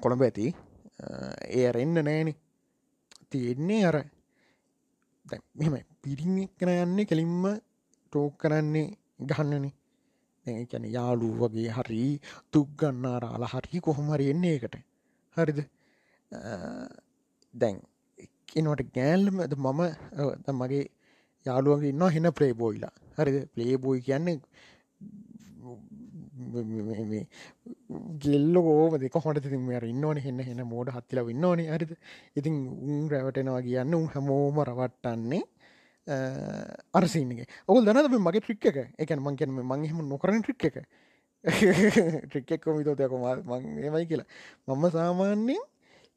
කොළඹ 0.02 0.22
ඇති. 0.22 0.46
ඒ 1.50 1.64
අරෙන්න්න 1.70 2.04
නෑනෙ. 2.04 2.32
තියෙන්නේ 3.30 3.82
අර 3.84 3.96
මෙම 5.56 5.74
පිරිමික් 6.02 6.52
කන 6.58 6.70
යන්නේ 6.76 7.08
කෙලින්ම 7.10 7.44
ටෝක් 8.12 8.34
කරන්නේ 8.38 8.86
ගහන්නනේ. 9.30 9.74
කැන 10.66 10.84
යාලු 10.96 11.28
වගේ 11.40 11.70
හරි 11.70 12.02
තුක්ගන්න 12.52 13.06
රාල 13.24 13.44
හරි 13.52 13.80
කොහොමරි 13.80 14.30
එන්නේ 14.32 14.54
එකට 14.58 14.76
හරිද? 15.36 15.60
දැන් 17.54 17.76
එනවට 18.56 18.88
ගෑල්ලමද 18.96 19.54
මම 19.56 19.82
මගේ 20.60 20.84
යාළුවගේ 21.46 21.92
ඉන්න 21.94 22.06
හෙන 22.16 22.28
ප්ලේබෝයිලා 22.38 22.94
හරිද? 23.18 23.36
ප්ලේබෝයි 23.54 24.06
කියන්නේ 24.08 24.36
ගෙල්ල 28.24 28.56
ඕම 28.60 28.92
දෙක 29.02 29.16
හොට 29.24 29.40
ති 29.44 29.58
මෙර 29.70 29.84
ඉන්නවන 29.92 30.18
හෙන්න 30.26 30.40
හෙන 30.48 30.60
මෝඩ 30.72 30.88
හත්තිල 30.96 31.20
ඉන්නවන 31.34 31.60
හරිද? 31.74 31.92
ඉතින් 32.38 32.54
උන් 32.88 33.08
රැවටෙනවා 33.12 33.62
කියන්න 33.68 33.94
උන් 34.00 34.06
හැමෝම 34.14 34.60
රවට්ටන්නේ 34.68 35.42
අරසින්නගේ 36.98 37.46
ඔවු 37.68 37.78
දනද 37.86 38.22
මගේ 38.26 38.42
ට්‍රික් 38.44 38.64
එක? 38.70 38.78
එකන 39.02 39.20
මංකෙන 39.26 39.50
මංහෙම 39.72 39.98
නොකරන 40.12 40.40
ට්‍රික් 40.42 40.62
එක. 40.70 40.76
ට්‍රික්ෙක් 41.44 42.60
කොමිතෝතයක 42.64 43.12
මයි 43.14 44.06
කියලා. 44.10 44.28
මම 44.68 44.84
සාමාන්‍යයෙන් 44.96 45.60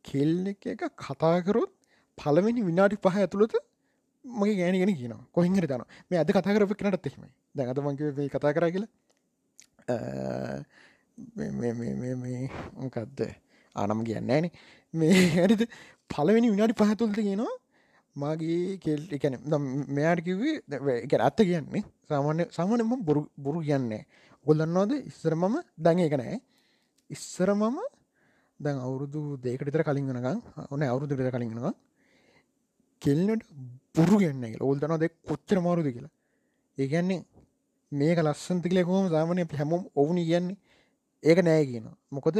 කෙල්ල 0.09 0.47
එක 0.53 0.63
එක 0.73 0.81
කතාකරොත් 1.03 1.71
පලවෙනි 2.17 2.61
විනාඩි 2.69 2.97
පහ 3.05 3.17
ඇතුළත 3.25 3.53
මගේ 4.25 4.55
ගෑනගෙන 4.59 4.93
කියන 5.01 5.13
කොහිංහර 5.35 5.65
තන 5.69 5.83
මේ 6.09 6.19
අද 6.23 6.29
කතා 6.37 6.55
කරප 6.55 6.73
කනටත් 6.79 7.05
එහෙමයි. 7.09 7.31
දැඟත 7.55 7.79
මංගේ 7.85 8.29
කතා 8.35 8.53
කර 8.55 8.65
කියල. 8.75 8.85
මොකක්ද 12.75 13.19
ආනම 13.75 13.99
කියන්නේන 14.03 14.45
මේ 14.93 15.19
ඇරිද 15.37 15.63
පලවෙනි 16.09 16.51
විනාඩි 16.53 16.79
පහතුල්ද 16.81 17.17
කියනවා. 17.19 17.53
මගේ 18.15 18.77
කෙල් 18.77 19.01
එකන 19.09 19.35
මෙයාට 19.89 20.21
කිවේ 20.21 20.55
එක 20.97 21.13
ඇත්ත 21.17 21.39
කියන්නේ 21.41 21.83
සාමාන්‍ය 22.09 22.43
සාමානයම 22.51 22.91
බොරු 23.05 23.21
බොරු 23.37 23.59
කියන්නේ 23.61 24.03
ගොල්ලන්නවාද 24.45 24.91
ඉස්සර 25.01 25.33
මම 25.35 25.55
දැඟ 25.77 26.01
එක 26.07 26.15
නෑ 26.17 26.41
ඉස්සර 27.09 27.49
මම 27.53 27.77
දැන් 28.59 28.77
අවුරුදු 28.77 29.21
දේකට 29.37 29.65
විතර 29.67 29.83
කලින් 29.83 30.09
වෙනකම් 30.09 30.39
ඕන 30.71 30.83
අවුරුදු 30.83 31.15
විතර 31.15 31.31
කලින් 31.31 31.51
වෙනවා 31.53 31.73
කෙල්ලට 33.01 33.45
පුරු 33.93 34.15
ගන්න 34.21 34.57
ඕල් 34.59 34.77
තන 34.79 34.97
දෙ 34.99 35.07
කොච්චර 35.27 35.57
මාරුද 35.59 35.87
කියලා. 35.87 36.11
ඒ 36.77 36.87
කියන්නේ 36.87 37.25
මේක 37.91 38.17
ලස්සන්ති 38.19 38.69
කියල 38.69 38.83
කොහම 38.85 39.07
සාමනය 39.09 39.43
හැමෝම් 39.51 39.83
ඔවුනි 39.95 40.23
කියන්නේ. 40.25 40.57
ඒක 41.23 41.39
නෑ 41.39 41.63
කියන. 41.65 41.87
මොකොද 42.09 42.37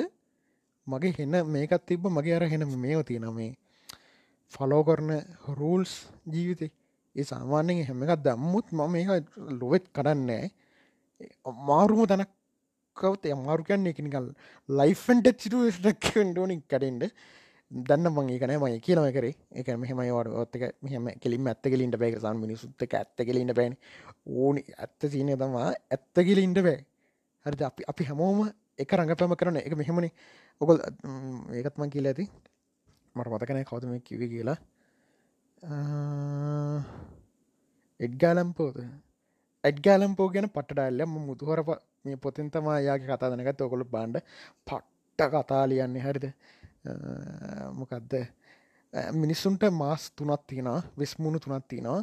මගේ 0.88 1.14
හෙන්න 1.18 1.36
මේකත් 1.48 1.86
තිබ්බ 1.86 2.04
මගේ 2.08 2.36
අර 2.36 2.46
හෙන 2.46 2.64
මේෝ 2.78 3.04
තියෙන 3.04 3.28
මේ 3.34 3.52
ෆලෝ 4.54 4.84
කරන 4.84 5.12
රූල්ස් 5.60 5.94
ජීවිතේ. 6.28 6.72
ඒ 7.16 7.24
සාමාන්‍යෙන් 7.24 7.86
හැම 7.86 8.04
එකත් 8.04 8.24
දම්මුත් 8.26 8.68
මම 8.72 8.92
මේක 8.92 9.10
ලොවෙත් 9.60 9.86
කරන්නේ 9.96 10.44
මාරුම 11.68 12.02
තනක් 12.06 12.32
කවත 12.98 13.34
අමාරු 13.36 13.64
කියන්නේ 13.64 13.94
එකනිකල් 13.94 14.28
ලයිෆන්ට 14.70 15.28
චිරුවටක්ඩෝනික් 15.42 16.64
කඩෙන්ට 16.68 17.06
දන්න 17.72 18.08
මගේ 18.10 18.40
කන 18.40 18.54
මයි 18.60 18.80
කියනව 18.80 19.08
කරේ. 19.16 19.36
එක 19.52 19.68
මෙහම 19.76 20.00
වට 20.00 20.34
ඔත්තක 20.36 20.64
මෙහම 20.82 21.06
කෙලින් 21.24 21.48
ඇත්ත 21.48 21.66
කෙලින්ට 21.66 21.98
බෑකසන් 21.98 22.42
මිනිසුත්ත 22.44 22.84
ඇත්ත 22.84 23.20
කෙලින්ට 23.20 23.56
බෑන. 23.56 23.76
ඕනි. 24.26 24.62
ඇත්ත 24.84 25.02
සීනය 25.14 25.38
තමා 25.38 25.68
ඇත්ත 25.92 26.16
කෙලින්ට 26.28 26.60
බෑ. 26.68 26.80
හරි 27.46 27.64
අපි 27.70 27.84
අපි 27.92 28.04
හැමෝම 28.10 28.40
එක 28.82 28.94
රඟපෑම 28.98 29.36
කරන 29.42 29.58
එක 29.62 29.76
මෙහෙමනි. 29.82 30.10
ඔකොල් 30.62 30.78
ඒකත්මන් 31.58 31.94
කියල 31.94 32.08
ඇති. 32.12 32.26
මට 33.16 33.28
මතකනෑ 33.34 33.66
කවතම 33.70 33.96
කිව 34.08 34.22
කියලා. 34.34 34.58
එඩ්ගාලම්පෝද 38.00 38.78
ඇඩ්ගාලම්පෝ 39.64 40.28
ගැන 40.34 40.48
පටඩල්ලම 40.56 41.12
මුතුහර 41.28 41.60
මේ 42.06 42.18
පොතින් 42.24 42.48
තමා 42.54 42.78
යාගේ 42.88 43.10
කතා 43.10 43.30
දනගත් 43.32 43.62
ඔකොළ 43.66 43.84
බාන්ඩ 43.96 44.18
පට්ට 44.68 45.30
කතාලියන්නේ 45.34 46.06
හරිද? 46.06 46.26
මොකක්ද 47.80 48.14
මිනිස්සුන්ට 49.22 49.64
මාස් 49.82 50.04
තුනත් 50.16 50.42
තියෙනවා. 50.48 50.82
වෙස්මුණු 51.00 51.40
තුනත් 51.40 51.68
තියෙනවා. 51.68 52.02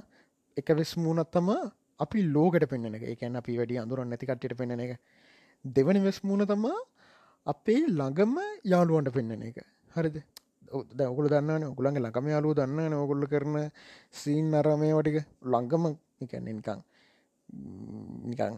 එක 0.57 0.69
වෙස්මුණත් 0.81 1.31
තම 1.35 1.49
අපි 2.01 2.19
ලෝකට 2.35 2.65
පෙන්න්න 2.71 2.95
එක. 2.95 3.05
එකැන 3.15 3.37
අපි 3.37 3.59
වැඩි 3.59 3.81
අඳුරන් 3.83 4.09
නැතිකටට 4.09 4.57
පෙන්න්න 4.57 4.81
එක. 4.81 4.93
දෙවනි 5.65 6.01
වෙස්මුණ 6.01 6.47
තමා 6.47 6.79
අපේ 7.47 7.81
ළඟම 7.89 8.37
යාළුවන්ට 8.65 9.13
පෙන්න්න 9.13 9.43
එක. 9.43 9.59
හරිද? 9.95 10.17
ඔකුල 10.71 11.29
දන්න 11.29 11.65
ඔකුළන්ගේ 11.65 12.03
ළඟම 12.03 12.27
යාලුව 12.29 12.55
දන්න 12.55 12.95
ඔකුල්ල 12.95 13.25
කරන 13.27 13.57
සීන් 14.13 14.55
අරමය 14.55 14.93
වටික 14.93 15.19
ළඟම 15.45 15.85
එකන්නේ 16.21 16.53
නිකං 16.53 16.81
නිකන් 18.25 18.53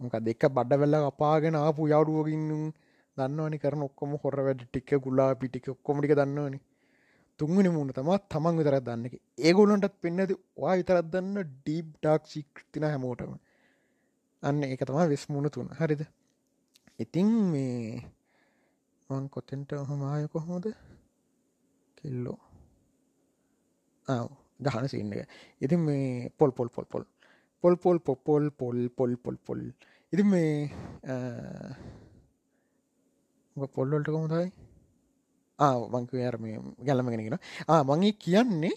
මොක 0.00 0.16
දෙක 0.20 0.42
බඩ 0.48 0.80
වෙල්ල 0.80 0.94
අපාගෙන 1.02 1.56
ආපු 1.56 1.88
යවඩුවගින්නුම් 1.88 2.64
දන්නවනි. 3.16 3.58
කරන 3.58 3.82
ඔක්කොම 3.82 4.16
හොර 4.22 4.36
වැඩ 4.46 4.62
ටික්ක 4.64 4.90
ගුලා 5.04 5.34
පිටික 5.34 5.68
ඔක්කොමටික 5.68 6.16
දන්නවනි. 6.16 6.58
තුන්ගනි 7.38 7.70
මුණ 7.76 7.92
තමත් 7.96 8.22
තමන් 8.32 8.58
විතරත් 8.58 8.84
දන්නක 8.86 9.14
ඒගොලන්ටත් 9.46 9.96
පෙන්නද 10.02 10.32
වා 10.62 10.74
විතරත් 10.80 11.08
දන්න 11.12 11.38
ඩීබ් 11.48 11.88
ඩක් 12.02 12.22
සිික්තින 12.32 12.88
හැමෝටම. 12.90 13.32
අන්න 14.42 14.62
එක 14.64 14.84
තමා 14.88 15.08
වෙස් 15.12 15.24
මුණ 15.32 15.50
තුන. 15.50 15.68
හරිද? 15.78 16.02
ඉතින් 16.98 17.30
මේ 17.52 18.02
මං 19.10 19.26
කොතෙන්ට 19.34 19.70
හොමාය 19.90 20.24
කොහොමද? 20.28 20.66
කෙල්ලෝ. 21.98 22.38
ගහන 24.64 24.88
සින්න 24.92 25.12
එක. 25.14 25.28
ඉතින් 25.64 25.80
මේ 25.88 26.30
පොල් 26.38 26.50
පොල් 26.58 26.70
පොල් 26.76 26.88
පොල්. 26.92 27.04
පොල් 27.62 27.76
පොල් 27.76 27.98
පොපොල් 27.98 28.44
පොල් 28.50 28.78
පොල් 28.96 29.12
පොල් 29.16 29.36
පොල් 29.46 29.60
ඉති 30.12 30.22
මේ 30.22 30.70
පොල්ලොල්ට 33.74 34.08
කොමතයි 34.14 34.48
මංක 35.58 36.10
යාර 36.14 36.36
මේ 36.38 36.58
ගැලමගෙනගෙන 36.86 37.38
මගේ 37.88 38.12
කියන්නේ 38.24 38.74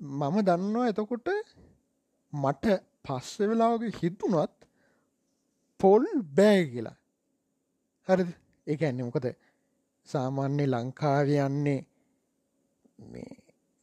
මම 0.00 0.36
දන්නවා 0.42 0.88
එතකොට 0.88 1.28
මට 2.32 2.66
පස්ස 3.04 3.40
වෙලාගේ 3.40 3.92
හිතුනත් 4.00 4.52
පොල් 5.80 6.04
බෑ 6.36 6.60
කියලා. 6.64 6.96
හරි 8.08 8.24
ඒ 8.66 8.76
ඇන්නේ 8.80 9.06
මොකද? 9.08 9.26
සාමාන්‍ය 10.08 10.66
ලංකාවයන්නේ 10.66 11.80
මේ 13.12 13.30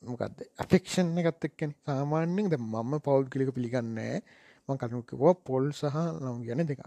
මොකක්ද 0.04 0.38
ඇෆෙක්ෂන් 0.60 1.18
එකත් 1.22 1.46
එක්කන. 1.50 1.74
සාමාන්‍යෙන් 1.86 2.52
ද 2.52 2.56
මම 2.60 2.94
පවල් 3.00 3.26
කලික 3.32 3.52
පිළිගන්නෑ 3.56 4.22
මං 4.70 4.78
කරුණුකවා 4.78 5.34
පොල් 5.48 5.66
සහ 5.72 5.98
නම් 6.22 6.40
ගැන 6.48 6.66
දෙක 6.68 6.82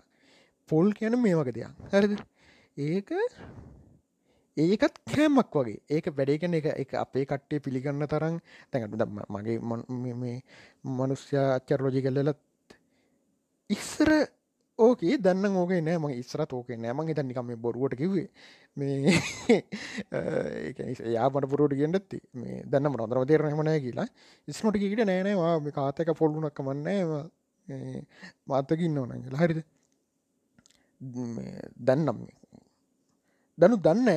පොල් 0.68 0.86
කියන 0.92 1.18
මේ 1.18 1.34
වගේ 1.34 1.56
දෙයක්. 1.58 1.72
හරිද? 1.92 2.12
ඒක 2.76 3.10
ඒකත් 4.56 4.96
කෑමක් 5.14 5.54
වගේ. 5.58 5.80
ඒක 5.90 6.06
වැඩේකන 6.18 6.54
එක 6.60 6.66
එක 6.82 6.94
අපේ 7.04 7.24
කට්ටේ 7.30 7.64
පිළිගන්න 7.66 8.06
තරම් 8.12 8.38
තැඟට 8.70 8.98
දම්ම 9.00 9.18
මගේ 9.34 9.58
මේ 10.22 10.36
මනුස්්‍යයා 10.98 11.48
අච්චරලෝජි 11.58 12.04
කල්ලලත් 12.06 12.38
ඉස්සර 13.70 14.10
ඕකේ. 14.78 15.18
දන්න 15.24 15.56
ඕක 15.60 15.72
නෑ. 15.86 15.98
ම 15.98 16.06
ඉස්රත් 16.22 16.52
ඕක 16.52 16.68
නෑමන් 16.84 17.08
හිත 17.10 17.20
නිකම 17.22 17.50
බොරුවට 17.64 17.96
කිවේ 18.00 18.28
මේ 18.76 19.14
යාපට 21.16 21.46
පුරුවට 21.52 21.78
ගෙන්ඩත්ති 21.80 22.18
මේ 22.40 22.62
දන්න 22.70 22.96
නොදරම 23.00 23.26
තේරන 23.30 23.50
හමනෑ 23.54 23.80
කියලා. 23.86 24.08
ඉස්මට 24.48 24.78
කිට 24.82 25.04
නෑනවා 25.10 25.54
මේ 25.66 25.76
කාතක 25.78 26.14
පොල්ලුනක් 26.20 26.54
කමන්නේ 26.54 27.02
මාතකින්න 28.46 28.98
ඕන 28.98 29.18
කියලා. 29.24 29.42
හරිද? 29.44 29.60
දන්නම් 31.86 32.18
දනු 33.58 33.76
දන්න 33.78 34.10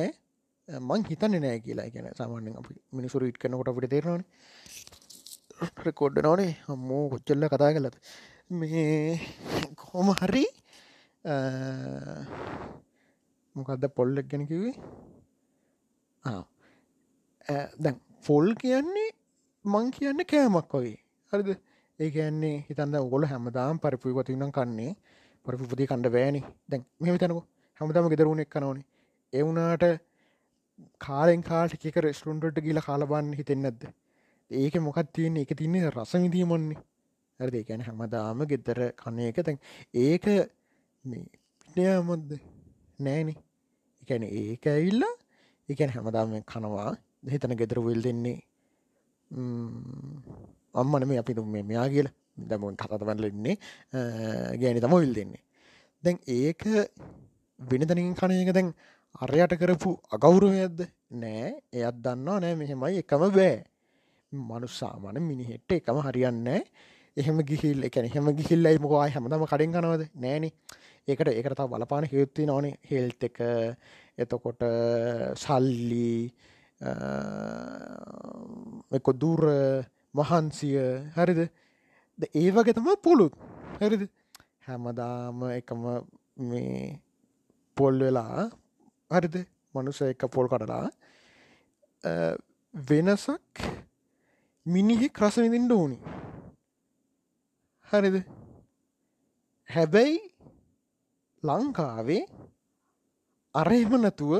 මං 0.68 1.04
හිතන්න 1.04 1.36
නෑ 1.40 1.60
කියලා. 1.60 1.88
ගැන 1.88 2.08
සාමාන්‍යෙන් 2.14 2.56
අපි 2.56 2.74
මිනිසුර 2.92 3.22
ඉට් 3.24 3.38
කනකොට 3.38 3.70
අපිට 3.70 3.90
තේරවාන 3.90 4.24
රෙකෝඩ්ඩ 5.84 6.24
නොනේ 6.24 6.50
හම්මෝ 6.64 7.04
කොච්චල්ල 7.10 7.48
කතා 7.48 7.70
කලත් 7.72 7.96
මේ 8.52 9.20
කොහොම 9.76 10.10
හරි 10.14 10.44
මොකක්ද 13.56 13.86
පොල්ලක් 13.90 14.28
ගැන 14.30 14.44
කිවේ 14.46 14.74
දැන් 17.78 17.96
ෆොල් 18.22 18.48
කියන්නේ 18.54 19.08
මං 19.64 19.90
කියන්න 19.90 20.20
කෑමක් 20.26 20.74
වගේ. 20.74 20.98
හරිද? 21.32 21.48
ඒ 21.98 22.10
කියන්නේ 22.10 22.56
හිතන්ද 22.68 22.94
ඔගොල 22.96 23.24
හැමදාම් 23.26 23.80
පරිපුයකොතිනම් 23.80 24.52
කන්නේ. 24.52 24.92
පරිපුපති 25.46 25.86
කණ්ඩ 25.86 26.12
බෑනි. 26.12 26.40
දැන් 26.68 26.82
මෙ 27.00 27.16
තනක 27.16 27.42
හැමතම 27.80 28.08
ගෙදරුණ 28.12 28.40
එක් 28.40 28.50
කනවනේ 28.50 28.86
එවුනාට 29.32 29.84
කාලෙන් 31.06 31.42
කාට 31.48 31.74
එක 31.90 31.96
රෙස්ටරුන්ටට 32.06 32.60
ගිල 32.66 32.80
කාලබන්න 32.88 33.32
හිතෙන් 33.38 33.62
නැද්ද? 33.64 33.82
ඒක 34.50 34.74
මොකත් 34.86 35.10
තියන්නේ? 35.16 35.44
එක 35.46 35.52
තින්නේ 35.60 35.90
රසවිදීමන්නේ 35.90 36.78
ඇරදේ 37.40 37.64
ගැන 37.68 37.82
හැමදාම 37.88 38.46
ගෙදර 38.52 38.80
කන 39.02 39.18
එක. 39.30 39.42
තැන් 39.46 39.58
ඒක 39.94 40.24
පිටයාමොද්ද 41.04 42.30
නෑනෙ. 43.06 43.34
එකැන 44.02 44.24
ඒක 44.42 44.66
ඇවිල්ලා 44.66 45.14
එකැන 45.68 45.92
හැමදාම 45.96 46.38
කනවා. 46.52 46.90
හිතන 47.34 47.58
ගෙදර 47.60 47.78
විල් 47.86 48.02
දෙන්නේ 48.06 48.38
අම්මන 50.80 51.08
මේ 51.10 51.20
අපි 51.22 51.34
මේ 51.54 51.64
මෙයා 51.70 51.88
කියල. 51.94 52.08
දමුන් 52.50 52.76
කතවල 52.80 53.24
ඉන්නේ 53.30 53.56
ගෑනි 54.60 54.80
තම 54.84 54.94
විල් 55.02 55.14
දෙන්නේ. 55.18 55.42
දැන් 56.04 56.18
ඒක 56.38 56.62
වෙනතනින් 57.58 58.14
කන 58.18 58.32
එක 58.42 58.52
දැන් 58.58 58.68
අරයට 59.14 59.56
කරපු 59.60 59.96
අගෞරුවයක්ද? 60.12 60.86
නෑ. 61.10 61.56
එයත් 61.72 61.96
දන්නවා 62.04 62.40
නෑ. 62.40 62.54
මෙහෙමයි. 62.54 63.00
එකම 63.02 63.24
බෑ. 63.34 63.64
මනුස්සාමන 64.32 65.18
මිනිහෙට්ට 65.22 65.72
එකම 65.72 65.98
හරියන්නේ 66.04 66.60
එහෙම 67.16 67.38
ගිහිල් 67.42 67.84
එකැන 67.88 68.08
හෙම 68.12 68.28
ගිහිල්ලයි 68.38 68.78
මොකවා 68.84 69.08
හැමදම 69.14 69.44
කඩින් 69.50 69.72
කනවද 69.72 70.04
නෑන. 70.24 70.44
ඒකට 71.08 71.30
ඒකට 71.32 71.62
බලපාන 71.72 72.06
හේත්ති 72.12 72.46
නොනේ 72.46 72.76
හෙල්ත 72.90 73.24
එක. 73.28 73.40
එතකොට 74.18 74.62
සල්ලි 75.42 76.28
එක 78.98 79.06
දුර 79.22 79.42
මහන්සිය. 80.14 80.78
හරිද? 81.16 81.40
ඒ 82.34 82.48
වගේ 82.52 82.76
තම 82.76 82.94
පුළුත්. 83.02 83.34
හරිද? 83.80 84.06
හැමදාම 84.68 85.42
එකම 85.56 85.82
මේ 86.50 87.00
පොල් 87.76 87.98
වෙලා 88.04 88.50
හරිද? 89.10 89.36
මනුස 89.74 90.00
එක 90.02 90.22
පොල් 90.30 90.48
කඩලා 90.48 90.86
වෙනසක් 92.74 93.62
මිනිහෙක් 94.66 95.14
රසවිඳින්ට 95.18 95.72
ඕනි. 95.72 95.98
හරිද? 97.88 98.16
හැබැයි 99.70 100.18
ලංකාවේ 101.42 102.22
අරහෙම 103.54 103.92
නැතුව 103.96 104.32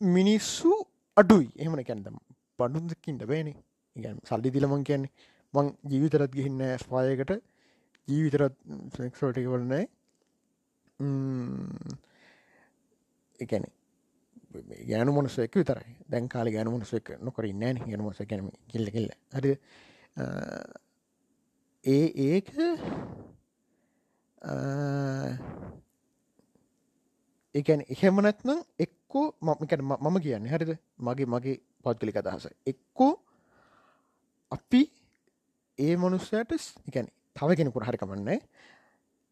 මිනිස්සු 0.00 0.72
අඩුයි. 1.16 1.48
එහමන 1.56 1.82
කැන්දම් 1.82 2.16
පඩුදකින්ට 2.58 3.24
බෑන. 3.24 3.48
ඉගැන් 3.96 4.20
සල්ලි 4.24 4.50
දිලමං 4.50 4.84
කියන්නේ. 4.84 5.12
මං 5.54 5.66
ජීවිතරත් 5.84 6.32
ගිහින්න 6.32 6.62
ස්පායකට 6.78 7.30
ජීවිතරත් 8.08 8.56
සෙක්සෝටක 8.94 9.46
වලනෑ 9.52 9.84
එකැන 13.40 13.64
ගෑනු 14.88 15.12
මොනසෙක් 15.12 15.54
විතරයි. 15.54 15.96
දැන් 16.08 16.28
කාල 16.28 16.48
ගෑනු 16.48 16.70
මොනසෙක් 16.70 17.10
නොකර 17.20 17.44
නෑන 17.54 17.78
ගැන 17.80 18.02
මොස 18.02 18.20
කැනම 18.22 18.50
කිල්ල 18.68 18.90
කෙල්ල. 18.90 19.10
හරි. 19.32 19.52
ඒ 21.84 22.06
ඒක 22.26 22.48
එකන 27.54 27.80
එහෙමනැත්නම් 27.88 28.60
එක්කෝ 28.78 29.26
මම 29.42 29.96
මම 30.00 30.16
කියන්න. 30.20 30.46
හරිද? 30.46 30.78
මගේ 30.98 31.26
මගේ 31.26 31.60
පෞද්ගලික 31.82 32.16
අදහස. 32.16 32.48
එක්කෝ 32.66 33.12
අපි 34.52 34.82
ඒ 35.78 35.94
මනුස්සයට 35.96 36.52
එකැන 36.88 37.08
තව 37.36 37.48
කෙනෙකුට 37.56 37.86
හරිකමන්නේ 37.86 38.40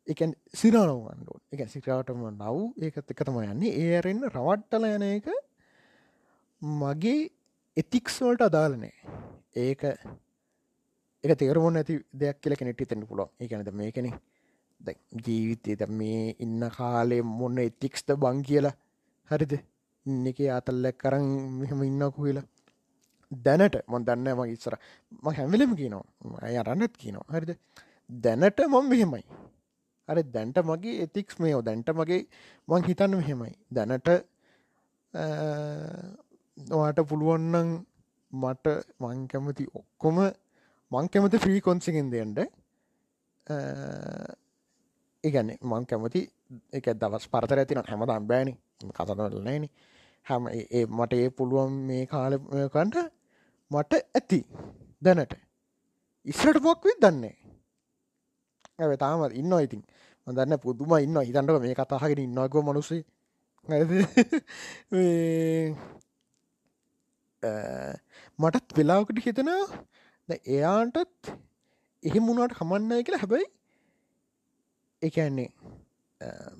එකන් 0.07 0.33
සිරානවන්ඩුවන් 0.61 1.41
එක 1.53 1.71
සිරාටම 1.75 2.25
නව් 2.31 2.57
ඒකත් 2.85 3.13
එක 3.13 3.23
තම 3.27 3.39
යන්නේ. 3.43 3.73
ඒ 3.83 3.99
අරෙන්න්න 3.99 4.29
රවට්ටල 4.29 4.85
යන 4.91 5.05
එක 5.09 5.29
මගේ 6.63 7.31
එතික්ස්වල්ට 7.77 8.45
අදාලනෑ 8.49 8.93
ඒක 9.57 9.83
එක 11.25 11.33
තේරුමොන් 11.41 11.81
ඇති 11.81 11.97
දෙයක් 12.15 12.41
කියල 12.41 12.57
කෙනෙට 12.61 12.83
තෙන්න 12.89 13.07
පුලො 13.07 13.31
ඒකනද 13.41 13.71
මේකෙන. 13.73 14.11
ජීවිතය 15.27 15.77
ද 15.81 15.89
මේ 15.89 16.35
ඉන්න 16.39 16.69
කාලේ 16.71 17.23
මොන්න 17.23 17.59
එතික්ස්ද 17.59 18.13
බං 18.17 18.43
කියලා? 18.43 18.75
හරිද? 19.31 19.55
ඉන්න 20.07 20.27
එක 20.27 20.41
අතල්ල 20.59 20.91
කරන් 21.03 21.27
මෙහම 21.61 21.83
ඉන්නකු 21.89 22.27
කියලා. 22.27 22.45
දැනට 23.33 23.81
මොන් 23.89 24.05
දන්න 24.05 24.37
ම 24.37 24.45
ඉස්සර 24.53 24.77
ම 25.23 25.33
හැමිලම 25.39 25.73
කියනවා. 25.81 26.05
අය 26.43 26.57
අරන්නත් 26.59 26.95
කියනවා. 27.03 27.27
හරිද? 27.33 27.57
දැනට 28.11 28.61
මොම් 28.69 28.89
මෙහෙමයි. 28.89 29.25
අර 30.09 30.17
දැන්ට 30.35 30.59
මගේ 30.63 31.03
එතික්ස් 31.05 31.39
මේෝ 31.39 31.63
දැන්ට 31.63 31.89
මගේ 31.93 32.23
මං 32.69 32.83
හිතන්න 32.89 33.17
මෙහෙමයි. 33.17 33.53
දැනට 33.71 34.09
නොට 36.57 36.99
පුළුවන්නන් 37.11 37.71
මට 38.33 38.67
මං 39.01 39.27
කැමති 39.29 39.65
ඔක්කොම 39.75 40.19
මං 40.93 41.09
කැමති 41.09 41.39
ෆ්‍රී 41.39 41.61
කොන්සිගෙන් 41.61 42.11
දෙයන්ට 42.13 42.39
ඒගැන්නේ 45.25 45.59
මං 45.63 45.85
කැමති 45.87 46.21
එක 46.73 46.87
දවස් 47.01 47.27
පරතර 47.33 47.59
ඇතින 47.63 47.83
හැම 47.89 48.05
දම්බෑනි 48.11 48.55
කතනලනෑන 48.91 49.69
හැම 50.27 50.43
ඒ 50.53 50.85
මට 50.89 51.13
ඒ 51.15 51.31
පුළුවන් 51.31 51.73
මේ 51.89 52.05
කාලකන්ට 52.07 52.97
මට 53.71 53.93
ඇති 54.15 54.41
දැනට. 55.03 55.33
ඉස්සට 56.27 56.59
මොක්විත් 56.63 56.99
දන්නේ 57.01 57.37
ඇ 58.79 58.97
තාම 58.97 59.21
ඉන්න 59.33 59.53
ඉතින්? 59.59 59.83
මදන්න 60.27 60.59
පුදුම 60.59 60.93
ඉන්න 60.99 61.19
හිතන්ට 61.21 61.51
මේ 61.59 61.75
කතාහගෙන 61.75 62.21
ඉන්නක 62.21 62.55
මනුසේ 62.63 63.03
මටත් 68.39 68.69
වෙලාවකට 68.77 69.19
හිතන 69.21 69.51
එයාටත් 70.29 71.33
එහෙම 72.03 72.25
මුණට 72.25 72.59
හමන්නය 72.59 73.03
කියලා 73.03 73.23
හැබැයි 73.23 73.49
එකන්නේ 75.03 75.51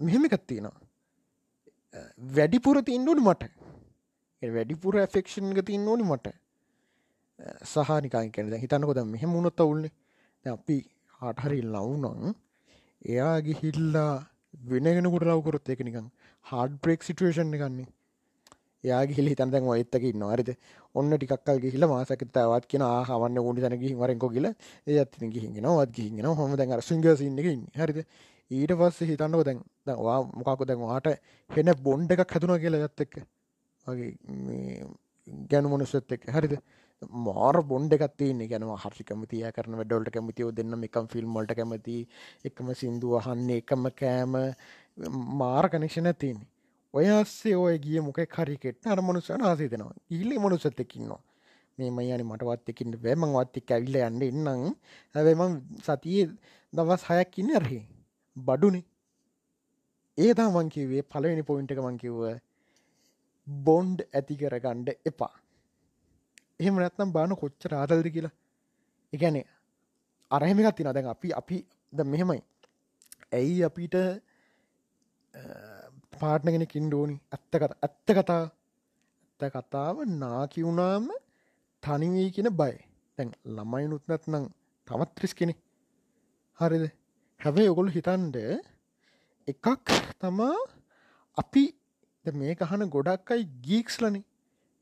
මෙහෙම 0.01 0.25
එකත්තිනවා 0.29 0.77
වැඩිපුර 2.31 2.77
තින්නඩු 2.83 3.15
මට. 3.19 3.43
වැඩිපුර 4.43 4.95
ඇෆෙක්ෂන් 4.99 5.53
ග 5.53 5.67
තින්න 5.67 5.89
ඕනි 5.89 6.05
මට. 6.05 6.27
සහනිකායි 7.65 8.31
කැනද 8.31 8.57
හිතන්නකොද 8.57 9.01
මෙහෙම 9.07 9.31
මුණොත් 9.31 9.61
අවුල්න්නේ 9.61 9.93
අපි 10.47 10.77
හටහරි 11.21 11.61
ලවුනං 11.65 12.35
එයා 13.05 13.35
ගිහිල්ලා 13.41 14.13
වෙනගෙනකුට 14.69 15.29
ලවකරොත් 15.29 15.69
එක 15.69 15.81
නිකං 15.81 16.09
හාඩ 16.47 16.81
බ්‍රෙක් 16.81 17.03
සිටුවේෂන් 17.03 17.55
ගන්නේ 17.55 17.93
යාගේ 18.85 19.17
හිලි 19.17 19.35
තන් 19.35 19.51
දැන් 19.51 19.69
ඔයත්තක 19.69 20.05
නොහරිද 20.17 20.51
ඔන්න 20.95 21.11
ටිකක්කල් 21.13 21.59
ගිහිල 21.59 21.87
මාසක 21.87 22.25
තවත් 22.29 22.67
කියෙන 22.67 22.85
ආහවන්න 22.85 23.41
ගුඩි 23.41 23.65
තන 23.65 23.77
ගිහි 23.77 23.95
වරෙන්කො 23.95 24.29
කියල. 24.29 24.47
ඒ 24.87 24.99
ඇත්ති 24.99 25.29
ගිහිගෙන 25.29 25.69
වත් 25.71 25.91
ගිහිගෙන 25.93 26.29
හොම 26.33 26.57
දැන් 26.57 26.73
අර 26.73 26.83
සිංගසින්නකින් 26.83 27.65
හරිද? 27.75 27.99
ඊට 28.51 28.73
පස්ස 28.73 29.01
හිතන්නක 29.03 29.45
දැන් 29.45 29.63
වා 30.01 30.19
මොකක්කො 30.33 30.65
දැන් 30.65 30.81
වාට 30.83 31.09
හෙන 31.51 31.73
බොන්්ඩ 31.83 32.15
එකක් 32.15 32.25
හැතුන 32.29 32.55
කියලා 32.59 32.85
ගත්තෙක්ක 32.85 33.15
වගේ 33.87 34.11
ගැනු 35.49 35.69
මොනුස්සත් 35.69 36.13
එක් 36.13 36.29
හරිද? 36.29 36.55
මාර 37.03 37.57
බොන්්ඩ 37.63 37.93
එකත්තින්නේ 37.93 38.49
ගැනවා 38.49 38.79
හරි 38.85 39.05
කැමතිය 39.05 39.45
කරන 39.51 39.77
වැඩොල්ට 39.81 40.11
කැමතියෝ 40.11 40.53
දෙන්න 40.53 40.89
එකම් 40.89 41.07
ෆිල්ම්මල්ට 41.07 41.55
කැමති 41.55 41.99
එකම 42.45 42.73
සිින්දුව 42.75 43.19
අහන්නේ 43.21 43.61
එකම 43.63 43.87
කෑම 43.93 44.35
මාර 45.35 45.69
කනෙක්ෂණ 45.69 46.15
තියන්නේ. 46.15 46.49
ඔය 46.95 47.07
අස්සේ 47.11 47.57
ඔය 47.57 47.79
ගිය 47.79 48.01
මොක 48.01 48.19
හරිකෙට 48.39 48.87
අර 48.87 49.03
මනුසන 49.03 49.43
ආසේ 49.43 49.69
දෙනවා 49.69 49.95
ඉල්ලි 50.11 50.39
මනුසත්තකින්නවා 50.39 51.23
මේම 51.79 51.99
යනි 52.01 52.25
මටවත්තකින්න 52.25 52.99
බෑමං 53.05 53.33
වත්තික් 53.35 53.71
ඇවිල්ල 53.71 53.97
යන්න 54.01 54.23
ඉන්නම් 54.23 54.67
හැබම 55.15 55.57
සතියේ 55.83 56.27
දවස් 56.73 57.07
හයක් 57.09 57.39
ඉන්න 57.43 57.55
අරහි. 57.59 57.81
බඩුනේ. 58.37 58.85
ඒ 60.19 60.35
තමන් 60.35 60.69
කිවේ 60.69 61.03
පලවෙනි 61.05 61.43
පොයින්ට 61.43 61.73
එක 61.75 61.81
මංකිව්ව 61.83 62.21
බොන්්ඩ් 63.47 64.07
ඇති 64.09 64.37
කරගණ්ඩ 64.37 64.95
එපා. 65.05 65.35
එහෙම 66.61 66.75
නැත්නම් 66.77 67.13
බාන 67.17 67.37
කොච්ච 67.37 67.63
රාදල්ද 67.73 68.09
කියලා. 68.15 68.35
එකනේ 69.13 69.45
අරහෙමිකත් 70.31 70.77
තින 70.77 70.89
දැන් 70.89 71.09
අපි 71.15 71.29
අපි 71.41 71.59
ද 71.93 71.99
මෙහෙමයි. 72.05 72.41
ඇයි 73.33 73.63
අපිට 73.69 73.97
පාට්නගෙන 76.13 76.67
කින්ඩෝනි 76.67 77.17
ඇත්ත 77.33 77.53
කත 77.53 77.73
ඇත්ත 77.83 78.09
කතා. 78.19 78.45
ඇත්ත 79.41 79.53
කතාව 79.55 79.97
නාකිවුණාම 80.17 81.07
තනිවී 81.83 82.29
කියෙන 82.35 82.51
බය. 82.61 82.75
දැන් 83.19 83.31
ළමයි 83.57 83.87
නුත්නත් 83.89 84.25
නං 84.33 84.45
තවත් 84.89 85.11
ත්‍රිස් 85.17 85.35
කෙනෙ 85.35 85.55
හරිද? 86.59 86.85
හැබැයි 87.41 87.73
ඔගොලු 87.73 87.91
හිතන්ඩ 87.97 88.37
එකක් 89.49 89.67
තමා 90.21 90.57
අපි 91.37 91.65
මේ 92.25 92.55
කහන 92.55 92.85
ගොඩක් 92.89 93.33
අයි 93.35 93.45
ගීක්ස්ලනි 93.67 94.21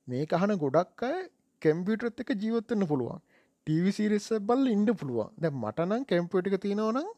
මේ 0.08 0.24
කහන 0.26 0.52
ගොඩක් 0.62 1.02
අය 1.08 1.20
කැම්පියටත් 1.64 2.22
එක 2.22 2.30
ජීවත්වන්න 2.42 2.88
පුළුවන්. 2.92 3.20
ටීවිසිරිස 3.66 4.28
බල් 4.48 4.64
ඉන්ඩ 4.76 4.90
පුළුවන්. 5.00 5.28
දැ 5.42 5.52
මටනම් 5.62 6.04
කැම්පියටික 6.10 6.56
තියෙනවනම් 6.64 7.08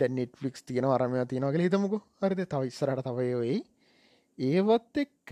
දැ 0.00 0.08
නෙට්ලික්ස් 0.18 0.62
තියෙන 0.68 0.86
අරමය 0.94 1.26
තියෙනවගේ 1.32 1.66
හිතමකු. 1.66 1.98
හරිද 2.22 2.40
තවස්සරට 2.52 3.04
තවයොයි 3.08 3.58
ඒවත් 4.38 4.96
එක්ක 5.04 5.30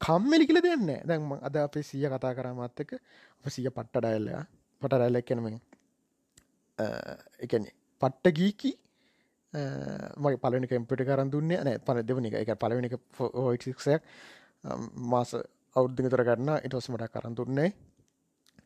කම්මලි 0.00 0.44
කියල 0.48 0.60
දෙන්න 0.66 0.88
දැන්ම 1.08 1.32
අද 1.48 1.56
අපේ 1.64 1.82
සිය 1.90 2.06
කතා 2.12 2.32
කරමත්තක 2.36 2.90
අප 3.38 3.46
සිය 3.54 3.68
පට්ට 3.76 4.02
ඩයිල්ලයා 4.04 4.44
පට 4.82 5.00
රැල්ල 5.00 5.18
කෙනමින් 5.28 5.58
එකන 7.44 7.66
පට්ට 8.02 8.34
ගීකි. 8.38 8.72
මගේ 10.22 10.40
පලනි 10.44 10.66
කම්පිට 10.70 11.02
කරන් 11.08 11.32
දුන්නේ 11.32 11.58
නෑ 11.66 11.78
පල 11.86 11.98
දෙවනි 12.08 12.30
එක. 12.42 12.54
පලවෙනි 12.62 12.88
ෝක්සයක් 13.18 14.02
මාස 15.12 15.34
අවුද්ධගතර 15.76 16.22
ගන්න 16.24 16.50
ඉටස් 16.64 16.88
මට 16.88 17.10
කරන්තුන්නේ 17.10 17.70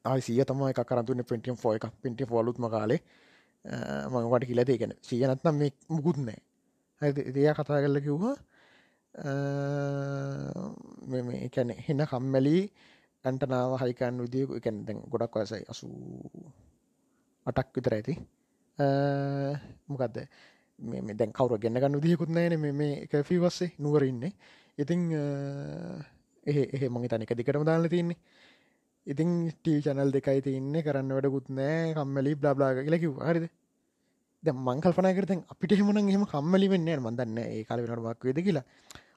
ආසිය 0.05 0.43
තම 0.45 0.63
එක 0.65 0.81
කරතුන්න 0.83 1.23
පෙන්ටියම් 1.25 1.57
ෆෝ 1.57 1.73
එක 1.75 1.87
පිටි 2.03 2.25
ොලුත්ම 2.33 2.67
කාලේ. 2.69 3.01
මඟට 4.07 4.47
කියලදේ 4.47 4.79
ගැන 4.79 4.93
සියනත්නම් 5.03 5.57
මේ 5.57 5.71
මුකුත් 5.89 6.19
නෑ 6.19 6.39
ඇ 7.03 7.11
දෙයා 7.35 7.55
කතා 7.55 7.83
කරල 7.83 7.99
කිව්වා 8.01 8.37
මෙ 11.09 11.35
එකැන 11.43 11.71
හෙන්න 11.79 12.03
කම්මැලි 12.05 12.57
ඇන්ටනාව 13.25 13.73
හයිකන් 13.83 14.23
විදිිය 14.25 14.47
එකැන 14.59 14.79
දැන් 14.87 14.99
ගොඩක් 15.05 15.35
වසයි 15.37 15.65
අසු 15.69 15.87
අටක් 17.47 17.69
විතර 17.75 17.95
ඇති. 17.95 18.15
මොකක්ද 19.89 20.17
මේ 20.79 21.15
දැන් 21.15 21.33
කවර 21.33 21.59
ගන්න 21.59 21.81
ගන්න 21.83 21.99
විදිියකුත් 21.99 22.31
නෑන 22.31 22.55
මේ 22.61 22.93
එක 23.05 23.15
ෆිවස්සේ 23.25 23.75
නුවරඉන්නේ 23.79 24.33
ඉතිං 24.79 25.03
එහ 26.47 26.59
එහ 26.75 26.83
මගේ 26.89 27.11
තනික 27.11 27.35
දිකටම 27.35 27.65
දාන්න 27.65 27.89
තින්නේ 27.89 28.19
ඉතින් 29.07 29.31
ටී 29.53 29.83
චනල් 29.83 30.11
දෙකයි 30.11 30.41
තින්නේ 30.43 30.83
කරන්න 30.83 31.15
වැඩකුත් 31.15 31.49
නෑ 31.51 31.95
කම්මලි 31.95 32.33
බ්ලාබ්ලාග 32.37 32.79
කියලකිව 32.81 33.13
හරිද? 33.21 33.47
ද 34.43 34.49
මංකල්පන 34.59 35.09
කරත 35.17 35.33
අපිට 35.47 35.73
හෙමන 35.73 36.01
එහම 36.05 36.25
කම්මලි 36.27 36.67
වෙන්න 36.69 36.91
මදන්න 37.01 37.39
ඒ 37.41 37.63
කාල 37.65 37.83
වෙනට 37.83 38.03
වක් 38.03 38.27
වේද 38.27 38.41
කියලා. 38.41 38.65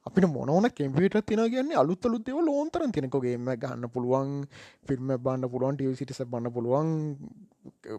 අපිට 0.05 0.27
මොනවන 0.27 0.69
කෙම්පිට 0.71 1.17
තින 1.23 1.41
කියන්නේ? 1.45 1.75
අලුත් 1.75 2.05
අලුත්තව 2.05 2.38
ලෝන්තර 2.41 2.86
තිනකොගේම 2.91 3.49
ගන්න 3.55 3.89
පුළුවන් 3.89 4.32
ෆිල්ම් 4.86 5.09
බන්න 5.17 5.49
පුළුවන් 5.49 5.75
ටියසිටිස 5.75 6.21
බන්න 6.27 6.53
පුළුවන් 6.53 6.88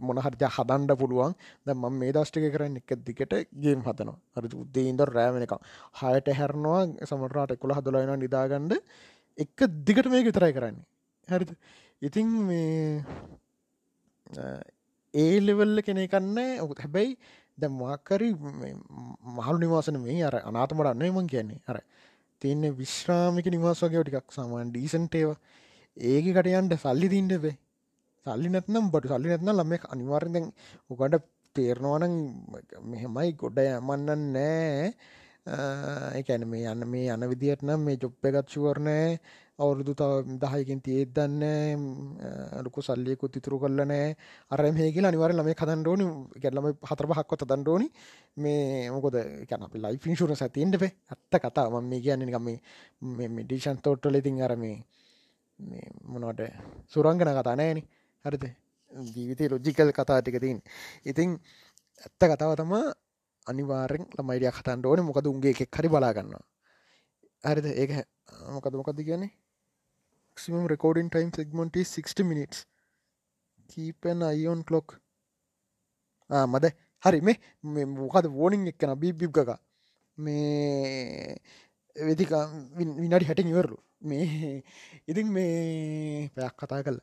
මොනහරජ 0.01 0.47
හදන්ඩ 0.49 0.95
පුළුවන්. 0.97 1.35
දම 1.67 1.85
මේ 1.95 2.13
දස්ටික 2.13 2.51
කරන්න 2.55 2.79
එක 2.79 2.91
දිකට 3.03 3.35
ගේම් 3.59 3.83
හතනවා 3.83 4.19
හරි 4.37 4.57
උද්දේන්ද 4.57 5.09
රෑවෙන 5.09 5.43
එක 5.43 5.55
හයට 5.99 6.37
හැරනවා 6.39 6.83
සමරාට 7.09 7.57
එකුළ 7.57 7.75
හදලයින 7.75 8.15
නිදාගන්ඩ 8.19 8.83
එක 9.39 9.59
දිගට 9.87 10.07
මේ 10.07 10.25
විතරයි 10.25 10.53
කරන්නේ. 10.53 10.87
හරිද? 11.29 11.51
ඉතින් 12.03 12.29
මේ 12.49 13.05
ඒ 15.15 15.41
ලෙවල්ල 15.41 15.83
කෙනෙකන්න 15.83 16.39
ඔකුත් 16.61 16.79
හැබැයි 16.79 17.17
දැ 17.59 17.71
මාකරි 17.73 18.31
මහලු 19.37 19.59
නිවාසන 19.59 19.99
මේ 19.99 20.23
අර 20.23 20.37
අනාතමට 20.43 20.87
අන්න 20.87 21.07
මං 21.09 21.27
කියන්නේ. 21.27 21.61
අර 21.69 21.79
තියන්නේ 22.43 22.73
විශ්‍රාමික 22.73 23.47
නිවාසගේ 23.47 24.03
ටිකක්. 24.03 24.29
සාමාන් 24.31 24.71
ඩීසන්ටේව 24.71 25.31
ඒක 25.97 26.27
කටයන්ට 26.29 26.75
සල්ලි 26.77 27.09
තින්ටවේ 27.09 27.57
සල්ලි 28.27 28.49
නැත්නම් 28.49 28.91
බට 28.93 29.13
සල්ලි 29.13 29.29
නැත්නම් 29.29 29.53
ළම 29.53 29.73
අනිවාර්ෙන් 29.89 30.47
උකට 30.91 31.25
තේරනවාන 31.57 32.05
මෙහෙමයි. 32.83 33.31
ගොඩ 33.35 33.59
යමන්නන් 33.59 34.23
නෑ. 34.33 34.93
එකැන 36.15 36.47
මේ 36.47 36.67
යන්න 36.67 36.87
මේ 36.87 37.07
යන 37.09 37.27
විදිහට 37.27 37.63
නම් 37.63 37.81
මේ 37.83 37.97
ජොප්ප 37.97 38.25
එකත්ශුවරණෑ 38.25 39.19
අවුරුදු 39.59 39.93
දහයකින් 40.43 40.81
තියේත් 40.81 41.11
දන්න 41.11 41.43
ලොකු 42.65 42.83
සල්ලියකුත් 42.83 43.37
ඉතුරු 43.37 43.59
කල්ලනෑ 43.59 44.15
අර 44.51 44.63
මේකල 44.71 45.05
අනිවර 45.05 45.33
ළම 45.33 45.51
කදන්ඩෝනි 45.55 46.07
ගැල්ලම 46.37 46.71
හතර 46.83 47.11
පහක්කොත 47.11 47.45
දන්ඩෝනි 47.45 47.89
මේ 48.37 48.89
මොකොද 48.91 49.19
කැන 49.49 49.63
අපි 49.63 49.79
ලයි 49.79 50.01
ින්ශුර 50.07 50.33
සතියෙන්ටේ 50.35 50.91
ඇත්ත 51.11 51.43
කතා 51.43 51.69
ම 51.71 51.85
මේ 51.85 52.01
කියන්නේ 52.01 52.31
ගම 52.31 52.49
මේ 53.13 53.29
මිඩිෂන් 53.31 53.79
තෝට්ටල 53.81 54.17
ඉතින් 54.17 54.43
අර 54.43 54.57
මේ 54.57 54.77
මොනට 56.05 56.43
සුරංගන 56.89 57.33
කතා 57.33 57.57
නෑන. 57.57 57.83
හරිද? 58.25 58.45
ජීවිතය 58.93 59.49
ලොජිකල් 59.49 59.93
කතා 59.93 60.21
ටික 60.21 60.41
තින් 60.41 60.59
ඉතින් 61.05 61.39
ඇත්ත 62.03 62.23
කතාව 62.31 62.57
තම 62.57 62.75
අනිවාරෙන් 63.51 64.05
ළමයිඩිය 64.17 64.53
කතන්ට 64.57 64.87
ඕන. 64.91 65.01
මොකද 65.09 65.27
උන්ගේ 65.33 65.53
එකෙක් 65.55 65.77
හරි 65.79 65.89
බලාගන්න 65.95 66.35
හරිද? 67.51 67.67
ඒක 67.83 67.91
මොකද 68.57 68.75
මොකද 68.81 68.99
කියන්නේ? 69.09 69.33
maximum 70.37 70.67
recording 70.73 71.09
time 71.15 71.31
segment 71.37 71.75
is 71.77 71.89
60 71.97 72.25
minutes. 72.31 72.59
Keep 73.71 74.07
an 74.13 74.23
eye 74.29 74.47
on 74.53 74.63
clock. 74.69 74.89
මද. 76.31 76.67
හරි 77.05 77.21
මේ 77.27 77.85
මොකද 77.97 78.27
වෝනිින් 78.39 78.69
එක්කන 78.73 78.93
බිබ්බිබ් 79.03 79.37
එක 79.43 79.51
මේ 80.19 81.37
වෙදික 81.97 82.33
විනාඩි 82.79 83.29
හැටින් 83.29 83.53
ඉවරලු. 83.53 83.79
මේ 84.09 84.63
ඉතින් 85.11 85.29
මේ 85.37 86.31
පැයක් 86.37 86.55
කතා 86.61 86.81
කල 86.87 86.99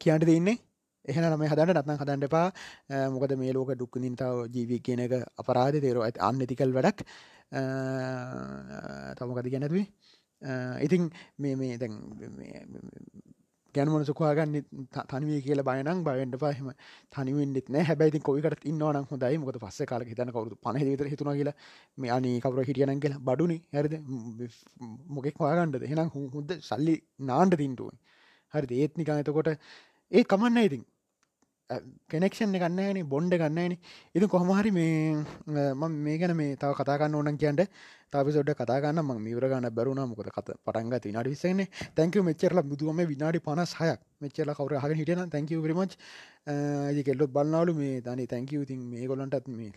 කියන්ට 0.00 0.24
දෙන්නේ 0.30 0.56
එහෙන 1.04 1.28
නම 1.30 1.44
හදට 1.52 1.76
නත්න 1.76 2.00
හදන්ට 2.02 2.28
එපා. 2.30 2.48
මොකද 3.14 3.36
මේ 3.42 3.52
ලෝක 3.58 3.70
දුක් 3.82 3.96
නින්තාව 4.06 4.46
ජීවී 4.56 4.80
කියන 4.86 5.04
එක 5.06 5.14
අපරාධ 5.42 5.78
තේරෝ 5.84 6.04
ඇති 6.06 6.24
අන්න 6.28 6.42
තිකල් 6.52 6.74
වැඩක්. 6.78 7.06
තමකති 9.18 9.54
ගැනැතුවේ 9.54 9.86
ඉතින් 10.86 11.10
මේ 11.38 11.54
මේ 11.60 11.78
දැන් 11.82 11.94
ගැනමන 13.74 14.04
සුකවාගන්න 14.08 14.56
තනිවී 15.12 15.40
කියල 15.46 15.62
බයනම් 15.68 16.02
බයන්ට 16.08 16.36
පහම 16.42 16.68
තනිවෙන්නෙත් 17.14 17.68
නෑ. 17.74 17.84
හැබැයි 17.88 18.20
කොවිකට 18.28 18.66
ඉන්නවන 18.70 18.98
හොඳයි. 19.12 19.38
මොකද 19.42 19.58
පස්ස 19.64 19.88
කාල 19.92 20.04
හිතන 20.10 20.32
කවරු 20.36 20.58
පන 20.66 20.78
ේතර 20.82 21.08
හිතුන 21.12 21.30
කියලා. 21.38 21.56
මේ 21.98 22.12
අනි 22.16 22.32
කවර 22.44 22.66
හිටියනන් 22.68 23.02
කියලා. 23.04 23.22
බඩුනි. 23.28 23.58
හැරද? 23.76 23.94
මොකෙක් 25.16 25.40
වාගන්නද 25.44 25.86
හෙනම් 25.92 26.12
හුද 26.36 26.54
සල්ලි 26.70 26.96
නාන්ට 27.30 27.58
තින්ටුවන් 27.62 27.98
හරි 28.54 28.80
ඒත්නිකා 28.84 29.18
එතකොට. 29.24 29.50
ඒ 30.12 30.24
කමන්න 30.32 30.66
ඉතින්. 30.68 30.84
කෙනෙක්ෂන් 32.10 32.52
ගන්නන 32.54 33.08
බොන්්ඩ 33.08 33.34
ගන්නන 33.34 33.74
ඉති 34.14 34.26
කොහමහරි 34.28 34.70
මේ 34.70 35.24
මේ 35.98 36.16
ගැන 36.18 36.36
මේ 36.36 36.56
තව 36.56 36.72
කතාගන්න 36.74 37.14
ඕනන් 37.14 37.38
කියන්ට 37.38 37.62
තාපිසොඩ 38.10 38.50
කතාගන්න 38.52 39.00
ම 39.00 39.12
මිවරගන්න 39.18 39.68
බැරුණ 39.70 40.02
මොකද 40.04 40.28
කත 40.28 40.56
පටන්ගත 40.60 41.04
විනාඩි 41.04 41.32
විසන්නේ 41.32 41.68
තැංක 41.94 42.18
මෙච්චරල 42.22 42.60
බුදුවම 42.64 43.00
විනාඩි 43.04 43.40
පනස් 43.40 43.72
හයක් 43.76 44.00
මෙච්චල 44.20 44.52
කවර 44.52 44.76
හක 44.78 44.98
හිටන 45.00 45.24
තැංක 45.28 45.54
රමච් 45.62 45.96
කෙල්ලොත් 47.02 47.32
බලන්නවලු 47.32 47.74
මේ 47.74 48.02
තනි 48.02 48.26
තැංක 48.26 48.52
ඉතින් 48.54 48.84
මේ 48.90 49.08
ගොලන්ටත් 49.10 49.48
මේ 49.50 49.72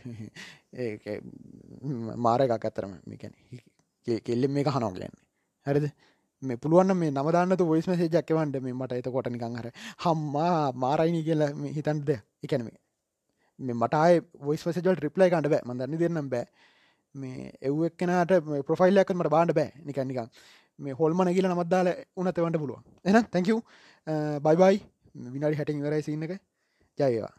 මාර 2.19 2.41
එකක් 2.41 2.57
ඇත්තරම 2.59 2.99
මේකැන 3.05 3.33
කෙල්ලෙ 4.25 4.47
මේ 4.49 4.63
හනෝ 4.69 4.91
කියන්නේ. 4.91 5.23
හැරිද? 5.65 5.87
මේ 6.43 6.57
පුළුවන් 6.57 6.93
මේ 6.95 7.11
නමදාන්නතු 7.11 7.65
වොයිස් 7.65 7.87
මසේජ් 7.87 8.15
එකවන්ට 8.15 8.59
මේ 8.61 8.73
මට 8.73 8.91
එතකොට 8.93 9.29
නිකන් 9.29 9.55
හර 9.55 9.69
හම්මා 10.03 10.71
මාරයිනි 10.75 11.23
කියලා 11.23 11.49
හිතන්ට 11.71 12.11
එකන 12.43 12.63
මේ 12.63 12.77
මේ 13.59 13.73
මටයි 13.75 14.21
වොයිස් 14.41 14.65
මසේජල් 14.65 14.95
රිප්ලයි 14.97 15.29
කන්ට 15.29 15.49
බෑ. 15.49 15.63
මදන්න 15.65 15.99
දෙන්නම් 15.99 16.29
බෑ. 16.29 16.45
මේ 17.15 17.51
එව් 17.61 17.83
එක්කනට 17.83 18.33
ප්‍රොෆයිල්ලයක්කට 18.63 19.15
මට 19.15 19.29
බාන්න 19.29 19.53
බෑ. 19.53 19.71
නිකන් 19.83 20.07
නිකන් 20.07 20.29
මේ 20.79 20.93
හොල්මන 20.93 21.33
කියල 21.33 21.49
නමත්දාල 21.49 21.93
උනතවන්ට 22.15 22.59
පුළුවන්. 22.59 22.83
එන 23.05 23.23
තැංකව 23.27 23.57
බයිබයි 24.41 24.83
විනාඩි 25.29 25.57
හැටින් 25.57 25.81
වරයි 25.83 26.03
සින්නක 26.03 26.37
ජයවා 26.97 27.33